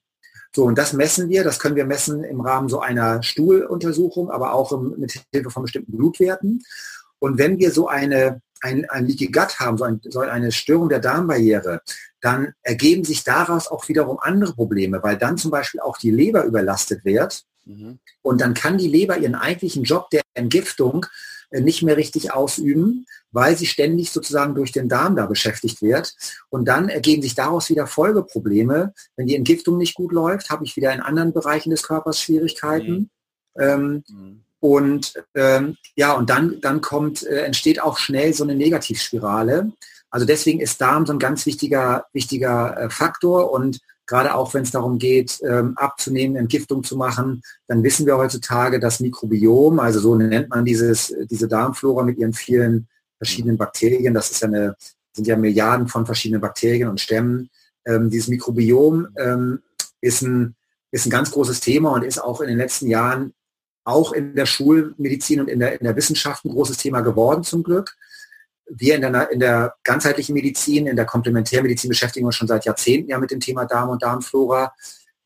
So, 0.55 0.65
und 0.65 0.77
das 0.77 0.93
messen 0.93 1.29
wir, 1.29 1.45
das 1.45 1.61
können 1.61 1.77
wir 1.77 1.85
messen 1.85 2.25
im 2.25 2.41
Rahmen 2.41 2.69
so 2.69 2.81
einer 2.81 3.23
Stuhluntersuchung, 3.23 4.31
aber 4.31 4.53
auch 4.53 4.73
im, 4.73 4.99
mit 4.99 5.23
Hilfe 5.33 5.51
von 5.51 5.63
bestimmten 5.63 5.97
Blutwerten. 5.97 6.65
Und 7.21 7.39
wenn 7.39 7.59
wir 7.59 7.71
so 7.71 7.87
eine, 7.87 8.41
ein, 8.61 8.89
ein 8.91 9.07
Leaky 9.07 9.29
Gut 9.29 9.61
haben, 9.61 9.79
so, 9.79 9.85
ein, 9.85 10.01
so 10.05 10.21
eine 10.21 10.51
Störung 10.51 10.89
der 10.89 10.99
Darmbarriere, 10.99 11.83
dann 12.21 12.53
ergeben 12.63 13.05
sich 13.05 13.23
daraus 13.23 13.69
auch 13.69 13.89
wiederum 13.89 14.19
andere 14.21 14.55
Probleme, 14.55 15.03
weil 15.03 15.17
dann 15.17 15.39
zum 15.39 15.51
Beispiel 15.51 15.81
auch 15.81 15.99
die 15.99 16.11
Leber 16.11 16.45
überlastet 16.45 17.05
wird. 17.05 17.45
Mhm. 17.65 18.01
Und 18.23 18.41
dann 18.41 18.55
kann 18.55 18.77
die 18.77 18.89
Leber 18.89 19.19
ihren 19.19 19.37
eigentlichen 19.37 19.85
Job 19.85 20.11
der 20.11 20.23
Entgiftung 20.35 21.07
nicht 21.51 21.83
mehr 21.83 21.97
richtig 21.97 22.33
ausüben, 22.33 23.07
weil 23.33 23.57
sie 23.57 23.67
ständig 23.67 24.11
sozusagen 24.11 24.55
durch 24.55 24.73
den 24.73 24.89
Darm 24.89 25.17
da 25.17 25.27
beschäftigt 25.27 25.83
wird. 25.83 26.15
Und 26.49 26.67
dann 26.67 26.89
ergeben 26.89 27.23
sich 27.23 27.35
daraus 27.35 27.71
wieder 27.71 27.87
Folgeprobleme. 27.87 28.93
Wenn 29.17 29.27
die 29.27 29.37
Entgiftung 29.37 29.77
nicht 29.77 29.95
gut 29.95 30.13
läuft, 30.13 30.51
habe 30.51 30.65
ich 30.65 30.77
wieder 30.77 30.93
in 30.93 31.01
anderen 31.01 31.33
Bereichen 31.33 31.71
des 31.71 31.83
Körpers 31.83 32.21
Schwierigkeiten. 32.21 33.11
Mhm. 33.57 33.63
Ähm, 33.63 34.05
mhm. 34.09 34.45
Und 34.61 35.15
ähm, 35.35 35.77
ja, 35.97 36.13
und 36.13 36.29
dann, 36.29 36.61
dann 36.61 36.81
kommt, 36.83 37.23
äh, 37.25 37.45
entsteht 37.45 37.83
auch 37.83 37.99
schnell 37.99 38.35
so 38.35 38.45
eine 38.45 38.55
Negativspirale. 38.55 39.73
Also 40.11 40.27
deswegen 40.27 40.61
ist 40.61 40.81
Darm 40.81 41.07
so 41.07 41.13
ein 41.13 41.19
ganz 41.19 41.47
wichtiger, 41.47 42.05
wichtiger 42.13 42.77
äh, 42.77 42.91
Faktor 42.91 43.53
und 43.53 43.81
gerade 44.11 44.35
auch 44.35 44.53
wenn 44.55 44.65
es 44.65 44.73
darum 44.73 44.99
geht, 44.99 45.39
ähm, 45.49 45.75
abzunehmen, 45.77 46.37
Entgiftung 46.37 46.83
zu 46.83 46.97
machen, 46.97 47.43
dann 47.69 47.85
wissen 47.85 48.07
wir 48.07 48.17
heutzutage, 48.17 48.81
das 48.81 48.99
Mikrobiom, 48.99 49.79
also 49.79 50.01
so 50.01 50.17
nennt 50.17 50.51
man 50.51 50.65
dieses, 50.65 51.15
diese 51.31 51.47
Darmflora 51.47 52.03
mit 52.03 52.19
ihren 52.19 52.33
vielen 52.33 52.89
verschiedenen 53.19 53.57
Bakterien, 53.57 54.13
das 54.13 54.33
ist 54.33 54.43
ja 54.43 54.49
eine, 54.49 54.75
sind 55.13 55.29
ja 55.29 55.37
Milliarden 55.37 55.87
von 55.87 56.07
verschiedenen 56.07 56.41
Bakterien 56.41 56.89
und 56.89 57.01
Stämmen. 57.01 57.51
Ähm, 57.87 58.11
dieses 58.11 58.27
Mikrobiom 58.27 59.07
ähm, 59.17 59.63
ist, 60.01 60.23
ein, 60.23 60.57
ist 60.91 61.07
ein 61.07 61.11
ganz 61.11 61.31
großes 61.31 61.61
Thema 61.61 61.93
und 61.93 62.03
ist 62.03 62.19
auch 62.19 62.41
in 62.41 62.49
den 62.49 62.59
letzten 62.59 62.89
Jahren 62.89 63.33
auch 63.85 64.13
in 64.13 64.35
der 64.35 64.47
Schulmedizin 64.47 65.41
und 65.41 65.49
in 65.49 65.61
der, 65.61 65.79
in 65.79 65.85
der 65.85 65.95
Wissenschaft 65.95 66.45
ein 66.45 66.51
großes 66.51 66.79
Thema 66.79 67.01
geworden 67.03 67.45
zum 67.45 67.63
Glück 67.63 67.95
wir 68.73 68.95
in 68.95 69.01
der, 69.01 69.31
in 69.31 69.41
der 69.41 69.75
ganzheitlichen 69.83 70.35
Medizin, 70.35 70.87
in 70.87 70.97
der 70.97 71.05
Komplementärmedizin 71.05 71.89
beschäftigen 71.89 72.27
uns 72.27 72.37
schon 72.37 72.49
seit 72.49 72.65
Jahrzehnten 72.65 73.11
ja 73.11 73.19
mit 73.19 73.31
dem 73.31 73.41
Thema 73.41 73.65
Darm 73.65 73.91
und 73.91 74.03
Darmflora. 74.03 74.73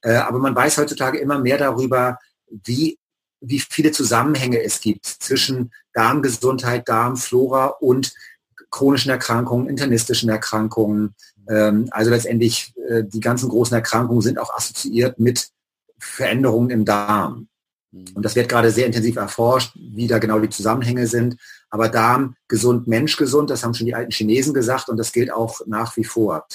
Äh, 0.02 0.14
aber 0.14 0.38
man 0.38 0.54
weiß 0.54 0.78
heutzutage 0.78 1.18
immer 1.18 1.38
mehr 1.38 1.58
darüber, 1.58 2.18
wie, 2.48 2.98
wie 3.40 3.60
viele 3.60 3.92
Zusammenhänge 3.92 4.62
es 4.62 4.80
gibt 4.80 5.06
zwischen 5.06 5.72
Darmgesundheit, 5.92 6.88
Darmflora 6.88 7.66
und 7.66 8.12
chronischen 8.70 9.10
Erkrankungen, 9.10 9.68
internistischen 9.68 10.28
Erkrankungen. 10.28 11.14
Ähm, 11.48 11.88
also 11.90 12.10
letztendlich 12.10 12.74
äh, 12.88 13.04
die 13.04 13.20
ganzen 13.20 13.48
großen 13.48 13.74
Erkrankungen 13.74 14.22
sind 14.22 14.38
auch 14.38 14.54
assoziiert 14.54 15.18
mit 15.18 15.50
Veränderungen 15.98 16.70
im 16.70 16.84
Darm. 16.84 17.48
Mhm. 17.92 18.06
Und 18.14 18.24
das 18.24 18.34
wird 18.34 18.48
gerade 18.48 18.70
sehr 18.70 18.86
intensiv 18.86 19.16
erforscht, 19.16 19.76
wie 19.76 20.06
da 20.06 20.18
genau 20.18 20.38
die 20.40 20.50
Zusammenhänge 20.50 21.06
sind. 21.06 21.36
Aber 21.74 21.88
Darm 21.88 22.36
gesund, 22.46 22.86
Mensch 22.86 23.16
gesund, 23.16 23.50
das 23.50 23.64
haben 23.64 23.74
schon 23.74 23.86
die 23.86 23.96
alten 23.96 24.12
Chinesen 24.12 24.54
gesagt 24.54 24.88
und 24.88 24.96
das 24.96 25.10
gilt 25.10 25.32
auch 25.32 25.60
nach 25.66 25.96
wie 25.96 26.04
vor. 26.04 26.46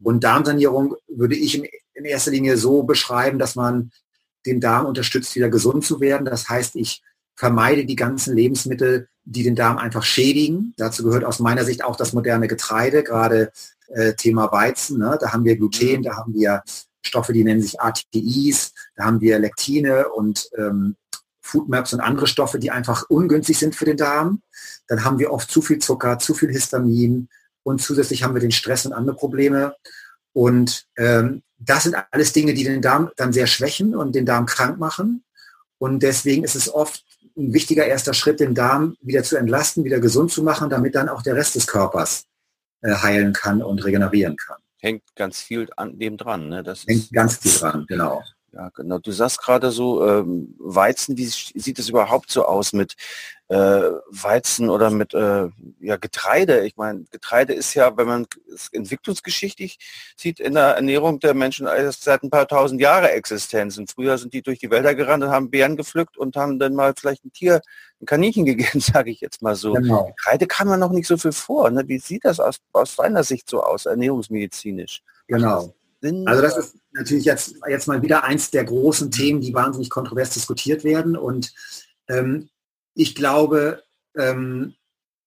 Und 0.00 0.22
Darmsanierung 0.22 0.94
würde 1.08 1.34
ich 1.34 1.60
in 1.94 2.04
erster 2.04 2.30
Linie 2.30 2.56
so 2.56 2.84
beschreiben, 2.84 3.40
dass 3.40 3.56
man 3.56 3.90
den 4.46 4.60
Darm 4.60 4.86
unterstützt, 4.86 5.34
wieder 5.34 5.48
gesund 5.48 5.84
zu 5.84 6.00
werden. 6.00 6.26
Das 6.26 6.48
heißt, 6.48 6.76
ich 6.76 7.02
vermeide 7.34 7.86
die 7.86 7.96
ganzen 7.96 8.36
Lebensmittel, 8.36 9.08
die 9.24 9.42
den 9.42 9.56
Darm 9.56 9.78
einfach 9.78 10.04
schädigen. 10.04 10.74
Dazu 10.76 11.02
gehört 11.02 11.24
aus 11.24 11.40
meiner 11.40 11.64
Sicht 11.64 11.82
auch 11.82 11.96
das 11.96 12.12
moderne 12.12 12.46
Getreide, 12.46 13.02
gerade 13.02 13.50
äh, 13.88 14.14
Thema 14.14 14.52
Weizen. 14.52 15.00
Ne? 15.00 15.18
Da 15.20 15.32
haben 15.32 15.44
wir 15.44 15.56
Gluten, 15.56 16.04
da 16.04 16.14
haben 16.14 16.34
wir 16.34 16.62
Stoffe, 17.02 17.32
die 17.32 17.42
nennen 17.42 17.62
sich 17.62 17.80
ATIs, 17.80 18.74
da 18.94 19.06
haben 19.06 19.20
wir 19.20 19.40
Lektine 19.40 20.08
und 20.10 20.48
ähm, 20.56 20.94
Foodmaps 21.48 21.92
und 21.92 22.00
andere 22.00 22.26
Stoffe, 22.26 22.58
die 22.58 22.70
einfach 22.70 23.04
ungünstig 23.08 23.58
sind 23.58 23.74
für 23.74 23.84
den 23.84 23.96
Darm. 23.96 24.42
Dann 24.86 25.04
haben 25.04 25.18
wir 25.18 25.32
oft 25.32 25.50
zu 25.50 25.62
viel 25.62 25.78
Zucker, 25.78 26.18
zu 26.18 26.34
viel 26.34 26.50
Histamin 26.50 27.28
und 27.62 27.80
zusätzlich 27.80 28.22
haben 28.22 28.34
wir 28.34 28.40
den 28.40 28.50
Stress 28.50 28.86
und 28.86 28.92
andere 28.92 29.16
Probleme. 29.16 29.74
Und 30.32 30.86
ähm, 30.96 31.42
das 31.58 31.84
sind 31.84 31.96
alles 32.10 32.32
Dinge, 32.32 32.54
die 32.54 32.64
den 32.64 32.82
Darm 32.82 33.10
dann 33.16 33.32
sehr 33.32 33.46
schwächen 33.46 33.96
und 33.96 34.14
den 34.14 34.26
Darm 34.26 34.46
krank 34.46 34.78
machen. 34.78 35.24
Und 35.78 36.02
deswegen 36.02 36.44
ist 36.44 36.54
es 36.54 36.72
oft 36.72 37.04
ein 37.36 37.52
wichtiger 37.52 37.86
erster 37.86 38.14
Schritt, 38.14 38.40
den 38.40 38.54
Darm 38.54 38.96
wieder 39.00 39.22
zu 39.22 39.36
entlasten, 39.36 39.84
wieder 39.84 40.00
gesund 40.00 40.30
zu 40.30 40.42
machen, 40.42 40.70
damit 40.70 40.94
dann 40.94 41.08
auch 41.08 41.22
der 41.22 41.34
Rest 41.36 41.54
des 41.54 41.66
Körpers 41.66 42.24
äh, 42.82 42.94
heilen 42.94 43.32
kann 43.32 43.62
und 43.62 43.84
regenerieren 43.84 44.36
kann. 44.36 44.58
Hängt 44.80 45.02
ganz 45.16 45.40
viel 45.40 45.68
an 45.76 45.98
dem 45.98 46.16
dran. 46.16 46.48
Ne? 46.48 46.62
Das 46.62 46.86
Hängt 46.86 47.12
ganz 47.12 47.36
viel 47.36 47.52
dran, 47.52 47.86
genau. 47.88 48.22
Ja, 48.52 48.70
genau. 48.74 48.98
Du 48.98 49.12
sagst 49.12 49.40
gerade 49.40 49.70
so, 49.70 50.06
ähm, 50.06 50.54
Weizen, 50.58 51.18
wie 51.18 51.26
sieht 51.26 51.78
es 51.78 51.88
überhaupt 51.90 52.30
so 52.30 52.46
aus 52.46 52.72
mit 52.72 52.96
äh, 53.48 53.54
Weizen 53.54 54.70
oder 54.70 54.90
mit 54.90 55.12
äh, 55.12 55.48
ja, 55.80 55.96
Getreide? 55.96 56.64
Ich 56.64 56.76
meine, 56.76 57.04
Getreide 57.10 57.52
ist 57.52 57.74
ja, 57.74 57.94
wenn 57.98 58.06
man 58.06 58.26
es 58.52 58.68
entwicklungsgeschichtlich 58.72 59.78
sieht, 60.16 60.40
in 60.40 60.54
der 60.54 60.76
Ernährung 60.76 61.20
der 61.20 61.34
Menschen 61.34 61.66
erst 61.66 62.04
seit 62.04 62.22
ein 62.22 62.30
paar 62.30 62.48
tausend 62.48 62.80
Jahre 62.80 63.10
Existenz. 63.10 63.76
Und 63.76 63.90
früher 63.90 64.16
sind 64.16 64.32
die 64.32 64.40
durch 64.40 64.60
die 64.60 64.70
Wälder 64.70 64.94
gerannt 64.94 65.24
und 65.24 65.30
haben 65.30 65.50
Beeren 65.50 65.76
gepflückt 65.76 66.16
und 66.16 66.34
haben 66.34 66.58
dann 66.58 66.74
mal 66.74 66.94
vielleicht 66.98 67.26
ein 67.26 67.32
Tier, 67.32 67.60
ein 68.00 68.06
Kaninchen 68.06 68.44
gegeben, 68.46 68.80
sage 68.80 69.10
ich 69.10 69.20
jetzt 69.20 69.42
mal 69.42 69.56
so. 69.56 69.74
Genau. 69.74 70.06
Getreide 70.16 70.46
kann 70.46 70.68
man 70.68 70.80
noch 70.80 70.92
nicht 70.92 71.06
so 71.06 71.18
viel 71.18 71.32
vor. 71.32 71.70
Ne? 71.70 71.86
Wie 71.86 71.98
sieht 71.98 72.24
das 72.24 72.40
aus, 72.40 72.60
aus 72.72 72.96
deiner 72.96 73.24
Sicht 73.24 73.50
so 73.50 73.62
aus, 73.62 73.84
ernährungsmedizinisch? 73.84 75.02
Genau. 75.26 75.74
Also 76.26 76.42
das 76.42 76.56
ist 76.56 76.76
natürlich 76.92 77.24
jetzt, 77.24 77.56
jetzt 77.68 77.88
mal 77.88 78.02
wieder 78.02 78.24
eins 78.24 78.50
der 78.50 78.64
großen 78.64 79.10
Themen, 79.10 79.40
die 79.40 79.54
wahnsinnig 79.54 79.90
kontrovers 79.90 80.30
diskutiert 80.30 80.84
werden. 80.84 81.16
Und 81.16 81.52
ähm, 82.08 82.48
ich 82.94 83.14
glaube, 83.14 83.82
ähm, 84.16 84.74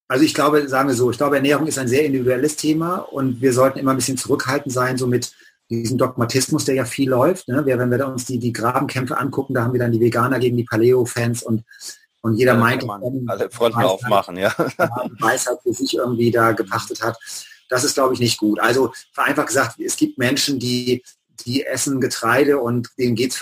also 0.08 0.26
ich 0.26 0.34
glaube, 0.34 0.68
sagen 0.68 0.90
wir 0.90 0.96
so, 0.96 1.10
ich 1.10 1.18
glaube, 1.18 1.38
Ernährung 1.38 1.68
ist 1.68 1.78
ein 1.78 1.88
sehr 1.88 2.06
individuelles 2.06 2.58
Thema 2.58 2.98
und 2.98 3.42
wir 3.42 3.54
sollten 3.54 3.80
immer 3.80 3.92
ein 3.92 3.98
bisschen 3.98 4.18
zurückhaltend 4.18 4.74
sein, 4.74 4.98
so 4.98 5.08
mit 5.08 5.34
diesem 5.70 5.98
Dogmatismus, 5.98 6.66
der 6.66 6.76
ja 6.76 6.86
viel 6.86 7.10
läuft. 7.10 7.48
Ne? 7.48 7.66
wenn 7.66 7.90
wir 7.90 8.08
uns 8.08 8.26
die, 8.26 8.38
die 8.38 8.52
Grabenkämpfe 8.52 9.18
angucken, 9.18 9.54
da 9.54 9.64
haben 9.64 9.74
wir 9.74 9.80
dann 9.80 9.94
die 9.94 10.02
Veganer 10.02 10.40
gegen 10.40 10.58
die 10.58 10.66
Paleo-Fans 10.66 11.44
und, 11.44 11.64
und 12.22 12.36
jeder 12.36 12.54
ja, 12.54 12.60
meint, 12.60 12.86
alle 13.28 13.50
Fronten 13.50 13.82
aufmachen, 13.82 14.36
ja. 14.36 14.54
Weisheit 15.20 15.60
für 15.64 15.74
sich 15.74 15.96
irgendwie 15.96 16.30
da 16.30 16.52
gepachtet 16.52 17.02
hat. 17.02 17.18
Das 17.72 17.86
ist, 17.86 17.94
glaube 17.94 18.14
ich, 18.14 18.20
nicht 18.20 18.38
gut. 18.38 18.60
Also 18.60 18.92
vereinfacht 19.14 19.48
gesagt, 19.48 19.80
es 19.80 19.96
gibt 19.96 20.18
Menschen, 20.18 20.60
die, 20.60 21.04
die 21.46 21.66
essen 21.66 22.02
Getreide 22.02 22.60
und 22.60 22.90
denen 23.00 23.16
geht 23.16 23.32
es 23.32 23.38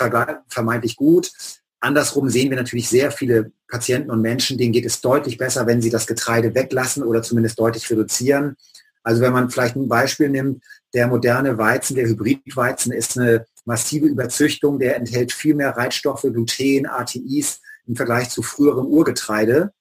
vermeintlich 0.48 0.94
gut. 0.94 1.32
Andersrum 1.80 2.30
sehen 2.30 2.48
wir 2.48 2.56
natürlich 2.56 2.88
sehr 2.88 3.10
viele 3.10 3.50
Patienten 3.66 4.10
und 4.10 4.20
Menschen, 4.20 4.56
denen 4.56 4.72
geht 4.72 4.86
es 4.86 5.00
deutlich 5.00 5.36
besser, 5.36 5.66
wenn 5.66 5.82
sie 5.82 5.90
das 5.90 6.06
Getreide 6.06 6.54
weglassen 6.54 7.02
oder 7.02 7.22
zumindest 7.22 7.58
deutlich 7.58 7.90
reduzieren. 7.90 8.56
Also 9.02 9.20
wenn 9.20 9.32
man 9.32 9.50
vielleicht 9.50 9.74
ein 9.74 9.88
Beispiel 9.88 10.28
nimmt, 10.28 10.62
der 10.94 11.08
moderne 11.08 11.58
Weizen, 11.58 11.96
der 11.96 12.06
Hybridweizen 12.06 12.92
ist 12.92 13.18
eine 13.18 13.46
massive 13.64 14.06
Überzüchtung, 14.06 14.78
der 14.78 14.94
enthält 14.94 15.32
viel 15.32 15.56
mehr 15.56 15.76
Reizstoffe, 15.76 16.22
Gluten, 16.22 16.86
ATIs 16.86 17.60
im 17.88 17.96
Vergleich 17.96 18.30
zu 18.30 18.42
früherem 18.42 18.86
Urgetreide. 18.86 19.72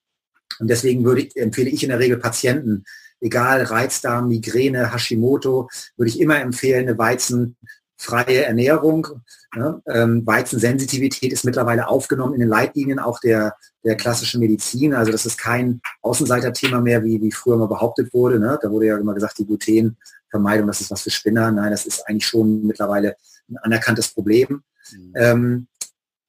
Und 0.60 0.70
deswegen 0.70 1.04
würde 1.06 1.30
empfehle 1.36 1.70
ich 1.70 1.84
in 1.84 1.90
der 1.90 2.00
Regel 2.00 2.18
Patienten, 2.18 2.84
egal 3.22 3.64
Reizdarm, 3.64 4.28
Migräne, 4.28 4.94
Hashimoto, 4.94 5.70
würde 5.98 6.10
ich 6.10 6.20
immer 6.20 6.40
empfehlen, 6.40 6.88
eine 6.88 6.98
weizenfreie 6.98 8.46
Ernährung. 8.46 9.08
Ja, 9.56 9.82
ähm, 9.88 10.26
Weizensensitivität 10.26 11.34
ist 11.34 11.44
mittlerweile 11.44 11.88
aufgenommen 11.88 12.36
in 12.36 12.40
den 12.40 12.50
Leitlinien 12.50 13.00
auch 13.00 13.20
der, 13.20 13.56
der 13.84 13.96
klassischen 13.96 14.40
Medizin. 14.40 14.94
Also 14.94 15.12
das 15.12 15.26
ist 15.26 15.38
kein 15.38 15.82
Außenseiterthema 16.02 16.82
mehr, 16.82 17.04
wie, 17.04 17.20
wie 17.22 17.32
früher 17.32 17.58
mal 17.58 17.68
behauptet 17.68 18.14
wurde. 18.14 18.40
Ne? 18.40 18.60
Da 18.62 18.70
wurde 18.70 18.86
ja 18.86 18.98
immer 18.98 19.16
gesagt, 19.16 19.40
die 19.40 19.48
Glutenvermeidung, 19.48 20.68
das 20.68 20.82
ist 20.82 20.92
was 20.92 21.02
für 21.02 21.10
Spinner. 21.10 21.52
Nein, 21.52 21.72
das 21.72 21.88
ist 21.88 22.08
eigentlich 22.08 22.28
schon 22.28 22.68
mittlerweile 22.68 23.16
ein 23.50 23.58
anerkanntes 23.58 24.10
Problem. 24.10 24.62
Mhm. 24.92 25.14
Ähm, 25.16 25.68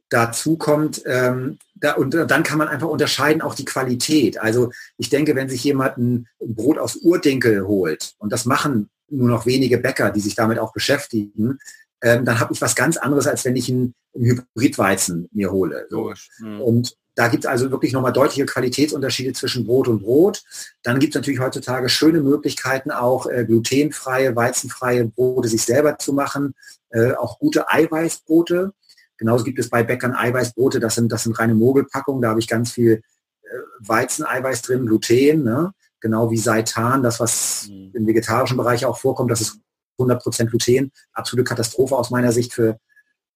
dazu 0.08 0.56
kommt, 0.56 1.02
ähm, 1.06 1.58
da, 1.80 1.94
und 1.94 2.14
dann 2.14 2.42
kann 2.42 2.58
man 2.58 2.68
einfach 2.68 2.88
unterscheiden 2.88 3.42
auch 3.42 3.54
die 3.54 3.64
Qualität. 3.64 4.40
Also 4.40 4.70
ich 4.98 5.08
denke, 5.08 5.34
wenn 5.34 5.48
sich 5.48 5.64
jemand 5.64 5.98
ein 5.98 6.28
Brot 6.38 6.78
aus 6.78 6.96
Urdinkel 6.96 7.66
holt, 7.66 8.14
und 8.18 8.32
das 8.32 8.44
machen 8.44 8.90
nur 9.08 9.28
noch 9.28 9.46
wenige 9.46 9.78
Bäcker, 9.78 10.10
die 10.10 10.20
sich 10.20 10.34
damit 10.34 10.58
auch 10.58 10.72
beschäftigen, 10.72 11.58
ähm, 12.02 12.24
dann 12.24 12.40
habe 12.40 12.52
ich 12.52 12.60
was 12.60 12.74
ganz 12.74 12.96
anderes, 12.96 13.26
als 13.26 13.44
wenn 13.44 13.56
ich 13.56 13.68
einen, 13.68 13.94
einen 14.14 14.24
Hybridweizen 14.54 15.28
mir 15.32 15.50
hole. 15.50 15.86
So. 15.90 16.12
Mhm. 16.38 16.60
Und 16.60 16.96
da 17.14 17.28
gibt 17.28 17.44
es 17.44 17.50
also 17.50 17.70
wirklich 17.70 17.92
nochmal 17.92 18.12
deutliche 18.12 18.46
Qualitätsunterschiede 18.46 19.32
zwischen 19.32 19.66
Brot 19.66 19.88
und 19.88 20.02
Brot. 20.02 20.42
Dann 20.82 21.00
gibt 21.00 21.14
es 21.14 21.20
natürlich 21.20 21.40
heutzutage 21.40 21.88
schöne 21.88 22.20
Möglichkeiten, 22.20 22.90
auch 22.90 23.26
äh, 23.26 23.44
glutenfreie, 23.44 24.34
weizenfreie 24.36 25.04
Brote 25.04 25.48
sich 25.48 25.62
selber 25.62 25.98
zu 25.98 26.12
machen, 26.12 26.54
äh, 26.90 27.12
auch 27.12 27.38
gute 27.38 27.68
Eiweißbrote. 27.68 28.72
Genauso 29.20 29.44
gibt 29.44 29.58
es 29.58 29.68
bei 29.68 29.82
Bäckern 29.82 30.14
Eiweißbrote, 30.14 30.80
das 30.80 30.94
sind, 30.94 31.12
das 31.12 31.24
sind 31.24 31.38
reine 31.38 31.54
Mogelpackungen, 31.54 32.22
da 32.22 32.30
habe 32.30 32.40
ich 32.40 32.48
ganz 32.48 32.72
viel 32.72 33.02
äh, 33.42 33.48
Weizeneiweiß 33.80 34.62
drin, 34.62 34.86
Gluten, 34.86 35.44
ne? 35.44 35.74
genau 36.00 36.30
wie 36.30 36.38
Seitan, 36.38 37.02
das 37.02 37.20
was 37.20 37.68
mhm. 37.68 37.90
im 37.92 38.06
vegetarischen 38.06 38.56
Bereich 38.56 38.86
auch 38.86 38.96
vorkommt, 38.96 39.30
das 39.30 39.42
ist 39.42 39.58
100% 39.98 40.46
Gluten. 40.46 40.90
Absolute 41.12 41.44
Katastrophe 41.44 41.96
aus 41.96 42.08
meiner 42.08 42.32
Sicht 42.32 42.54
für 42.54 42.78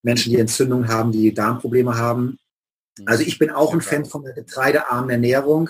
Menschen, 0.03 0.33
die 0.33 0.39
Entzündungen 0.39 0.89
haben, 0.89 1.13
die 1.13 1.35
Darmprobleme 1.35 1.99
haben. 1.99 2.39
Mhm. 2.99 3.05
Also 3.05 3.23
ich 3.23 3.39
bin 3.39 3.51
auch 3.51 3.75
ein 3.75 3.83
Fan 3.83 4.07
von 4.07 4.25
der 4.25 4.33
getreidearmen 4.33 5.11
Ernährung. 5.11 5.69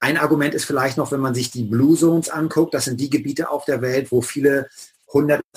ein 0.00 0.18
Argument 0.18 0.52
ist 0.52 0.64
vielleicht 0.64 0.96
noch, 0.96 1.12
wenn 1.12 1.20
man 1.20 1.36
sich 1.36 1.52
die 1.52 1.62
Blue 1.62 1.96
Zones 1.96 2.28
anguckt, 2.28 2.74
das 2.74 2.86
sind 2.86 2.98
die 2.98 3.10
Gebiete 3.10 3.50
auf 3.50 3.64
der 3.66 3.82
Welt, 3.82 4.10
wo 4.10 4.20
viele 4.20 4.68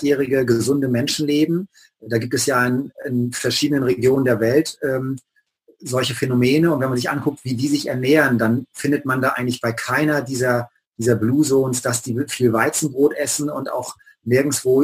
hundertjährige 0.01 0.45
gesunde 0.45 0.87
Menschen 0.87 1.27
leben. 1.27 1.67
Da 1.99 2.17
gibt 2.17 2.33
es 2.33 2.45
ja 2.45 2.65
in, 2.65 2.91
in 3.05 3.31
verschiedenen 3.31 3.83
Regionen 3.83 4.25
der 4.25 4.39
Welt 4.39 4.77
ähm, 4.81 5.17
solche 5.79 6.15
Phänomene. 6.15 6.73
Und 6.73 6.79
wenn 6.81 6.89
man 6.89 6.97
sich 6.97 7.09
anguckt, 7.09 7.43
wie 7.43 7.55
die 7.55 7.67
sich 7.67 7.87
ernähren, 7.87 8.37
dann 8.37 8.65
findet 8.73 9.05
man 9.05 9.21
da 9.21 9.29
eigentlich 9.29 9.61
bei 9.61 9.71
keiner 9.71 10.21
dieser, 10.21 10.69
dieser 10.97 11.15
Blue 11.15 11.43
Zones, 11.43 11.81
dass 11.81 12.01
die 12.01 12.17
viel 12.27 12.53
Weizenbrot 12.53 13.13
essen 13.15 13.49
und 13.49 13.71
auch 13.71 13.95
nirgendwo 14.23 14.83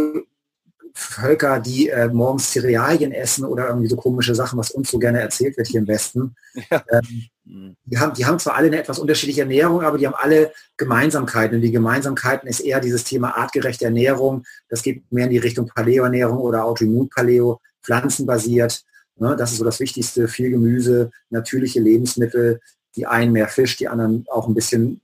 Völker, 1.00 1.60
die 1.60 1.89
äh, 1.89 2.08
morgens 2.08 2.52
Cerealien 2.52 3.12
essen 3.12 3.45
oder 3.45 3.68
irgendwie 3.68 3.88
so 3.88 3.95
komische 3.95 4.34
Sachen, 4.34 4.58
was 4.58 4.72
uns 4.72 4.89
so 4.89 4.98
gerne 4.98 5.22
erzählt 5.22 5.56
wird 5.56 5.68
hier 5.68 5.80
im 5.82 5.88
Westen. 5.88 6.36
Ja. 6.72 6.84
Ähm, 6.91 7.76
die, 7.86 7.98
haben, 8.00 8.14
die 8.16 8.26
haben 8.26 8.39
zwar 8.39 8.56
alle 8.56 8.68
eine 8.68 8.80
etwas 8.80 8.98
unterschiedliche 8.98 9.41
Ernährung, 9.41 9.82
aber 9.84 10.00
die 10.00 10.08
haben 10.08 10.16
alle 10.16 10.52
Gemeinsamkeiten. 10.76 11.58
Und 11.58 11.62
die 11.62 11.72
Gemeinsamkeiten 11.72 12.50
ist 12.50 12.62
eher 12.62 12.80
dieses 12.80 13.04
Thema 13.04 13.38
artgerechte 13.38 13.86
Ernährung. 13.86 14.43
Das 14.70 14.82
geht 14.82 15.10
mehr 15.12 15.26
in 15.26 15.32
die 15.32 15.38
Richtung 15.38 15.68
Paleo-Ernährung 15.68 16.39
oder 16.39 16.66
Autoimmun-Paleo, 16.66 17.62
pflanzenbasiert. 17.84 18.84
Ne, 19.18 19.36
das 19.38 19.52
ist 19.52 19.60
so 19.60 19.66
das 19.66 19.80
Wichtigste. 19.80 20.28
Viel 20.28 20.50
Gemüse, 20.50 21.12
natürliche 21.30 21.80
Lebensmittel. 21.80 22.60
Die 22.95 23.06
einen 23.06 23.32
mehr 23.32 23.48
Fisch, 23.48 23.78
die 23.78 23.88
anderen 23.88 24.26
auch 24.30 24.48
ein 24.48 24.56
bisschen 24.56 25.00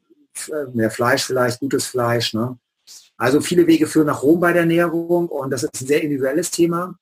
äh, 0.49 0.65
mehr 0.73 0.89
Fleisch 0.89 1.23
vielleicht, 1.23 1.59
gutes 1.59 1.85
Fleisch. 1.85 2.33
Ne? 2.33 2.57
Also 3.17 3.41
viele 3.41 3.67
Wege 3.67 3.87
führen 3.87 4.07
nach 4.07 4.23
Rom 4.23 4.39
bei 4.39 4.53
der 4.53 4.61
Ernährung 4.61 5.27
und 5.27 5.49
das 5.51 5.63
ist 5.63 5.81
ein 5.81 5.87
sehr 5.87 6.01
individuelles 6.01 6.51
Thema. 6.51 6.95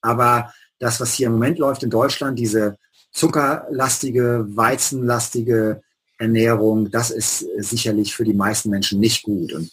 Aber 0.00 0.52
das, 0.78 1.00
was 1.00 1.14
hier 1.14 1.26
im 1.28 1.34
Moment 1.34 1.58
läuft 1.58 1.82
in 1.82 1.90
Deutschland, 1.90 2.38
diese 2.38 2.76
zuckerlastige, 3.12 4.46
weizenlastige 4.48 5.82
Ernährung, 6.18 6.90
das 6.90 7.10
ist 7.10 7.46
sicherlich 7.58 8.14
für 8.14 8.24
die 8.24 8.34
meisten 8.34 8.70
Menschen 8.70 9.00
nicht 9.00 9.22
gut. 9.22 9.52
Und 9.52 9.70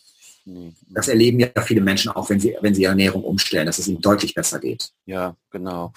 das 0.90 1.08
erleben 1.08 1.40
ja 1.40 1.50
viele 1.62 1.82
Menschen 1.82 2.12
auch, 2.12 2.30
wenn 2.30 2.40
sie, 2.40 2.56
wenn 2.62 2.76
sie 2.76 2.84
Ernährung 2.84 3.24
umstellen, 3.24 3.66
dass 3.66 3.80
es 3.80 3.88
ihnen 3.88 4.02
deutlich 4.02 4.34
besser 4.34 4.60
geht. 4.60 4.92
Ja, 5.06 5.36
genau. 5.52 5.94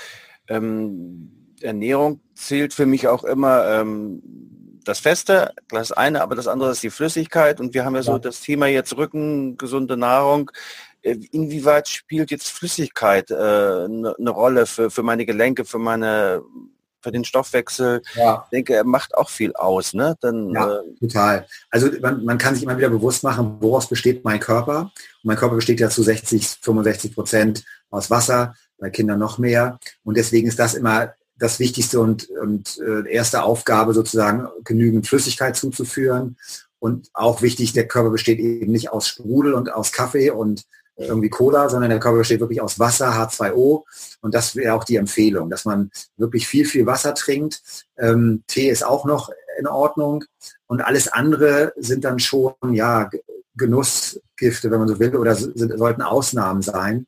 Ähm, 0.48 1.54
Ernährung 1.60 2.20
zählt 2.34 2.72
für 2.72 2.86
mich 2.86 3.08
auch 3.08 3.24
immer 3.24 3.66
ähm, 3.66 4.22
das 4.86 5.00
Feste, 5.00 5.52
das 5.68 5.92
eine, 5.92 6.22
aber 6.22 6.34
das 6.34 6.46
andere 6.46 6.70
ist 6.70 6.82
die 6.82 6.90
Flüssigkeit. 6.90 7.60
Und 7.60 7.74
wir 7.74 7.84
haben 7.84 7.96
ja 7.96 8.02
so 8.02 8.18
das 8.18 8.40
Thema 8.40 8.66
jetzt 8.66 8.96
Rücken, 8.96 9.56
gesunde 9.56 9.96
Nahrung. 9.96 10.50
Äh, 11.02 11.16
inwieweit 11.32 11.88
spielt 11.88 12.30
jetzt 12.30 12.50
Flüssigkeit 12.50 13.30
eine 13.32 14.14
äh, 14.18 14.22
ne 14.22 14.30
Rolle 14.30 14.66
für, 14.66 14.90
für 14.90 15.02
meine 15.02 15.26
Gelenke, 15.26 15.64
für 15.64 15.78
meine 15.78 16.42
für 17.06 17.12
den 17.12 17.24
Stoffwechsel. 17.24 18.02
Ja. 18.14 18.42
Ich 18.46 18.50
denke, 18.50 18.74
er 18.74 18.84
macht 18.84 19.16
auch 19.16 19.30
viel 19.30 19.54
aus. 19.54 19.94
Ne? 19.94 20.16
Dann, 20.20 20.50
ja, 20.50 20.78
äh, 20.78 20.82
total. 20.98 21.46
Also 21.70 21.88
man, 22.00 22.24
man, 22.24 22.36
kann 22.36 22.54
sich 22.54 22.64
immer 22.64 22.76
wieder 22.76 22.90
bewusst 22.90 23.22
machen, 23.22 23.58
woraus 23.60 23.88
besteht 23.88 24.24
mein 24.24 24.40
Körper. 24.40 24.80
Und 24.80 25.24
mein 25.24 25.36
Körper 25.36 25.54
besteht 25.54 25.78
ja 25.78 25.88
zu 25.88 26.02
60, 26.02 26.58
65 26.60 27.14
Prozent 27.14 27.64
aus 27.90 28.10
Wasser, 28.10 28.54
bei 28.78 28.90
Kindern 28.90 29.20
noch 29.20 29.38
mehr. 29.38 29.78
Und 30.02 30.16
deswegen 30.16 30.48
ist 30.48 30.58
das 30.58 30.74
immer 30.74 31.14
das 31.38 31.58
wichtigste 31.58 32.00
und, 32.00 32.28
und 32.30 32.78
äh, 32.78 33.10
erste 33.10 33.42
Aufgabe 33.42 33.94
sozusagen, 33.94 34.48
genügend 34.64 35.06
Flüssigkeit 35.06 35.56
zuzuführen. 35.56 36.36
Und 36.78 37.08
auch 37.14 37.42
wichtig, 37.42 37.72
der 37.72 37.88
Körper 37.88 38.10
besteht 38.10 38.38
eben 38.38 38.72
nicht 38.72 38.90
aus 38.90 39.08
Sprudel 39.08 39.54
und 39.54 39.72
aus 39.72 39.92
Kaffee 39.92 40.30
und 40.30 40.64
irgendwie 40.98 41.28
Cola, 41.28 41.68
sondern 41.68 41.90
der 41.90 42.00
Körper 42.00 42.18
besteht 42.18 42.40
wirklich 42.40 42.62
aus 42.62 42.78
Wasser, 42.78 43.10
H2O. 43.10 43.84
Und 44.20 44.34
das 44.34 44.56
wäre 44.56 44.74
auch 44.74 44.84
die 44.84 44.96
Empfehlung, 44.96 45.50
dass 45.50 45.64
man 45.64 45.90
wirklich 46.16 46.46
viel, 46.46 46.64
viel 46.64 46.86
Wasser 46.86 47.14
trinkt. 47.14 47.62
Ähm, 47.98 48.42
Tee 48.46 48.70
ist 48.70 48.84
auch 48.84 49.04
noch 49.04 49.30
in 49.58 49.66
Ordnung. 49.66 50.24
Und 50.66 50.80
alles 50.80 51.08
andere 51.08 51.72
sind 51.76 52.04
dann 52.04 52.18
schon, 52.18 52.54
ja, 52.72 53.10
Genussgifte, 53.56 54.70
wenn 54.70 54.78
man 54.78 54.88
so 54.88 54.98
will, 54.98 55.16
oder 55.16 55.34
sind, 55.34 55.78
sollten 55.78 56.02
Ausnahmen 56.02 56.62
sein. 56.62 57.06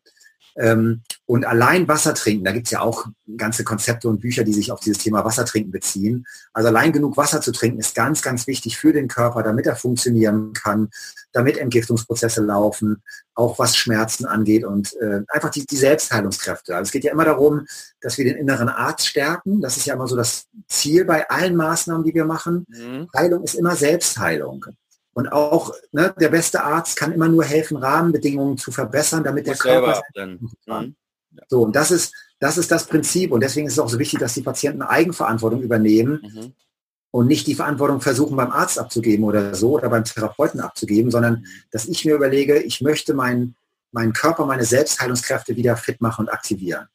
Ähm, 0.56 1.02
und 1.30 1.44
allein 1.44 1.86
Wasser 1.88 2.14
trinken, 2.14 2.46
da 2.46 2.52
gibt 2.52 2.68
es 2.68 2.70
ja 2.70 2.80
auch 2.80 3.06
ganze 3.36 3.62
Konzepte 3.62 4.08
und 4.08 4.18
Bücher, 4.18 4.44
die 4.44 4.54
sich 4.54 4.72
auf 4.72 4.80
dieses 4.80 4.96
Thema 4.96 5.26
Wasser 5.26 5.44
trinken 5.44 5.70
beziehen. 5.70 6.26
Also 6.54 6.68
allein 6.70 6.90
genug 6.90 7.18
Wasser 7.18 7.42
zu 7.42 7.52
trinken 7.52 7.78
ist 7.80 7.94
ganz, 7.94 8.22
ganz 8.22 8.46
wichtig 8.46 8.78
für 8.78 8.94
den 8.94 9.08
Körper, 9.08 9.42
damit 9.42 9.66
er 9.66 9.76
funktionieren 9.76 10.54
kann, 10.54 10.88
damit 11.32 11.58
Entgiftungsprozesse 11.58 12.40
laufen, 12.40 13.02
auch 13.34 13.58
was 13.58 13.76
Schmerzen 13.76 14.24
angeht 14.24 14.64
und 14.64 14.96
äh, 15.02 15.20
einfach 15.28 15.50
die, 15.50 15.66
die 15.66 15.76
Selbstheilungskräfte. 15.76 16.74
Also 16.74 16.88
es 16.88 16.92
geht 16.92 17.04
ja 17.04 17.12
immer 17.12 17.26
darum, 17.26 17.66
dass 18.00 18.16
wir 18.16 18.24
den 18.24 18.36
inneren 18.36 18.70
Arzt 18.70 19.06
stärken. 19.06 19.60
Das 19.60 19.76
ist 19.76 19.84
ja 19.84 19.92
immer 19.92 20.08
so 20.08 20.16
das 20.16 20.46
Ziel 20.66 21.04
bei 21.04 21.28
allen 21.28 21.56
Maßnahmen, 21.56 22.04
die 22.04 22.14
wir 22.14 22.24
machen. 22.24 22.64
Mhm. 22.68 23.06
Heilung 23.14 23.44
ist 23.44 23.54
immer 23.54 23.76
Selbstheilung. 23.76 24.64
Und 25.12 25.30
auch 25.30 25.74
ne, 25.92 26.14
der 26.18 26.30
beste 26.30 26.64
Arzt 26.64 26.96
kann 26.96 27.12
immer 27.12 27.28
nur 27.28 27.44
helfen, 27.44 27.76
Rahmenbedingungen 27.76 28.56
zu 28.56 28.72
verbessern, 28.72 29.24
damit 29.24 29.46
der 29.46 29.56
Körper. 29.56 30.00
Mhm. 30.16 30.96
So, 31.48 31.62
und 31.62 31.76
das 31.76 31.90
ist, 31.90 32.14
das 32.40 32.58
ist 32.58 32.70
das 32.70 32.86
Prinzip. 32.86 33.32
Und 33.32 33.40
deswegen 33.40 33.66
ist 33.66 33.74
es 33.74 33.78
auch 33.78 33.88
so 33.88 33.98
wichtig, 33.98 34.18
dass 34.20 34.34
die 34.34 34.42
Patienten 34.42 34.82
Eigenverantwortung 34.82 35.62
übernehmen 35.62 36.20
mhm. 36.22 36.52
und 37.10 37.26
nicht 37.26 37.46
die 37.46 37.54
Verantwortung 37.54 38.00
versuchen, 38.00 38.36
beim 38.36 38.50
Arzt 38.50 38.78
abzugeben 38.78 39.24
oder 39.24 39.54
so 39.54 39.72
oder 39.72 39.88
beim 39.88 40.04
Therapeuten 40.04 40.60
abzugeben, 40.60 41.10
sondern 41.10 41.34
mhm. 41.34 41.46
dass 41.70 41.86
ich 41.86 42.04
mir 42.04 42.14
überlege, 42.14 42.58
ich 42.58 42.80
möchte 42.80 43.14
meinen 43.14 43.54
meinen 43.92 44.12
Körper, 44.12 44.46
meine 44.46 44.64
Selbstheilungskräfte 44.64 45.56
wieder 45.56 45.76
fit 45.76 46.00
machen 46.00 46.26
und 46.26 46.32
aktivieren. 46.32 46.88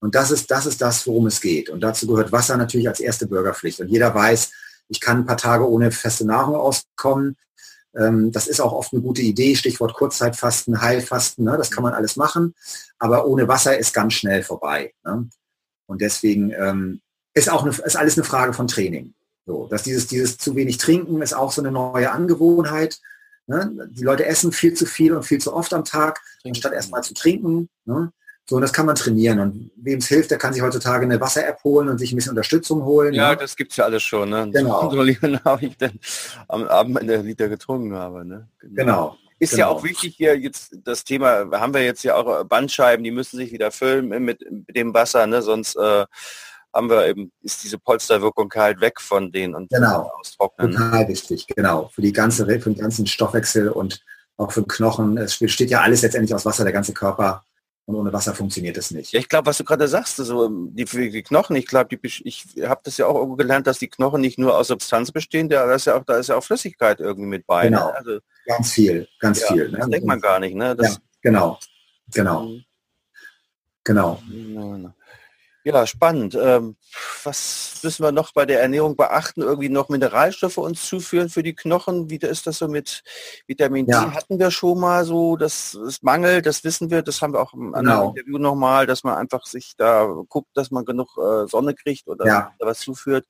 Und 0.00 0.14
das 0.14 0.30
ist, 0.30 0.50
das 0.50 0.66
ist 0.66 0.80
das, 0.80 1.06
worum 1.06 1.26
es 1.26 1.40
geht. 1.40 1.68
Und 1.68 1.80
dazu 1.80 2.06
gehört 2.06 2.32
Wasser 2.32 2.56
natürlich 2.56 2.88
als 2.88 3.00
erste 3.00 3.26
Bürgerpflicht. 3.26 3.80
Und 3.80 3.88
jeder 3.88 4.14
weiß, 4.14 4.50
ich 4.88 5.00
kann 5.00 5.18
ein 5.18 5.26
paar 5.26 5.36
Tage 5.36 5.68
ohne 5.68 5.92
feste 5.92 6.24
Nahrung 6.24 6.54
auskommen. 6.56 7.36
Ähm, 7.96 8.30
das 8.32 8.46
ist 8.46 8.60
auch 8.60 8.72
oft 8.72 8.92
eine 8.92 9.02
gute 9.02 9.22
Idee, 9.22 9.56
Stichwort 9.56 9.94
Kurzzeitfasten, 9.94 10.80
Heilfasten, 10.80 11.44
ne? 11.44 11.56
das 11.56 11.70
kann 11.70 11.82
man 11.82 11.94
alles 11.94 12.16
machen, 12.16 12.54
aber 12.98 13.26
ohne 13.26 13.48
Wasser 13.48 13.76
ist 13.76 13.92
ganz 13.92 14.14
schnell 14.14 14.42
vorbei. 14.42 14.94
Ne? 15.04 15.28
Und 15.86 16.00
deswegen 16.00 16.52
ähm, 16.52 17.00
ist 17.34 17.50
auch 17.50 17.62
eine, 17.62 17.70
ist 17.70 17.96
alles 17.96 18.16
eine 18.16 18.24
Frage 18.24 18.52
von 18.52 18.68
Training. 18.68 19.14
So, 19.46 19.66
dass 19.66 19.82
dieses, 19.82 20.06
dieses 20.06 20.38
zu 20.38 20.54
wenig 20.54 20.78
Trinken 20.78 21.22
ist 21.22 21.32
auch 21.32 21.50
so 21.50 21.62
eine 21.62 21.72
neue 21.72 22.12
Angewohnheit. 22.12 23.00
Ne? 23.46 23.88
Die 23.90 24.04
Leute 24.04 24.26
essen 24.26 24.52
viel 24.52 24.74
zu 24.74 24.86
viel 24.86 25.12
und 25.12 25.24
viel 25.24 25.40
zu 25.40 25.52
oft 25.52 25.74
am 25.74 25.84
Tag, 25.84 26.20
anstatt 26.44 26.72
erstmal 26.72 27.02
zu 27.02 27.14
trinken. 27.14 27.68
Ne? 27.84 28.12
So, 28.48 28.56
und 28.56 28.62
das 28.62 28.72
kann 28.72 28.86
man 28.86 28.96
trainieren. 28.96 29.38
Und 29.38 29.70
wem 29.76 29.98
es 29.98 30.08
hilft, 30.08 30.30
der 30.30 30.38
kann 30.38 30.52
sich 30.52 30.62
heutzutage 30.62 31.04
eine 31.04 31.20
Wasser-App 31.20 31.62
holen 31.62 31.88
und 31.88 31.98
sich 31.98 32.12
ein 32.12 32.16
bisschen 32.16 32.30
Unterstützung 32.30 32.84
holen. 32.84 33.14
Ja, 33.14 33.30
ne? 33.30 33.36
das 33.36 33.56
gibt 33.56 33.70
es 33.70 33.76
ja 33.76 33.84
alles 33.84 34.02
schon. 34.02 34.30
Ne? 34.30 34.50
Genau. 34.52 34.78
Kontrollieren 34.80 35.38
habe 35.44 35.66
ich 35.66 35.76
dann 35.76 35.98
am 36.48 36.64
Abend 36.64 36.98
in 36.98 37.06
der 37.06 37.22
Liter 37.22 37.48
getrunken 37.48 37.94
habe. 37.94 38.24
Ne? 38.24 38.48
Genau. 38.60 38.74
genau. 38.74 39.16
Ist 39.38 39.52
genau. 39.52 39.60
ja 39.60 39.68
auch 39.68 39.84
wichtig 39.84 40.16
hier 40.16 40.38
jetzt 40.38 40.76
das 40.84 41.04
Thema, 41.04 41.50
haben 41.52 41.72
wir 41.72 41.82
jetzt 41.82 42.02
ja 42.02 42.14
auch 42.14 42.44
Bandscheiben, 42.44 43.02
die 43.02 43.10
müssen 43.10 43.38
sich 43.38 43.52
wieder 43.52 43.70
füllen 43.70 44.08
mit, 44.08 44.44
mit 44.50 44.76
dem 44.76 44.92
Wasser, 44.92 45.26
ne? 45.26 45.40
sonst 45.40 45.76
äh, 45.76 46.04
haben 46.74 46.90
wir 46.90 47.06
eben, 47.06 47.32
ist 47.42 47.64
diese 47.64 47.78
Polsterwirkung 47.78 48.52
halt 48.54 48.80
weg 48.80 49.00
von 49.00 49.32
denen 49.32 49.54
und 49.54 49.70
genau. 49.70 50.10
austrocknen. 50.18 50.72
Total 50.72 51.08
wichtig, 51.08 51.46
genau. 51.46 51.90
Für 51.94 52.02
die 52.02 52.12
ganze, 52.12 52.46
für 52.46 52.70
den 52.70 52.78
ganzen 52.78 53.06
Stoffwechsel 53.06 53.70
und 53.70 54.02
auch 54.36 54.52
für 54.52 54.62
den 54.62 54.68
Knochen. 54.68 55.18
Es 55.18 55.38
besteht 55.38 55.70
ja 55.70 55.80
alles 55.80 56.02
letztendlich 56.02 56.34
aus 56.34 56.44
Wasser, 56.44 56.64
der 56.64 56.72
ganze 56.72 56.92
Körper 56.92 57.44
und 57.90 57.96
ohne 57.96 58.12
Wasser 58.12 58.34
funktioniert 58.34 58.76
es 58.76 58.90
nicht. 58.90 59.12
Ja, 59.12 59.20
ich 59.20 59.28
glaube, 59.28 59.46
was 59.46 59.58
du 59.58 59.64
gerade 59.64 59.88
sagst, 59.88 60.20
also 60.20 60.48
die, 60.48 60.84
die 60.84 61.22
Knochen, 61.22 61.56
ich 61.56 61.66
glaube, 61.66 61.98
ich 62.00 62.46
habe 62.62 62.80
das 62.84 62.96
ja 62.96 63.06
auch 63.06 63.16
irgendwo 63.16 63.36
gelernt, 63.36 63.66
dass 63.66 63.78
die 63.78 63.88
Knochen 63.88 64.20
nicht 64.20 64.38
nur 64.38 64.56
aus 64.56 64.68
Substanz 64.68 65.10
bestehen, 65.10 65.48
da 65.48 65.72
ist 65.74 65.86
ja 65.86 65.96
auch, 65.96 66.04
da 66.04 66.16
ist 66.16 66.28
ja 66.28 66.36
auch 66.36 66.44
Flüssigkeit 66.44 67.00
irgendwie 67.00 67.28
mit 67.28 67.46
bei. 67.46 67.64
Ne? 67.64 67.76
Genau. 67.76 67.90
Also, 67.90 68.18
ganz 68.46 68.72
viel, 68.72 69.08
ganz 69.18 69.40
ja, 69.40 69.48
viel. 69.48 69.70
Ne? 69.70 69.78
Das 69.78 69.90
denkt 69.90 70.06
man 70.06 70.20
gar 70.20 70.38
nicht, 70.38 70.54
ne? 70.54 70.76
Das, 70.76 70.94
ja, 70.94 71.00
genau, 71.20 71.58
genau. 72.12 72.44
Mhm. 72.44 72.64
Genau. 73.82 74.20
Ja, 75.64 75.86
spannend. 75.86 76.38
Ähm, 76.40 76.76
was 77.22 77.80
müssen 77.82 78.02
wir 78.02 78.12
noch 78.12 78.32
bei 78.32 78.46
der 78.46 78.62
Ernährung 78.62 78.96
beachten? 78.96 79.42
Irgendwie 79.42 79.68
noch 79.68 79.90
Mineralstoffe 79.90 80.56
uns 80.56 80.86
zuführen 80.86 81.28
für 81.28 81.42
die 81.42 81.54
Knochen? 81.54 82.08
Wie 82.08 82.16
ist 82.16 82.46
das 82.46 82.58
so 82.58 82.68
mit 82.68 83.02
Vitamin 83.46 83.86
D? 83.86 83.92
Ja. 83.92 84.14
Hatten 84.14 84.38
wir 84.38 84.50
schon 84.50 84.80
mal 84.80 85.04
so, 85.04 85.36
dass 85.36 85.74
es 85.74 86.02
mangelt, 86.02 86.46
das 86.46 86.64
wissen 86.64 86.90
wir, 86.90 87.02
das 87.02 87.20
haben 87.20 87.34
wir 87.34 87.40
auch 87.40 87.52
im 87.52 87.72
genau. 87.72 88.10
Interview 88.10 88.38
nochmal, 88.38 88.86
dass 88.86 89.04
man 89.04 89.16
einfach 89.16 89.44
sich 89.44 89.74
da 89.76 90.06
guckt, 90.28 90.50
dass 90.54 90.70
man 90.70 90.84
genug 90.84 91.18
äh, 91.18 91.46
Sonne 91.46 91.74
kriegt 91.74 92.08
oder 92.08 92.26
ja. 92.26 92.52
was 92.58 92.80
zuführt. 92.80 93.26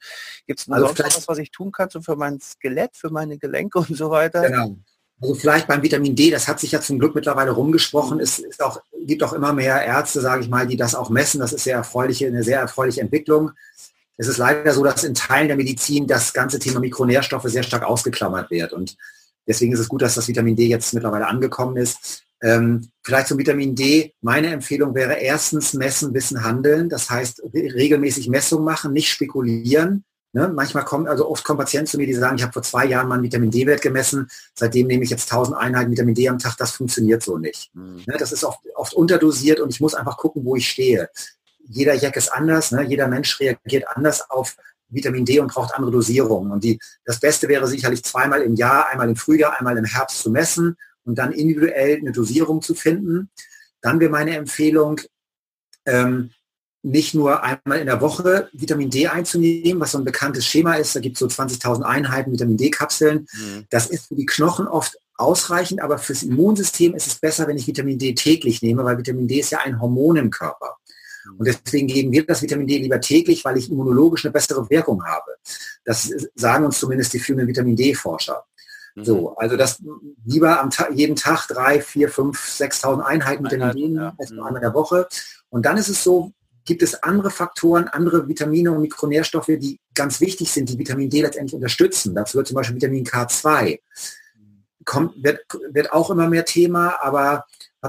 Gibt 0.46 0.60
es 0.60 0.70
also 0.70 0.86
sonst 0.86 1.16
was, 1.16 1.28
was 1.28 1.38
ich 1.38 1.50
tun 1.50 1.72
kann, 1.72 1.90
so 1.90 2.00
für 2.00 2.14
mein 2.14 2.40
Skelett, 2.40 2.96
für 2.96 3.10
meine 3.10 3.38
Gelenke 3.38 3.78
und 3.78 3.96
so 3.96 4.10
weiter? 4.10 4.42
Genau. 4.42 4.76
Also 5.20 5.34
vielleicht 5.34 5.66
beim 5.66 5.82
Vitamin 5.82 6.16
D, 6.16 6.30
das 6.30 6.48
hat 6.48 6.60
sich 6.60 6.72
ja 6.72 6.80
zum 6.80 6.98
Glück 6.98 7.14
mittlerweile 7.14 7.50
rumgesprochen. 7.50 8.20
Es 8.20 8.38
ist 8.38 8.62
auch, 8.62 8.80
gibt 9.02 9.22
auch 9.22 9.34
immer 9.34 9.52
mehr 9.52 9.84
Ärzte, 9.84 10.20
sage 10.20 10.42
ich 10.42 10.48
mal, 10.48 10.66
die 10.66 10.76
das 10.76 10.94
auch 10.94 11.10
messen. 11.10 11.40
Das 11.40 11.52
ist 11.52 11.64
sehr 11.64 11.76
erfreuliche, 11.76 12.26
eine 12.26 12.42
sehr 12.42 12.60
erfreuliche 12.60 13.02
Entwicklung. 13.02 13.50
Es 14.16 14.28
ist 14.28 14.38
leider 14.38 14.72
so, 14.72 14.82
dass 14.82 15.04
in 15.04 15.14
Teilen 15.14 15.48
der 15.48 15.56
Medizin 15.56 16.06
das 16.06 16.32
ganze 16.32 16.58
Thema 16.58 16.80
Mikronährstoffe 16.80 17.48
sehr 17.48 17.62
stark 17.62 17.84
ausgeklammert 17.84 18.50
wird. 18.50 18.72
Und 18.72 18.96
deswegen 19.46 19.72
ist 19.72 19.80
es 19.80 19.88
gut, 19.88 20.02
dass 20.02 20.14
das 20.14 20.28
Vitamin 20.28 20.56
D 20.56 20.66
jetzt 20.66 20.94
mittlerweile 20.94 21.26
angekommen 21.26 21.76
ist. 21.76 22.22
Ähm, 22.42 22.88
vielleicht 23.02 23.28
zum 23.28 23.38
Vitamin 23.38 23.74
D. 23.74 24.14
Meine 24.22 24.48
Empfehlung 24.48 24.94
wäre 24.94 25.14
erstens 25.14 25.74
messen, 25.74 26.14
wissen, 26.14 26.42
handeln. 26.44 26.88
Das 26.88 27.10
heißt, 27.10 27.42
regelmäßig 27.52 28.28
Messungen 28.28 28.64
machen, 28.64 28.92
nicht 28.92 29.10
spekulieren. 29.10 30.04
Ne? 30.32 30.48
Manchmal 30.48 30.84
kommen, 30.84 31.08
also 31.08 31.28
oft 31.28 31.44
kommen 31.44 31.58
Patienten 31.58 31.88
zu 31.88 31.96
mir, 31.96 32.06
die 32.06 32.14
sagen, 32.14 32.36
ich 32.36 32.42
habe 32.42 32.52
vor 32.52 32.62
zwei 32.62 32.86
Jahren 32.86 33.08
mal 33.08 33.14
einen 33.14 33.24
Vitamin 33.24 33.50
D-Wert 33.50 33.82
gemessen, 33.82 34.28
seitdem 34.54 34.86
nehme 34.86 35.02
ich 35.02 35.10
jetzt 35.10 35.30
1000 35.30 35.56
Einheiten 35.56 35.90
Vitamin 35.90 36.14
D 36.14 36.28
am 36.28 36.38
Tag, 36.38 36.56
das 36.56 36.72
funktioniert 36.72 37.22
so 37.22 37.36
nicht. 37.36 37.74
Mhm. 37.74 38.04
Ne? 38.06 38.16
Das 38.18 38.30
ist 38.30 38.44
oft, 38.44 38.60
oft 38.76 38.94
unterdosiert 38.94 39.58
und 39.58 39.70
ich 39.70 39.80
muss 39.80 39.94
einfach 39.94 40.16
gucken, 40.16 40.44
wo 40.44 40.54
ich 40.54 40.68
stehe. 40.68 41.10
Jeder 41.66 41.94
Jack 41.94 42.16
ist 42.16 42.32
anders, 42.32 42.70
ne? 42.70 42.82
jeder 42.82 43.08
Mensch 43.08 43.40
reagiert 43.40 43.88
anders 43.88 44.30
auf 44.30 44.56
Vitamin 44.88 45.24
D 45.24 45.40
und 45.40 45.52
braucht 45.52 45.74
andere 45.74 45.90
Dosierungen. 45.90 46.52
Und 46.52 46.62
die, 46.62 46.78
das 47.04 47.18
Beste 47.18 47.48
wäre 47.48 47.66
sicherlich 47.66 48.04
zweimal 48.04 48.42
im 48.42 48.54
Jahr, 48.54 48.88
einmal 48.88 49.08
im 49.08 49.16
Frühjahr, 49.16 49.58
einmal 49.58 49.76
im 49.76 49.84
Herbst 49.84 50.20
zu 50.20 50.30
messen 50.30 50.76
und 51.04 51.16
dann 51.16 51.32
individuell 51.32 51.98
eine 51.98 52.12
Dosierung 52.12 52.62
zu 52.62 52.74
finden. 52.74 53.30
Dann 53.80 53.98
wäre 53.98 54.10
meine 54.10 54.36
Empfehlung, 54.36 55.00
ähm, 55.86 56.30
nicht 56.82 57.14
nur 57.14 57.42
einmal 57.42 57.78
in 57.78 57.86
der 57.86 58.00
Woche 58.00 58.48
Vitamin 58.52 58.90
D 58.90 59.06
einzunehmen, 59.08 59.80
was 59.80 59.92
so 59.92 59.98
ein 59.98 60.04
bekanntes 60.04 60.46
Schema 60.46 60.74
ist. 60.74 60.96
Da 60.96 61.00
gibt 61.00 61.16
es 61.16 61.20
so 61.20 61.26
20.000 61.26 61.82
Einheiten 61.82 62.32
Vitamin 62.32 62.56
D-Kapseln. 62.56 63.26
Mhm. 63.32 63.66
Das 63.70 63.86
ist 63.86 64.08
für 64.08 64.14
die 64.14 64.26
Knochen 64.26 64.66
oft 64.66 64.96
ausreichend, 65.16 65.82
aber 65.82 65.98
fürs 65.98 66.22
Immunsystem 66.22 66.94
ist 66.94 67.06
es 67.06 67.16
besser, 67.16 67.46
wenn 67.46 67.58
ich 67.58 67.66
Vitamin 67.66 67.98
D 67.98 68.14
täglich 68.14 68.62
nehme, 68.62 68.84
weil 68.84 68.96
Vitamin 68.96 69.28
D 69.28 69.40
ist 69.40 69.50
ja 69.50 69.58
ein 69.58 69.80
Hormon 69.80 70.16
im 70.16 70.30
Körper. 70.30 70.76
Mhm. 71.26 71.36
Und 71.38 71.46
deswegen 71.46 71.86
geben 71.86 72.12
wir 72.12 72.24
das 72.24 72.42
Vitamin 72.42 72.66
D 72.66 72.78
lieber 72.78 73.00
täglich, 73.00 73.44
weil 73.44 73.58
ich 73.58 73.70
immunologisch 73.70 74.24
eine 74.24 74.32
bessere 74.32 74.68
Wirkung 74.70 75.04
habe. 75.04 75.32
Das 75.84 76.10
sagen 76.34 76.64
uns 76.64 76.78
zumindest 76.78 77.12
die 77.12 77.18
führenden 77.18 77.48
Vitamin 77.48 77.76
D-Forscher. 77.76 78.44
Mhm. 78.94 79.04
So, 79.04 79.36
also 79.36 79.56
das 79.56 79.82
lieber 80.24 80.60
am 80.60 80.70
Tag, 80.70 80.92
jeden 80.94 81.16
Tag 81.16 81.46
drei, 81.48 81.80
vier, 81.80 82.08
fünf, 82.08 82.38
6.000 82.38 83.02
Einheiten 83.02 83.44
Vitamin 83.44 83.72
D, 83.76 84.00
ja. 84.00 84.14
erst 84.18 84.32
einmal 84.32 84.56
in 84.56 84.62
der 84.62 84.74
Woche. 84.74 85.06
Und 85.50 85.66
dann 85.66 85.76
ist 85.76 85.88
es 85.88 86.02
so, 86.02 86.32
gibt 86.64 86.82
es 86.82 87.02
andere 87.02 87.30
Faktoren, 87.30 87.88
andere 87.88 88.28
Vitamine 88.28 88.72
und 88.72 88.82
Mikronährstoffe, 88.82 89.46
die 89.46 89.80
ganz 89.94 90.20
wichtig 90.20 90.50
sind, 90.50 90.68
die 90.68 90.78
Vitamin 90.78 91.10
D 91.10 91.22
letztendlich 91.22 91.54
unterstützen. 91.54 92.14
Dazu 92.14 92.36
wird 92.36 92.46
zum 92.46 92.54
Beispiel 92.54 92.76
Vitamin 92.76 93.04
K2. 93.04 93.80
Kommt, 94.84 95.22
wird, 95.22 95.40
wird 95.72 95.92
auch 95.92 96.10
immer 96.10 96.28
mehr 96.28 96.44
Thema, 96.44 96.96
aber 97.00 97.44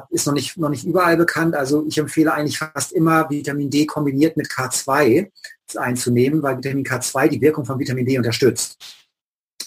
ist 0.09 0.26
noch 0.26 0.34
nicht, 0.34 0.57
noch 0.57 0.69
nicht 0.69 0.86
überall 0.86 1.17
bekannt. 1.17 1.55
Also 1.55 1.86
ich 1.88 1.97
empfehle 1.97 2.34
eigentlich 2.34 2.57
fast 2.57 2.91
immer 2.91 3.30
Vitamin 3.30 3.69
D 3.69 3.86
kombiniert 3.86 4.38
mit 4.38 4.47
K2 4.47 5.30
einzunehmen, 5.76 6.41
weil 6.43 6.57
Vitamin 6.57 6.86
K2 6.86 7.28
die 7.28 7.41
Wirkung 7.41 7.65
von 7.65 7.80
Vitamin 7.80 8.05
D 8.05 8.17
unterstützt. 8.17 8.78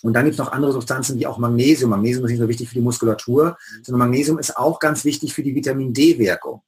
Und 0.02 0.12
dann 0.12 0.24
gibt 0.24 0.34
es 0.34 0.38
noch 0.38 0.52
andere 0.52 0.72
Substanzen 0.72 1.18
wie 1.18 1.26
auch 1.26 1.38
Magnesium. 1.38 1.90
Magnesium 1.90 2.24
ist 2.26 2.32
nicht 2.32 2.40
so 2.40 2.48
wichtig 2.48 2.68
für 2.68 2.74
die 2.74 2.82
Muskulatur, 2.82 3.56
sondern 3.82 4.00
Magnesium 4.00 4.38
ist 4.38 4.56
auch 4.56 4.78
ganz 4.78 5.04
wichtig 5.04 5.32
für 5.32 5.42
die 5.42 5.54
Vitamin 5.54 5.94
D-Wirkung. 5.94 6.62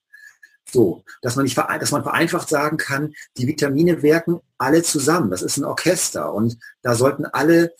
So, 0.68 1.04
dass 1.22 1.36
man 1.36 1.44
nicht 1.44 1.56
dass 1.56 1.92
man 1.92 2.02
vereinfacht 2.02 2.48
sagen 2.48 2.76
kann, 2.76 3.14
die 3.36 3.46
Vitamine 3.46 4.02
wirken 4.02 4.40
alle 4.58 4.82
zusammen. 4.82 5.30
Das 5.30 5.42
ist 5.42 5.56
ein 5.56 5.64
Orchester 5.64 6.32
und 6.32 6.58
da 6.82 6.94
sollten 6.94 7.24
alle, 7.24 7.72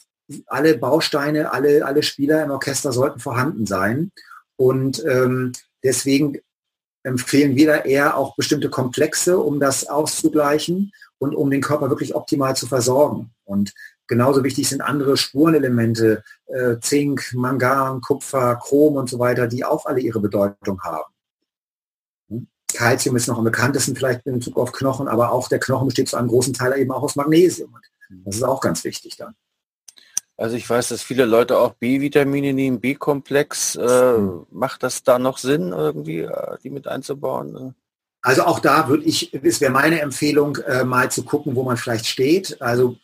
alle 0.47 0.79
Bausteine, 0.79 1.53
alle, 1.53 1.85
alle 1.85 2.03
Spieler 2.03 2.45
im 2.45 2.51
Orchester 2.51 2.93
sollten 2.93 3.19
vorhanden 3.19 3.67
sein. 3.67 4.13
Und 4.57 5.05
ähm, 5.05 5.53
deswegen 5.83 6.39
empfehlen 7.03 7.57
wir 7.57 7.67
da 7.67 7.77
eher 7.79 8.17
auch 8.17 8.37
bestimmte 8.37 8.71
Komplexe, 8.71 9.39
um 9.39 9.61
das 9.61 9.89
auszugleichen 9.89 10.93
und 11.19 11.35
um 11.35 11.51
den 11.51 11.61
Körper 11.61 11.91
wirklich 11.91 12.15
optimal 12.15 12.57
zu 12.57 12.67
versorgen. 12.67 13.31
Und 13.45 13.75
genauso 14.07 14.45
wichtig 14.45 14.69
sind 14.69 14.81
andere 14.81 15.17
Spurenelemente, 15.17 16.23
äh, 16.47 16.77
Zink, 16.81 17.33
Mangan, 17.35 18.01
Kupfer, 18.01 18.57
Chrom 18.57 18.97
und 18.97 19.09
so 19.09 19.19
weiter, 19.19 19.47
die 19.47 19.65
auch 19.65 19.87
alle 19.87 20.01
ihre 20.01 20.21
Bedeutung 20.21 20.81
haben. 20.83 21.13
Calcium 22.77 23.17
ist 23.17 23.27
noch 23.27 23.39
am 23.39 23.45
bekanntesten 23.45 23.97
vielleicht 23.97 24.27
in 24.27 24.39
Bezug 24.39 24.57
auf 24.57 24.73
Knochen, 24.73 25.09
aber 25.09 25.33
auch 25.33 25.49
der 25.49 25.59
Knochen 25.59 25.89
besteht 25.89 26.09
zu 26.09 26.17
einem 26.17 26.29
großen 26.29 26.53
Teil 26.53 26.79
eben 26.79 26.93
auch 26.93 27.03
aus 27.03 27.17
Magnesium. 27.17 27.75
das 28.25 28.37
ist 28.37 28.43
auch 28.43 28.61
ganz 28.61 28.85
wichtig 28.85 29.17
dann. 29.17 29.35
Also 30.37 30.57
ich 30.57 30.69
weiß, 30.69 30.89
dass 30.89 31.03
viele 31.03 31.25
Leute 31.25 31.59
auch 31.59 31.73
B-Vitamine 31.75 32.53
nehmen, 32.53 32.81
B-Komplex. 32.81 33.77
Äh, 33.77 34.19
mhm. 34.19 34.47
Macht 34.51 34.83
das 34.83 35.03
da 35.03 35.19
noch 35.19 35.39
Sinn, 35.39 35.73
irgendwie 35.73 36.21
äh, 36.21 36.59
die 36.63 36.71
mit 36.71 36.87
einzubauen? 36.87 37.75
Also 38.21 38.43
auch 38.43 38.59
da 38.59 38.89
würde 38.89 39.05
ich, 39.05 39.33
es 39.33 39.61
wäre 39.61 39.73
meine 39.73 40.01
Empfehlung, 40.01 40.57
äh, 40.57 40.85
mal 40.85 41.11
zu 41.11 41.25
gucken, 41.25 41.57
wo 41.57 41.63
man 41.63 41.79
vielleicht 41.79 42.07
steht. 42.07 42.61
Also 42.61 42.97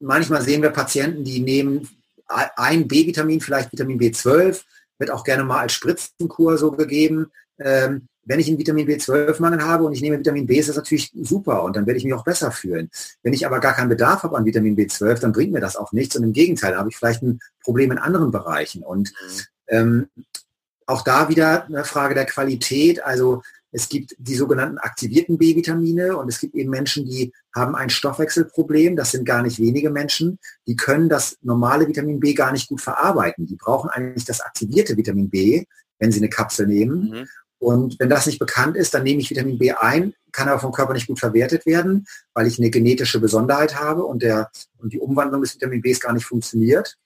manchmal 0.00 0.42
sehen 0.42 0.62
wir 0.62 0.70
Patienten, 0.70 1.22
die 1.22 1.40
nehmen 1.40 1.88
ein 2.26 2.88
B-Vitamin, 2.88 3.40
vielleicht 3.40 3.72
Vitamin 3.72 4.00
B12, 4.00 4.62
wird 4.98 5.10
auch 5.10 5.24
gerne 5.24 5.44
mal 5.44 5.60
als 5.60 5.72
Spritzenkur 5.72 6.58
so 6.58 6.72
gegeben. 6.72 7.30
Ähm, 7.58 8.08
wenn 8.24 8.40
ich 8.40 8.48
einen 8.48 8.58
Vitamin 8.58 8.86
B12-Mangel 8.86 9.64
habe 9.64 9.84
und 9.84 9.92
ich 9.92 10.02
nehme 10.02 10.18
Vitamin 10.18 10.46
B, 10.46 10.58
ist 10.58 10.68
das 10.68 10.76
natürlich 10.76 11.12
super 11.22 11.62
und 11.62 11.76
dann 11.76 11.86
werde 11.86 11.98
ich 11.98 12.04
mich 12.04 12.14
auch 12.14 12.24
besser 12.24 12.52
fühlen. 12.52 12.90
Wenn 13.22 13.32
ich 13.32 13.46
aber 13.46 13.60
gar 13.60 13.74
keinen 13.74 13.88
Bedarf 13.88 14.22
habe 14.22 14.36
an 14.36 14.44
Vitamin 14.44 14.76
B12, 14.76 15.20
dann 15.20 15.32
bringt 15.32 15.52
mir 15.52 15.60
das 15.60 15.76
auch 15.76 15.92
nichts 15.92 16.16
und 16.16 16.24
im 16.24 16.32
Gegenteil 16.32 16.76
habe 16.76 16.90
ich 16.90 16.96
vielleicht 16.96 17.22
ein 17.22 17.40
Problem 17.62 17.90
in 17.92 17.98
anderen 17.98 18.30
Bereichen. 18.30 18.82
Und 18.82 19.10
mhm. 19.10 19.40
ähm, 19.68 20.08
auch 20.86 21.02
da 21.02 21.28
wieder 21.28 21.66
eine 21.66 21.84
Frage 21.84 22.14
der 22.14 22.26
Qualität. 22.26 23.02
Also 23.04 23.42
es 23.72 23.88
gibt 23.88 24.16
die 24.18 24.34
sogenannten 24.34 24.78
aktivierten 24.78 25.38
B-Vitamine 25.38 26.16
und 26.16 26.28
es 26.28 26.40
gibt 26.40 26.54
eben 26.54 26.70
Menschen, 26.70 27.06
die 27.06 27.32
haben 27.54 27.76
ein 27.76 27.90
Stoffwechselproblem. 27.90 28.96
Das 28.96 29.12
sind 29.12 29.24
gar 29.24 29.42
nicht 29.42 29.60
wenige 29.60 29.90
Menschen. 29.90 30.38
Die 30.66 30.76
können 30.76 31.08
das 31.08 31.38
normale 31.42 31.86
Vitamin 31.86 32.18
B 32.20 32.34
gar 32.34 32.52
nicht 32.52 32.68
gut 32.68 32.80
verarbeiten. 32.80 33.46
Die 33.46 33.56
brauchen 33.56 33.88
eigentlich 33.90 34.24
das 34.24 34.40
aktivierte 34.40 34.96
Vitamin 34.96 35.30
B, 35.30 35.64
wenn 35.98 36.10
sie 36.10 36.18
eine 36.18 36.28
Kapsel 36.28 36.66
nehmen. 36.66 37.10
Mhm. 37.10 37.28
Und 37.60 38.00
wenn 38.00 38.08
das 38.08 38.26
nicht 38.26 38.38
bekannt 38.38 38.74
ist, 38.74 38.94
dann 38.94 39.02
nehme 39.02 39.20
ich 39.20 39.28
Vitamin 39.28 39.58
B 39.58 39.70
ein, 39.70 40.14
kann 40.32 40.48
aber 40.48 40.58
vom 40.58 40.72
Körper 40.72 40.94
nicht 40.94 41.06
gut 41.06 41.20
verwertet 41.20 41.66
werden, 41.66 42.06
weil 42.32 42.46
ich 42.46 42.58
eine 42.58 42.70
genetische 42.70 43.20
Besonderheit 43.20 43.78
habe 43.78 44.04
und, 44.04 44.22
der, 44.22 44.50
und 44.78 44.94
die 44.94 44.98
Umwandlung 44.98 45.42
des 45.42 45.54
Vitamin 45.54 45.82
Bs 45.82 46.00
gar 46.00 46.14
nicht 46.14 46.24
funktioniert. 46.24 46.96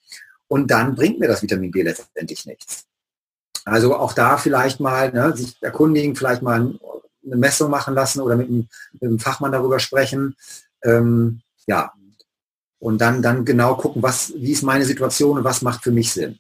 Und 0.46 0.70
dann 0.70 0.94
bringt 0.94 1.18
mir 1.18 1.26
das 1.26 1.42
Vitamin 1.42 1.72
B 1.72 1.82
letztendlich 1.82 2.46
nichts. 2.46 2.84
Also 3.64 3.96
auch 3.96 4.12
da 4.12 4.36
vielleicht 4.36 4.78
mal 4.78 5.12
ne, 5.12 5.36
sich 5.36 5.57
erkundigen, 5.61 6.14
vielleicht 6.14 6.42
mal 6.42 6.78
eine 7.24 7.36
Messung 7.36 7.68
machen 7.68 7.94
lassen 7.94 8.20
oder 8.20 8.36
mit 8.36 8.48
einem, 8.48 8.68
mit 8.92 9.02
einem 9.02 9.18
Fachmann 9.18 9.52
darüber 9.52 9.80
sprechen. 9.80 10.36
Ähm, 10.84 11.40
ja. 11.66 11.92
Und 12.78 13.00
dann, 13.00 13.22
dann 13.22 13.44
genau 13.44 13.74
gucken, 13.74 14.02
was, 14.02 14.32
wie 14.36 14.52
ist 14.52 14.62
meine 14.62 14.84
Situation 14.84 15.38
und 15.38 15.44
was 15.44 15.62
macht 15.62 15.82
für 15.82 15.90
mich 15.90 16.12
Sinn. 16.12 16.38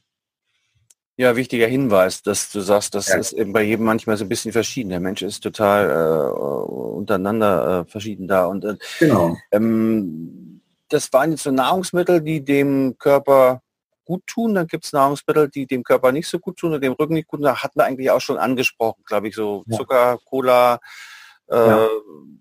Ja, 1.16 1.36
wichtiger 1.36 1.68
Hinweis, 1.68 2.22
dass 2.22 2.50
du 2.50 2.60
sagst, 2.60 2.94
das 2.94 3.08
ja. 3.08 3.18
ist 3.18 3.32
eben 3.32 3.52
bei 3.52 3.62
jedem 3.62 3.84
manchmal 3.84 4.16
so 4.16 4.24
ein 4.24 4.28
bisschen 4.28 4.52
verschieden. 4.52 4.90
Der 4.90 4.98
Mensch 4.98 5.22
ist 5.22 5.42
total 5.42 5.88
äh, 5.88 6.34
untereinander 6.34 7.86
äh, 7.86 7.90
verschieden 7.90 8.26
da. 8.26 8.46
Und 8.46 8.64
äh, 8.64 8.76
genau. 8.98 9.36
Ähm, 9.52 10.60
das 10.88 11.12
waren 11.12 11.30
jetzt 11.30 11.44
so 11.44 11.52
Nahrungsmittel, 11.52 12.20
die 12.20 12.44
dem 12.44 12.96
Körper 12.98 13.62
gut 14.04 14.26
tun. 14.26 14.54
Dann 14.54 14.66
gibt 14.66 14.84
es 14.84 14.92
Nahrungsmittel, 14.92 15.48
die 15.48 15.66
dem 15.66 15.84
Körper 15.84 16.10
nicht 16.10 16.28
so 16.28 16.40
gut 16.40 16.56
tun 16.56 16.74
und 16.74 16.82
dem 16.82 16.92
Rücken 16.92 17.14
nicht 17.14 17.28
gut 17.28 17.38
tun. 17.38 17.44
Da 17.44 17.62
hatten 17.62 17.78
wir 17.78 17.84
eigentlich 17.84 18.10
auch 18.10 18.20
schon 18.20 18.36
angesprochen, 18.36 19.02
glaube 19.06 19.28
ich, 19.28 19.36
so 19.36 19.62
ja. 19.66 19.76
Zucker, 19.76 20.18
Cola, 20.24 20.80
äh, 21.48 21.56
ja. 21.56 21.88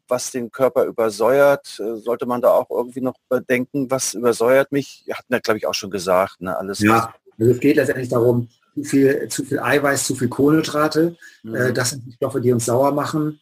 was 0.08 0.32
den 0.32 0.52
Körper 0.52 0.86
übersäuert. 0.86 1.80
Äh, 1.80 1.98
sollte 1.98 2.26
man 2.26 2.42
da 2.42 2.50
auch 2.50 2.72
irgendwie 2.72 3.02
noch 3.02 3.16
bedenken, 3.30 3.92
was 3.92 4.16
übersäuert 4.16 4.72
mich? 4.72 5.06
Hatten 5.12 5.32
wir, 5.32 5.42
glaube 5.42 5.60
ich, 5.60 5.68
auch 5.68 5.76
schon 5.76 5.92
gesagt. 5.92 6.42
Ne? 6.42 6.58
Alles, 6.58 6.80
ja, 6.80 7.14
also 7.40 7.52
es 7.52 7.60
geht 7.60 7.76
letztendlich 7.76 8.10
darum, 8.10 8.50
zu 8.74 8.84
viel, 8.84 9.28
zu 9.30 9.44
viel 9.44 9.60
Eiweiß, 9.60 10.06
zu 10.06 10.16
viel 10.16 10.30
Kohlenhydrate. 10.30 11.16
Mhm. 11.44 11.56
Äh, 11.56 11.74
das 11.74 11.92
sind 11.92 12.06
die 12.06 12.14
Stoffe, 12.14 12.42
die 12.42 12.52
uns 12.52 12.66
sauer 12.66 12.92
machen. 12.92 13.40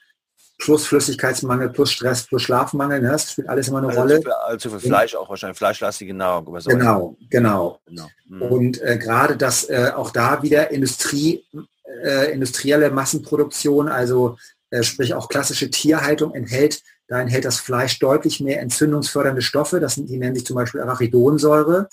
Plus 0.58 0.86
Flüssigkeitsmangel, 0.86 1.70
plus 1.70 1.92
Stress, 1.92 2.28
plus 2.28 2.44
Schlafmangel. 2.44 3.02
Ne? 3.02 3.10
Das 3.10 3.32
spielt 3.32 3.50
alles 3.50 3.68
immer 3.68 3.80
eine 3.80 3.88
also 3.88 4.02
Rolle. 4.02 4.22
Für, 4.22 4.40
also 4.44 4.70
für 4.70 4.80
Fleisch 4.80 5.16
auch 5.16 5.28
wahrscheinlich, 5.28 5.58
fleischlastige 5.58 6.14
Nahrung. 6.14 6.46
Genau, 6.46 7.18
genau. 7.30 7.80
genau. 7.88 8.10
Mhm. 8.28 8.42
Und 8.42 8.82
äh, 8.82 8.98
gerade 8.98 9.38
das 9.38 9.70
äh, 9.70 9.92
auch 9.96 10.12
da 10.12 10.44
wieder 10.44 10.70
Industrie, 10.70 11.44
äh, 12.04 12.32
industrielle 12.32 12.92
Massenproduktion, 12.92 13.90
also 13.90 14.38
äh, 14.70 14.84
sprich 14.84 15.16
auch 15.16 15.30
klassische 15.30 15.72
Tierhaltung 15.72 16.34
enthält, 16.34 16.82
da 17.08 17.20
enthält 17.20 17.44
das 17.44 17.60
Fleisch 17.60 18.00
deutlich 18.00 18.40
mehr 18.40 18.62
entzündungsfördernde 18.62 19.42
Stoffe. 19.42 19.82
Das 19.82 19.96
sind, 19.96 20.10
die 20.10 20.18
nennen 20.18 20.36
sich 20.36 20.46
zum 20.46 20.56
Beispiel 20.56 20.80
Arachidonsäure 20.80 21.90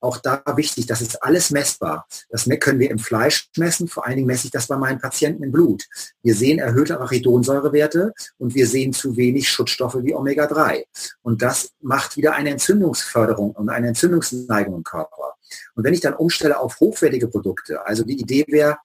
auch 0.00 0.18
da 0.18 0.42
wichtig, 0.56 0.86
das 0.86 1.00
ist 1.00 1.22
alles 1.22 1.50
messbar. 1.50 2.06
Das 2.30 2.48
können 2.60 2.80
wir 2.80 2.90
im 2.90 2.98
Fleisch 2.98 3.50
messen, 3.56 3.88
vor 3.88 4.06
allen 4.06 4.16
Dingen 4.16 4.26
messe 4.26 4.46
ich 4.46 4.50
das 4.50 4.66
bei 4.66 4.76
meinen 4.76 4.98
Patienten 4.98 5.42
im 5.42 5.52
Blut. 5.52 5.86
Wir 6.22 6.34
sehen 6.34 6.58
erhöhte 6.58 6.98
Arachidonsäurewerte 6.98 8.12
und 8.38 8.54
wir 8.54 8.66
sehen 8.66 8.92
zu 8.92 9.16
wenig 9.16 9.48
Schutzstoffe 9.48 9.98
wie 10.02 10.14
Omega-3. 10.14 10.84
Und 11.22 11.42
das 11.42 11.70
macht 11.80 12.16
wieder 12.16 12.34
eine 12.34 12.50
Entzündungsförderung 12.50 13.52
und 13.52 13.68
eine 13.68 13.88
Entzündungsneigung 13.88 14.74
im 14.74 14.84
Körper. 14.84 15.34
Und 15.74 15.84
wenn 15.84 15.94
ich 15.94 16.00
dann 16.00 16.14
umstelle 16.14 16.58
auf 16.58 16.80
hochwertige 16.80 17.28
Produkte, 17.28 17.84
also 17.86 18.04
die 18.04 18.20
Idee 18.20 18.44
wäre, 18.48 18.78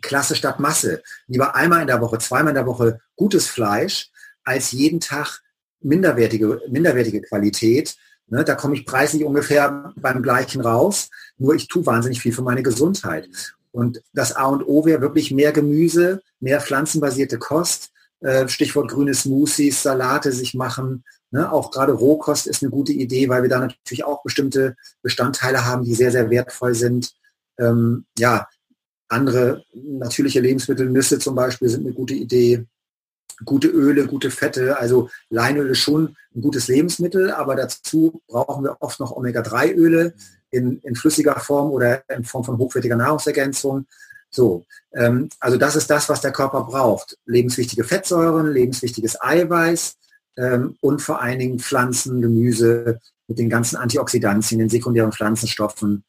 Klasse 0.00 0.36
statt 0.36 0.60
Masse, 0.60 1.02
lieber 1.26 1.54
einmal 1.54 1.80
in 1.80 1.86
der 1.86 2.00
Woche, 2.00 2.18
zweimal 2.18 2.50
in 2.50 2.56
der 2.56 2.66
Woche 2.66 3.00
gutes 3.16 3.48
Fleisch, 3.48 4.10
als 4.44 4.72
jeden 4.72 5.00
Tag 5.00 5.40
minderwertige, 5.80 6.60
minderwertige 6.68 7.22
Qualität, 7.22 7.96
Ne, 8.30 8.44
da 8.44 8.54
komme 8.54 8.74
ich 8.74 8.84
preislich 8.84 9.24
ungefähr 9.24 9.92
beim 9.96 10.22
gleichen 10.22 10.60
raus, 10.60 11.08
nur 11.38 11.54
ich 11.54 11.66
tue 11.68 11.86
wahnsinnig 11.86 12.20
viel 12.20 12.32
für 12.32 12.42
meine 12.42 12.62
Gesundheit. 12.62 13.28
Und 13.72 14.02
das 14.12 14.36
A 14.36 14.46
und 14.46 14.62
O 14.66 14.84
wäre 14.84 15.00
wirklich 15.00 15.30
mehr 15.30 15.52
Gemüse, 15.52 16.22
mehr 16.40 16.60
pflanzenbasierte 16.60 17.38
Kost, 17.38 17.90
äh, 18.20 18.46
Stichwort 18.48 18.90
grüne 18.90 19.14
Smoothies, 19.14 19.82
Salate 19.82 20.32
sich 20.32 20.54
machen 20.54 21.04
Ne? 21.30 21.50
Auch 21.50 21.70
gerade 21.70 21.92
Rohkost 21.92 22.46
ist 22.46 22.62
eine 22.62 22.70
gute 22.70 22.92
Idee, 22.92 23.28
weil 23.28 23.42
wir 23.42 23.50
da 23.50 23.60
natürlich 23.60 24.04
auch 24.04 24.22
bestimmte 24.22 24.76
Bestandteile 25.02 25.64
haben, 25.64 25.84
die 25.84 25.94
sehr, 25.94 26.10
sehr 26.10 26.30
wertvoll 26.30 26.74
sind. 26.74 27.12
Ähm, 27.58 28.06
ja, 28.18 28.48
andere 29.08 29.64
natürliche 29.74 30.40
Lebensmittel, 30.40 30.88
Nüsse 30.88 31.18
zum 31.18 31.34
Beispiel, 31.34 31.68
sind 31.68 31.84
eine 31.84 31.94
gute 31.94 32.14
Idee. 32.14 32.64
Gute 33.44 33.68
Öle, 33.68 34.06
gute 34.06 34.30
Fette, 34.30 34.78
also 34.78 35.10
Leinöl 35.30 35.70
ist 35.70 35.78
schon 35.78 36.16
ein 36.34 36.40
gutes 36.40 36.68
Lebensmittel, 36.68 37.30
aber 37.30 37.56
dazu 37.56 38.20
brauchen 38.26 38.64
wir 38.64 38.76
oft 38.80 39.00
noch 39.00 39.12
Omega-3-Öle 39.12 40.14
in, 40.50 40.78
in 40.80 40.94
flüssiger 40.94 41.38
Form 41.40 41.70
oder 41.70 42.02
in 42.08 42.24
Form 42.24 42.44
von 42.44 42.58
hochwertiger 42.58 42.96
Nahrungsergänzung. 42.96 43.86
So, 44.30 44.64
ähm, 44.92 45.28
also 45.40 45.56
das 45.56 45.76
ist 45.76 45.88
das, 45.88 46.08
was 46.08 46.20
der 46.20 46.32
Körper 46.32 46.64
braucht. 46.64 47.16
Lebenswichtige 47.26 47.84
Fettsäuren, 47.84 48.52
lebenswichtiges 48.52 49.20
Eiweiß 49.20 49.96
ähm, 50.36 50.76
und 50.80 51.00
vor 51.00 51.20
allen 51.20 51.38
Dingen 51.38 51.58
Pflanzen, 51.58 52.20
Gemüse 52.20 53.00
mit 53.26 53.38
den 53.38 53.50
ganzen 53.50 53.76
Antioxidantien, 53.76 54.58
den 54.58 54.68
sekundären 54.68 55.12
Pflanzenstoffen. 55.12 56.04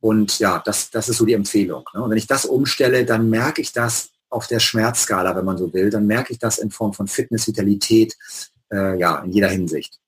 Und 0.00 0.38
ja, 0.38 0.62
das, 0.64 0.90
das 0.90 1.08
ist 1.08 1.18
so 1.18 1.26
die 1.26 1.34
Empfehlung. 1.34 1.84
Ne? 1.94 2.02
Und 2.02 2.10
wenn 2.10 2.18
ich 2.18 2.26
das 2.26 2.46
umstelle, 2.46 3.04
dann 3.04 3.30
merke 3.30 3.60
ich 3.60 3.72
das 3.72 4.10
auf 4.30 4.46
der 4.46 4.60
Schmerzskala, 4.60 5.36
wenn 5.36 5.44
man 5.44 5.58
so 5.58 5.72
will, 5.72 5.90
dann 5.90 6.06
merke 6.06 6.32
ich 6.32 6.38
das 6.38 6.58
in 6.58 6.70
Form 6.70 6.92
von 6.92 7.08
Fitness, 7.08 7.46
Vitalität, 7.46 8.16
äh, 8.72 8.98
ja, 8.98 9.18
in 9.18 9.32
jeder 9.32 9.48
Hinsicht. 9.48 9.98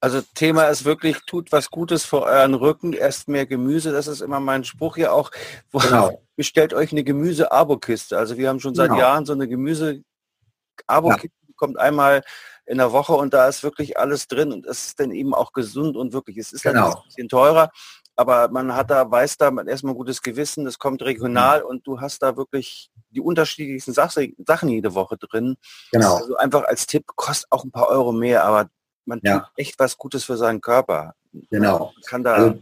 Also 0.00 0.20
Thema 0.34 0.64
ist 0.64 0.84
wirklich, 0.84 1.18
tut 1.26 1.50
was 1.52 1.70
Gutes 1.70 2.04
vor 2.04 2.22
euren 2.22 2.54
Rücken, 2.54 2.92
esst 2.92 3.28
mehr 3.28 3.46
Gemüse. 3.46 3.92
Das 3.92 4.06
ist 4.06 4.20
immer 4.20 4.40
mein 4.40 4.62
Spruch 4.62 4.96
hier 4.96 5.12
auch. 5.12 5.30
Genau. 5.72 6.22
Bestellt 6.36 6.74
euch 6.74 6.92
eine 6.92 7.02
Gemüse-Abo-Kiste. 7.02 8.16
Also 8.16 8.36
wir 8.36 8.48
haben 8.48 8.60
schon 8.60 8.74
seit 8.74 8.90
genau. 8.90 9.00
Jahren 9.00 9.24
so 9.24 9.32
eine 9.32 9.48
Gemüse-Abo-Kiste, 9.48 11.26
ja. 11.26 11.54
kommt 11.56 11.78
einmal 11.78 12.22
in 12.66 12.78
der 12.78 12.92
Woche 12.92 13.14
und 13.14 13.32
da 13.32 13.48
ist 13.48 13.62
wirklich 13.62 13.98
alles 13.98 14.26
drin 14.26 14.52
und 14.52 14.66
es 14.66 14.88
ist 14.88 15.00
dann 15.00 15.12
eben 15.12 15.34
auch 15.34 15.52
gesund 15.52 15.96
und 15.96 16.12
wirklich, 16.12 16.36
es 16.36 16.52
ist 16.52 16.62
genau. 16.62 16.88
ein 16.88 17.02
bisschen 17.06 17.28
teurer, 17.28 17.70
aber 18.16 18.48
man 18.48 18.74
hat 18.74 18.90
da, 18.90 19.10
weiß 19.10 19.36
da 19.36 19.50
man 19.50 19.68
erstmal 19.68 19.92
ein 19.92 19.98
gutes 19.98 20.22
Gewissen, 20.22 20.66
es 20.66 20.78
kommt 20.78 21.02
regional 21.02 21.60
mhm. 21.60 21.66
und 21.66 21.86
du 21.86 22.00
hast 22.00 22.22
da 22.22 22.36
wirklich 22.36 22.90
die 23.10 23.20
unterschiedlichsten 23.20 23.92
Sachen 23.92 24.68
jede 24.68 24.94
Woche 24.94 25.16
drin. 25.16 25.56
Genau. 25.92 26.16
Also 26.16 26.36
einfach 26.36 26.64
als 26.64 26.86
Tipp, 26.86 27.04
kostet 27.14 27.52
auch 27.52 27.64
ein 27.64 27.70
paar 27.70 27.88
Euro 27.88 28.12
mehr, 28.12 28.44
aber 28.44 28.70
man 29.04 29.20
ja. 29.22 29.40
tut 29.40 29.48
echt 29.56 29.78
was 29.78 29.98
Gutes 29.98 30.24
für 30.24 30.36
seinen 30.36 30.60
Körper. 30.60 31.14
Genau. 31.50 31.92
Man 31.94 32.02
kann 32.06 32.24
da 32.24 32.34
also, 32.34 32.58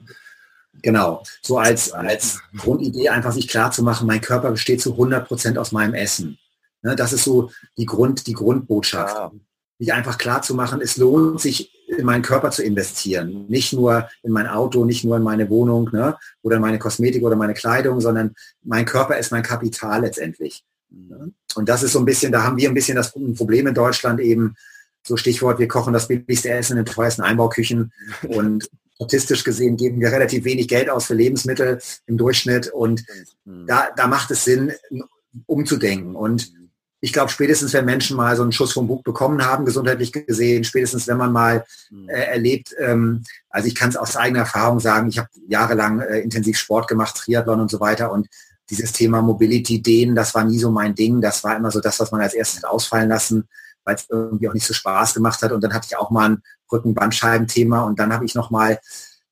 genau. 0.83 1.23
So 1.41 1.59
als, 1.59 1.93
als 1.93 2.41
Grundidee 2.57 3.09
einfach 3.09 3.33
sich 3.33 3.49
klar 3.49 3.71
zu 3.71 3.83
machen, 3.83 4.07
mein 4.07 4.21
Körper 4.21 4.51
besteht 4.51 4.83
zu 4.83 4.93
100 4.93 5.27
Prozent 5.27 5.57
aus 5.57 5.73
meinem 5.73 5.95
Essen. 5.95 6.39
Ne, 6.83 6.95
das 6.97 7.13
ist 7.13 7.25
so 7.25 7.51
die 7.79 7.87
Grund, 7.87 8.27
die 8.27 8.35
Grundbotschaft. 8.35 9.17
Ja. 9.17 9.33
Sich 9.79 9.93
einfach 9.93 10.19
klar 10.19 10.43
zu 10.43 10.55
machen, 10.55 10.81
es 10.81 10.97
lohnt 10.97 11.41
sich, 11.41 11.71
in 11.87 12.07
meinen 12.07 12.23
Körper 12.23 12.51
zu 12.51 12.63
investieren. 12.63 13.47
Nicht 13.49 13.73
nur 13.73 14.09
in 14.23 14.33
mein 14.33 14.47
Auto, 14.47 14.85
nicht 14.85 15.05
nur 15.05 15.17
in 15.17 15.23
meine 15.23 15.49
Wohnung 15.51 15.91
ne, 15.93 16.17
oder 16.43 16.59
meine 16.59 16.79
Kosmetik 16.79 17.23
oder 17.23 17.37
meine 17.37 17.55
Kleidung, 17.55 18.01
sondern 18.01 18.35
mein 18.63 18.85
Körper 18.85 19.19
ist 19.19 19.33
mein 19.33 19.43
Kapital 19.43 20.03
letztendlich. 20.03 20.65
Mhm. 20.91 21.35
Und 21.55 21.69
das 21.69 21.83
ist 21.83 21.93
so 21.93 21.99
ein 21.99 22.05
bisschen, 22.05 22.33
da 22.33 22.43
haben 22.43 22.57
wir 22.57 22.69
ein 22.69 22.75
bisschen 22.75 22.97
das 22.97 23.13
Problem 23.13 23.67
in 23.67 23.75
Deutschland 23.75 24.21
eben, 24.21 24.57
so 25.07 25.17
Stichwort, 25.17 25.59
wir 25.59 25.69
kochen 25.69 25.93
das 25.93 26.09
billigste 26.09 26.51
Essen 26.51 26.79
in 26.79 26.85
den 26.85 26.93
teuersten 26.93 27.23
Einbauküchen 27.23 27.93
und 28.29 28.69
statistisch 28.95 29.45
gesehen 29.45 29.77
geben 29.77 30.01
wir 30.01 30.11
relativ 30.11 30.45
wenig 30.45 30.69
Geld 30.69 30.89
aus 30.89 31.07
für 31.07 31.15
Lebensmittel 31.15 31.81
im 32.07 32.17
Durchschnitt 32.17 32.69
und 32.69 33.05
mhm. 33.45 33.67
da, 33.67 33.89
da 33.95 34.07
macht 34.07 34.31
es 34.31 34.45
Sinn, 34.45 34.73
umzudenken. 35.47 36.15
Und 36.15 36.53
ich 37.05 37.13
glaube, 37.13 37.31
spätestens 37.31 37.75
wenn 37.75 37.85
Menschen 37.85 38.17
mal 38.17 38.35
so 38.35 38.43
einen 38.43 38.53
Schuss 38.53 38.73
vom 38.73 38.87
Buch 38.87 39.03
bekommen 39.03 39.45
haben, 39.45 39.67
gesundheitlich 39.67 40.11
gesehen, 40.11 40.65
spätestens 40.65 41.07
wenn 41.07 41.19
man 41.19 41.33
mal 41.33 41.65
mhm. 41.91 42.09
äh, 42.09 42.25
erlebt, 42.25 42.75
ähm, 42.79 43.25
also 43.51 43.69
ich 43.69 43.75
kann 43.75 43.91
es 43.91 43.97
aus 43.97 44.17
eigener 44.17 44.41
Erfahrung 44.41 44.81
sagen, 44.81 45.09
ich 45.09 45.19
habe 45.19 45.29
jahrelang 45.47 46.01
äh, 46.01 46.21
intensiv 46.21 46.57
Sport 46.57 46.89
gemacht, 46.89 47.17
Triathlon 47.17 47.61
und 47.61 47.71
so 47.71 47.79
weiter 47.79 48.11
und 48.11 48.29
dieses 48.71 48.93
Thema 48.93 49.21
Mobility, 49.21 49.83
Dehnen, 49.83 50.15
das 50.15 50.35
war 50.35 50.45
nie 50.45 50.59
so 50.59 50.71
mein 50.71 50.95
Ding. 50.95 51.21
Das 51.21 51.45
war 51.45 51.55
immer 51.55 51.71
so 51.71 51.81
das, 51.81 52.01
was 52.01 52.11
man 52.11 52.23
als 52.23 52.33
erstes 52.33 52.63
hat 52.63 52.71
ausfallen 52.71 53.11
lassen 53.11 53.47
weil 53.85 53.97
es 53.97 54.07
irgendwie 54.09 54.49
auch 54.49 54.55
nicht 54.55 54.67
so 54.67 54.75
Spaß 54.75 55.15
gemacht 55.15 55.43
hat. 55.43 55.53
Und 55.53 55.63
dann 55.63 55.75
hatte 55.75 55.87
ich 55.91 55.97
auch 55.97 56.11
mal 56.11 56.31
ein 56.31 56.43
Rückenbandscheibenthema 56.73 57.83
und 57.83 57.99
dann 57.99 58.13
habe 58.13 58.25
ich 58.25 58.35
noch 58.35 58.51
mal 58.51 58.81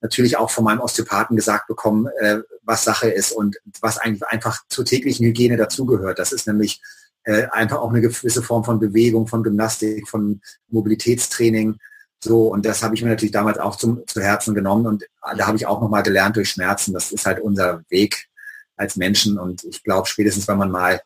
natürlich 0.01 0.37
auch 0.37 0.51
von 0.51 0.64
meinem 0.64 0.81
Osteopathen 0.81 1.37
gesagt 1.37 1.68
bekommen, 1.68 2.09
äh, 2.20 2.41
was 2.62 2.85
Sache 2.85 3.09
ist 3.09 3.33
und 3.33 3.57
was 3.81 3.99
eigentlich 3.99 4.27
einfach 4.27 4.61
zur 4.68 4.85
täglichen 4.85 5.27
Hygiene 5.27 5.57
dazugehört. 5.57 6.18
Das 6.18 6.33
ist 6.33 6.47
nämlich 6.47 6.83
äh, 7.25 7.47
einfach 7.51 7.79
auch 7.79 7.91
eine 7.91 8.01
gewisse 8.01 8.43
Form 8.43 8.64
von 8.64 8.81
Bewegung, 8.81 9.27
von 9.27 9.43
Gymnastik, 9.43 10.09
von 10.09 10.41
Mobilitätstraining. 10.68 11.79
So, 12.23 12.49
und 12.49 12.64
das 12.64 12.83
habe 12.83 12.95
ich 12.95 13.03
mir 13.03 13.11
natürlich 13.11 13.33
damals 13.33 13.59
auch 13.59 13.77
zum, 13.77 14.07
zu 14.07 14.20
Herzen 14.20 14.55
genommen 14.55 14.87
und 14.87 15.05
da 15.37 15.47
habe 15.47 15.57
ich 15.57 15.66
auch 15.66 15.81
nochmal 15.81 16.03
gelernt 16.03 16.37
durch 16.37 16.51
Schmerzen. 16.51 16.93
Das 16.93 17.11
ist 17.11 17.27
halt 17.27 17.41
unser 17.41 17.83
Weg 17.89 18.29
als 18.77 18.97
Menschen 18.97 19.39
und 19.39 19.64
ich 19.64 19.83
glaube, 19.83 20.09
spätestens 20.09 20.47
wenn 20.47 20.59
man 20.59 20.70
mal 20.70 21.01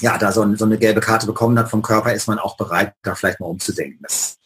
ja, 0.00 0.18
da 0.18 0.32
so, 0.32 0.54
so, 0.56 0.64
eine 0.64 0.78
gelbe 0.78 1.00
Karte 1.00 1.26
bekommen 1.26 1.58
hat 1.58 1.70
vom 1.70 1.82
Körper, 1.82 2.12
ist 2.12 2.28
man 2.28 2.38
auch 2.38 2.56
bereit, 2.56 2.94
da 3.02 3.14
vielleicht 3.14 3.40
mal 3.40 3.46
umzudenken. 3.46 4.00
Das 4.02 4.38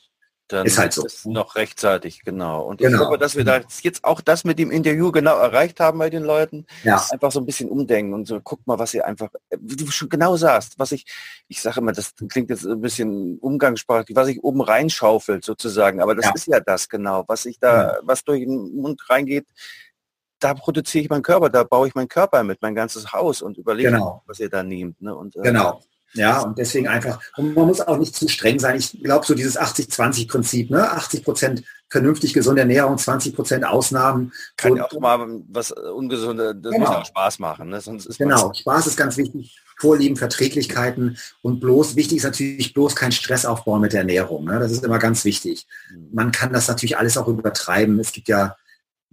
dann 0.52 0.66
ist 0.66 0.78
halt 0.78 0.92
so. 0.92 1.04
Ist 1.04 1.26
noch 1.26 1.54
rechtzeitig, 1.54 2.22
genau. 2.24 2.62
Und 2.62 2.78
genau. 2.78 2.90
ich 2.90 2.96
glaube, 2.98 3.18
dass 3.18 3.36
wir 3.36 3.44
da 3.44 3.60
jetzt 3.82 4.04
auch 4.04 4.20
das 4.20 4.44
mit 4.44 4.58
dem 4.58 4.70
Interview 4.70 5.12
genau 5.12 5.38
erreicht 5.38 5.78
haben 5.80 5.98
bei 5.98 6.10
den 6.10 6.24
Leuten. 6.24 6.66
Ja. 6.82 7.04
Einfach 7.10 7.30
so 7.30 7.40
ein 7.40 7.46
bisschen 7.46 7.68
umdenken 7.68 8.14
und 8.14 8.26
so, 8.26 8.40
guck 8.40 8.66
mal, 8.66 8.78
was 8.78 8.92
ihr 8.94 9.06
einfach, 9.06 9.28
wie 9.58 9.76
du 9.76 9.86
schon 9.90 10.08
genau 10.08 10.36
sagst, 10.36 10.78
was 10.78 10.92
ich, 10.92 11.06
ich 11.48 11.62
sage 11.62 11.80
immer, 11.80 11.92
das 11.92 12.14
klingt 12.28 12.50
jetzt 12.50 12.66
ein 12.66 12.80
bisschen 12.80 13.38
umgangssprachlich, 13.38 14.16
was 14.16 14.28
ich 14.28 14.42
oben 14.42 14.60
reinschaufelt 14.60 15.44
sozusagen, 15.44 16.00
aber 16.00 16.14
das 16.14 16.26
ja. 16.26 16.32
ist 16.34 16.46
ja 16.46 16.60
das 16.60 16.88
genau, 16.88 17.24
was 17.28 17.46
ich 17.46 17.58
da, 17.58 17.98
was 18.02 18.24
durch 18.24 18.40
den 18.40 18.74
Mund 18.74 19.08
reingeht, 19.08 19.46
da 20.40 20.54
produziere 20.54 21.04
ich 21.04 21.10
meinen 21.10 21.22
Körper, 21.22 21.50
da 21.50 21.62
baue 21.62 21.86
ich 21.86 21.94
meinen 21.94 22.08
Körper 22.08 22.42
mit, 22.42 22.62
mein 22.62 22.74
ganzes 22.74 23.12
Haus 23.12 23.42
und 23.42 23.58
überlege, 23.58 23.90
genau. 23.90 24.22
was 24.26 24.40
ihr 24.40 24.48
da 24.48 24.62
nehmt. 24.62 25.00
Ne? 25.00 25.14
Und, 25.14 25.36
äh, 25.36 25.42
genau. 25.42 25.82
Ja, 26.14 26.40
und 26.40 26.58
deswegen 26.58 26.88
einfach, 26.88 27.20
und 27.36 27.54
man 27.54 27.66
muss 27.66 27.80
auch 27.80 27.98
nicht 27.98 28.16
zu 28.16 28.28
streng 28.28 28.58
sein. 28.58 28.76
Ich 28.76 29.02
glaube, 29.02 29.24
so 29.24 29.34
dieses 29.34 29.58
80-20-Prinzip, 29.58 30.70
ne? 30.70 30.90
80 30.90 31.24
Prozent 31.24 31.62
vernünftig 31.88 32.34
gesunde 32.34 32.62
Ernährung, 32.62 32.98
20 32.98 33.34
Prozent 33.34 33.64
Ausnahmen. 33.64 34.32
Kann 34.56 34.76
ja 34.76 34.84
auch 34.84 35.00
mal 35.00 35.42
was 35.48 35.72
Ungesunde, 35.72 36.54
das 36.54 36.72
genau. 36.72 36.86
muss 36.86 36.96
auch 36.96 37.06
Spaß 37.06 37.38
machen. 37.40 37.68
Ne? 37.68 37.80
Sonst 37.80 38.06
ist 38.06 38.18
genau, 38.18 38.52
Spaß 38.52 38.86
ist 38.86 38.96
ganz 38.96 39.16
wichtig. 39.16 39.60
Vorlieben, 39.78 40.16
Verträglichkeiten 40.16 41.16
und 41.40 41.60
bloß, 41.60 41.96
wichtig 41.96 42.18
ist 42.18 42.24
natürlich 42.24 42.74
bloß 42.74 42.94
kein 42.94 43.12
Stress 43.12 43.46
aufbauen 43.46 43.80
mit 43.80 43.94
der 43.94 44.00
Ernährung. 44.00 44.44
Ne? 44.44 44.58
Das 44.58 44.72
ist 44.72 44.84
immer 44.84 44.98
ganz 44.98 45.24
wichtig. 45.24 45.66
Mhm. 45.90 46.08
Man 46.12 46.32
kann 46.32 46.52
das 46.52 46.68
natürlich 46.68 46.98
alles 46.98 47.16
auch 47.16 47.28
übertreiben. 47.28 47.98
Es 47.98 48.12
gibt 48.12 48.28
ja 48.28 48.56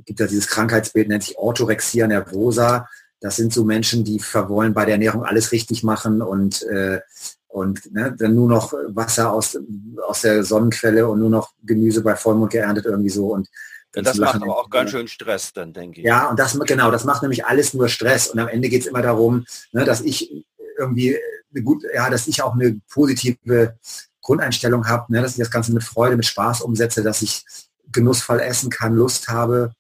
gibt 0.05 0.19
ja 0.19 0.27
dieses 0.27 0.47
Krankheitsbild, 0.47 1.07
nennt 1.07 1.23
sich 1.23 1.37
Orthorexia 1.37 2.07
nervosa. 2.07 2.87
Das 3.19 3.35
sind 3.35 3.51
so 3.53 3.63
Menschen, 3.63 4.03
die 4.03 4.19
verwollen 4.19 4.73
bei 4.73 4.85
der 4.85 4.93
Ernährung 4.93 5.23
alles 5.23 5.51
richtig 5.51 5.83
machen 5.83 6.21
und, 6.21 6.63
äh, 6.63 6.99
und 7.47 7.91
ne, 7.91 8.15
dann 8.17 8.35
nur 8.35 8.47
noch 8.47 8.73
Wasser 8.89 9.31
aus, 9.31 9.57
aus 10.05 10.21
der 10.21 10.43
Sonnenquelle 10.43 11.07
und 11.07 11.19
nur 11.19 11.29
noch 11.29 11.53
Gemüse 11.63 12.01
bei 12.01 12.15
Vollmond 12.15 12.51
geerntet 12.51 12.85
irgendwie 12.85 13.09
so. 13.09 13.33
Und 13.33 13.49
ja, 13.95 14.01
das 14.03 14.17
macht 14.17 14.41
aber 14.41 14.59
auch 14.59 14.69
ganz 14.69 14.91
schön 14.91 15.07
Stress 15.07 15.53
dann, 15.53 15.73
denke 15.73 16.01
ich. 16.01 16.05
Ja, 16.05 16.29
und 16.29 16.37
das 16.37 16.59
genau, 16.59 16.91
das 16.91 17.05
macht 17.05 17.23
nämlich 17.23 17.45
alles 17.45 17.73
nur 17.73 17.89
Stress. 17.89 18.27
Und 18.27 18.39
am 18.39 18.47
Ende 18.47 18.69
geht 18.69 18.81
es 18.81 18.87
immer 18.87 19.01
darum, 19.01 19.45
ne, 19.71 19.85
dass 19.85 20.01
ich 20.01 20.45
irgendwie 20.77 21.17
gut, 21.63 21.83
ja, 21.93 22.09
dass 22.09 22.27
ich 22.27 22.43
auch 22.43 22.53
eine 22.53 22.79
positive 22.89 23.77
Grundeinstellung 24.21 24.87
habe, 24.87 25.11
ne, 25.11 25.21
dass 25.21 25.31
ich 25.31 25.37
das 25.37 25.49
Ganze 25.49 25.73
mit 25.73 25.83
Freude, 25.83 26.15
mit 26.15 26.25
Spaß 26.25 26.61
umsetze, 26.61 27.01
dass 27.01 27.21
ich 27.21 27.45
genussvoll 27.91 28.39
essen 28.39 28.69
kann, 28.69 28.95
Lust 28.95 29.29
habe, 29.29 29.71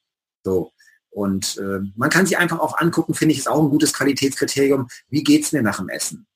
so. 0.43 0.71
Und 1.17 1.57
äh, 1.57 1.79
man 1.95 2.11
kann 2.11 2.27
sich 2.27 2.37
einfach 2.37 2.59
auch 2.59 2.77
angucken, 2.77 3.15
finde 3.15 3.33
ich, 3.33 3.39
ist 3.39 3.49
auch 3.49 3.59
ein 3.59 3.71
gutes 3.71 3.91
Qualitätskriterium, 3.91 4.87
wie 5.09 5.23
geht 5.23 5.45
es 5.45 5.51
mir 5.51 5.63
nach 5.63 5.77
dem 5.77 5.89
Essen? 5.89 6.27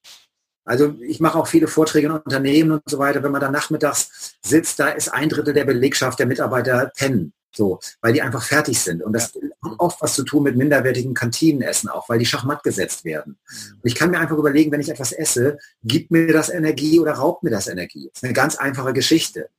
Also 0.65 0.95
ich 1.01 1.19
mache 1.19 1.37
auch 1.37 1.45
viele 1.45 1.67
Vorträge 1.67 2.07
in 2.07 2.13
Unternehmen 2.13 2.71
und 2.71 2.81
so 2.87 2.97
weiter. 2.97 3.21
Wenn 3.21 3.31
man 3.31 3.41
dann 3.41 3.51
nachmittags 3.51 4.33
sitzt, 4.41 4.79
da 4.79 4.87
ist 4.87 5.13
ein 5.13 5.29
Drittel 5.29 5.53
der 5.53 5.65
Belegschaft 5.65 6.17
der 6.17 6.25
Mitarbeiter 6.25 6.91
pennen. 6.97 7.31
So, 7.53 7.79
weil 8.01 8.13
die 8.13 8.23
einfach 8.23 8.41
fertig 8.41 8.79
sind. 8.79 9.03
Und 9.03 9.13
das 9.13 9.25
hat 9.25 9.73
oft 9.77 10.01
was 10.01 10.15
zu 10.15 10.23
tun 10.23 10.41
mit 10.41 10.55
minderwertigen 10.55 11.13
Kantinenessen 11.13 11.87
auch, 11.87 12.09
weil 12.09 12.17
die 12.17 12.25
schachmatt 12.25 12.63
gesetzt 12.63 13.05
werden. 13.05 13.37
Und 13.73 13.87
ich 13.87 13.93
kann 13.93 14.09
mir 14.09 14.19
einfach 14.19 14.37
überlegen, 14.37 14.71
wenn 14.71 14.81
ich 14.81 14.89
etwas 14.89 15.11
esse, 15.11 15.59
gibt 15.83 16.09
mir 16.09 16.33
das 16.33 16.49
Energie 16.49 16.99
oder 16.99 17.11
raubt 17.11 17.43
mir 17.43 17.51
das 17.51 17.67
Energie? 17.67 18.09
Das 18.11 18.23
ist 18.23 18.23
eine 18.23 18.33
ganz 18.33 18.55
einfache 18.55 18.93
Geschichte. 18.93 19.49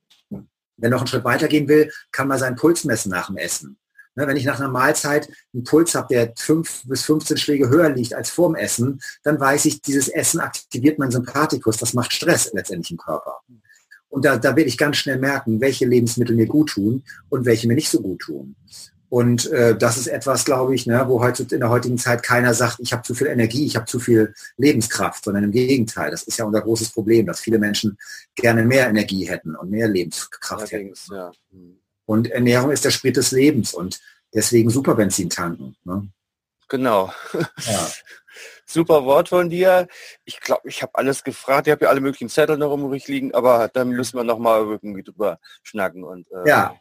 Wenn 0.75 0.91
noch 0.91 0.99
einen 0.99 1.07
Schritt 1.07 1.23
weitergehen 1.23 1.69
will, 1.69 1.89
kann 2.11 2.27
man 2.27 2.39
seinen 2.39 2.57
Puls 2.57 2.83
messen 2.83 3.11
nach 3.11 3.27
dem 3.27 3.37
Essen. 3.37 3.77
Ne, 4.15 4.27
wenn 4.27 4.37
ich 4.37 4.45
nach 4.45 4.59
einer 4.59 4.69
Mahlzeit 4.69 5.27
einen 5.53 5.63
Puls 5.63 5.95
habe, 5.95 6.07
der 6.09 6.33
5 6.37 6.83
bis 6.85 7.03
15 7.03 7.37
Schläge 7.37 7.69
höher 7.69 7.89
liegt 7.89 8.13
als 8.13 8.29
vorm 8.29 8.55
Essen, 8.55 9.01
dann 9.23 9.39
weiß 9.39 9.65
ich, 9.65 9.81
dieses 9.81 10.07
Essen 10.07 10.39
aktiviert 10.39 10.99
meinen 10.99 11.11
Sympathikus. 11.11 11.77
Das 11.77 11.93
macht 11.93 12.13
Stress 12.13 12.51
letztendlich 12.53 12.91
im 12.91 12.97
Körper. 12.97 13.39
Und 14.09 14.25
da, 14.25 14.37
da 14.37 14.55
werde 14.55 14.69
ich 14.69 14.77
ganz 14.77 14.97
schnell 14.97 15.17
merken, 15.17 15.59
welche 15.59 15.87
Lebensmittel 15.87 16.35
mir 16.35 16.45
gut 16.45 16.69
tun 16.69 17.03
und 17.29 17.45
welche 17.45 17.67
mir 17.67 17.73
nicht 17.73 17.89
so 17.89 17.99
gut 17.99 18.19
tun. 18.19 18.55
Und 19.09 19.51
äh, 19.51 19.77
das 19.77 19.97
ist 19.97 20.07
etwas, 20.07 20.43
glaube 20.43 20.73
ich, 20.73 20.87
ne, 20.87 21.03
wo 21.07 21.19
heute 21.21 21.43
in 21.43 21.59
der 21.59 21.69
heutigen 21.69 21.99
Zeit 21.99 22.23
keiner 22.23 22.55
sagt, 22.55 22.79
ich 22.79 22.93
habe 22.93 23.03
zu 23.03 23.13
viel 23.13 23.27
Energie, 23.27 23.65
ich 23.65 23.75
habe 23.75 23.85
zu 23.85 23.99
viel 23.99 24.33
Lebenskraft, 24.57 25.23
sondern 25.23 25.43
im 25.43 25.51
Gegenteil. 25.51 26.09
Das 26.09 26.23
ist 26.23 26.37
ja 26.37 26.45
unser 26.45 26.61
großes 26.61 26.91
Problem, 26.91 27.27
dass 27.27 27.39
viele 27.39 27.59
Menschen 27.59 27.95
gerne 28.33 28.63
mehr 28.63 28.87
Energie 28.87 29.29
hätten 29.29 29.55
und 29.55 29.69
mehr 29.69 29.87
Lebenskraft 29.87 30.71
hätten. 30.71 30.93
Ja. 31.11 31.31
Und 32.05 32.29
Ernährung 32.29 32.71
ist 32.71 32.85
der 32.85 32.91
Sprit 32.91 33.17
des 33.17 33.31
Lebens 33.31 33.73
und 33.73 33.99
deswegen 34.33 34.69
Superbenzin 34.69 35.29
tanken. 35.29 35.75
Ne? 35.83 36.07
Genau. 36.69 37.13
Ja. 37.33 37.87
Super 38.65 39.05
Wort 39.05 39.29
von 39.29 39.49
dir. 39.49 39.87
Ich 40.25 40.39
glaube, 40.39 40.67
ich 40.67 40.81
habe 40.81 40.95
alles 40.95 41.23
gefragt. 41.23 41.67
Ich 41.67 41.71
habe 41.71 41.85
ja 41.85 41.91
alle 41.91 42.01
möglichen 42.01 42.29
Zettel 42.29 42.57
noch 42.57 42.75
liegen, 43.07 43.33
aber 43.33 43.67
dann 43.67 43.89
müssen 43.89 44.17
wir 44.17 44.23
noch 44.23 44.39
mal 44.39 44.61
irgendwie 44.61 45.03
drüber 45.03 45.39
schnacken. 45.61 46.03
Und, 46.03 46.27
äh, 46.31 46.49
ja. 46.49 46.75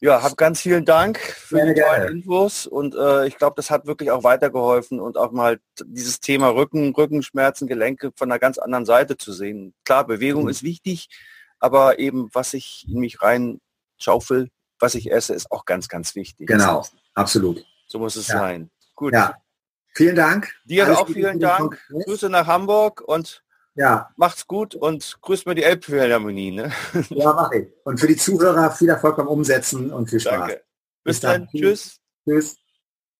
Ja, 0.00 0.20
hab 0.20 0.36
ganz 0.36 0.60
vielen 0.60 0.84
Dank 0.84 1.18
für 1.20 1.56
gerne, 1.56 1.74
die 1.74 1.80
tollen 1.80 2.08
Infos 2.08 2.66
und 2.66 2.96
äh, 2.96 3.28
ich 3.28 3.38
glaube, 3.38 3.54
das 3.54 3.70
hat 3.70 3.86
wirklich 3.86 4.10
auch 4.10 4.24
weitergeholfen 4.24 4.98
und 4.98 5.16
auch 5.16 5.30
mal 5.30 5.60
dieses 5.84 6.18
Thema 6.18 6.48
Rücken, 6.48 6.92
Rückenschmerzen, 6.92 7.68
Gelenke 7.68 8.10
von 8.16 8.28
einer 8.28 8.40
ganz 8.40 8.58
anderen 8.58 8.84
Seite 8.84 9.16
zu 9.16 9.32
sehen. 9.32 9.74
Klar, 9.84 10.04
Bewegung 10.04 10.42
mhm. 10.42 10.48
ist 10.48 10.64
wichtig, 10.64 11.08
aber 11.60 12.00
eben 12.00 12.30
was 12.32 12.52
ich 12.52 12.84
in 12.88 12.98
mich 12.98 13.22
rein 13.22 13.60
schaufel, 14.02 14.50
was 14.78 14.94
ich 14.94 15.10
esse, 15.10 15.34
ist 15.34 15.50
auch 15.50 15.64
ganz, 15.64 15.88
ganz 15.88 16.14
wichtig. 16.14 16.46
Genau, 16.46 16.86
absolut. 17.14 17.64
So 17.86 17.98
muss 17.98 18.16
es 18.16 18.28
ja. 18.28 18.38
sein. 18.38 18.70
Gut. 18.94 19.12
Ja. 19.12 19.36
Vielen 19.94 20.16
Dank. 20.16 20.50
Dir 20.64 20.86
Alles 20.86 20.98
auch 20.98 21.06
vielen 21.06 21.38
Dank. 21.38 21.78
Grüße 22.04 22.30
nach 22.30 22.46
Hamburg 22.46 23.02
und 23.02 23.42
ja. 23.74 24.10
macht's 24.16 24.46
gut 24.46 24.74
und 24.74 25.18
grüßt 25.20 25.46
mir 25.46 25.54
die 25.54 25.64
Elbphilharmonie. 25.64 26.52
Ne? 26.52 26.72
Ja, 27.10 27.32
mache 27.32 27.58
ich. 27.58 27.68
Und 27.84 28.00
für 28.00 28.06
die 28.06 28.16
Zuhörer 28.16 28.70
viel 28.70 28.88
Erfolg 28.88 29.16
beim 29.16 29.28
Umsetzen 29.28 29.92
und 29.92 30.08
viel 30.08 30.20
Spaß. 30.20 30.32
Danke. 30.32 30.62
Bis, 31.04 31.16
Bis 31.16 31.20
dann. 31.20 31.48
dann. 31.52 31.60
Tschüss. 31.60 32.00
Tschüss. 32.26 32.56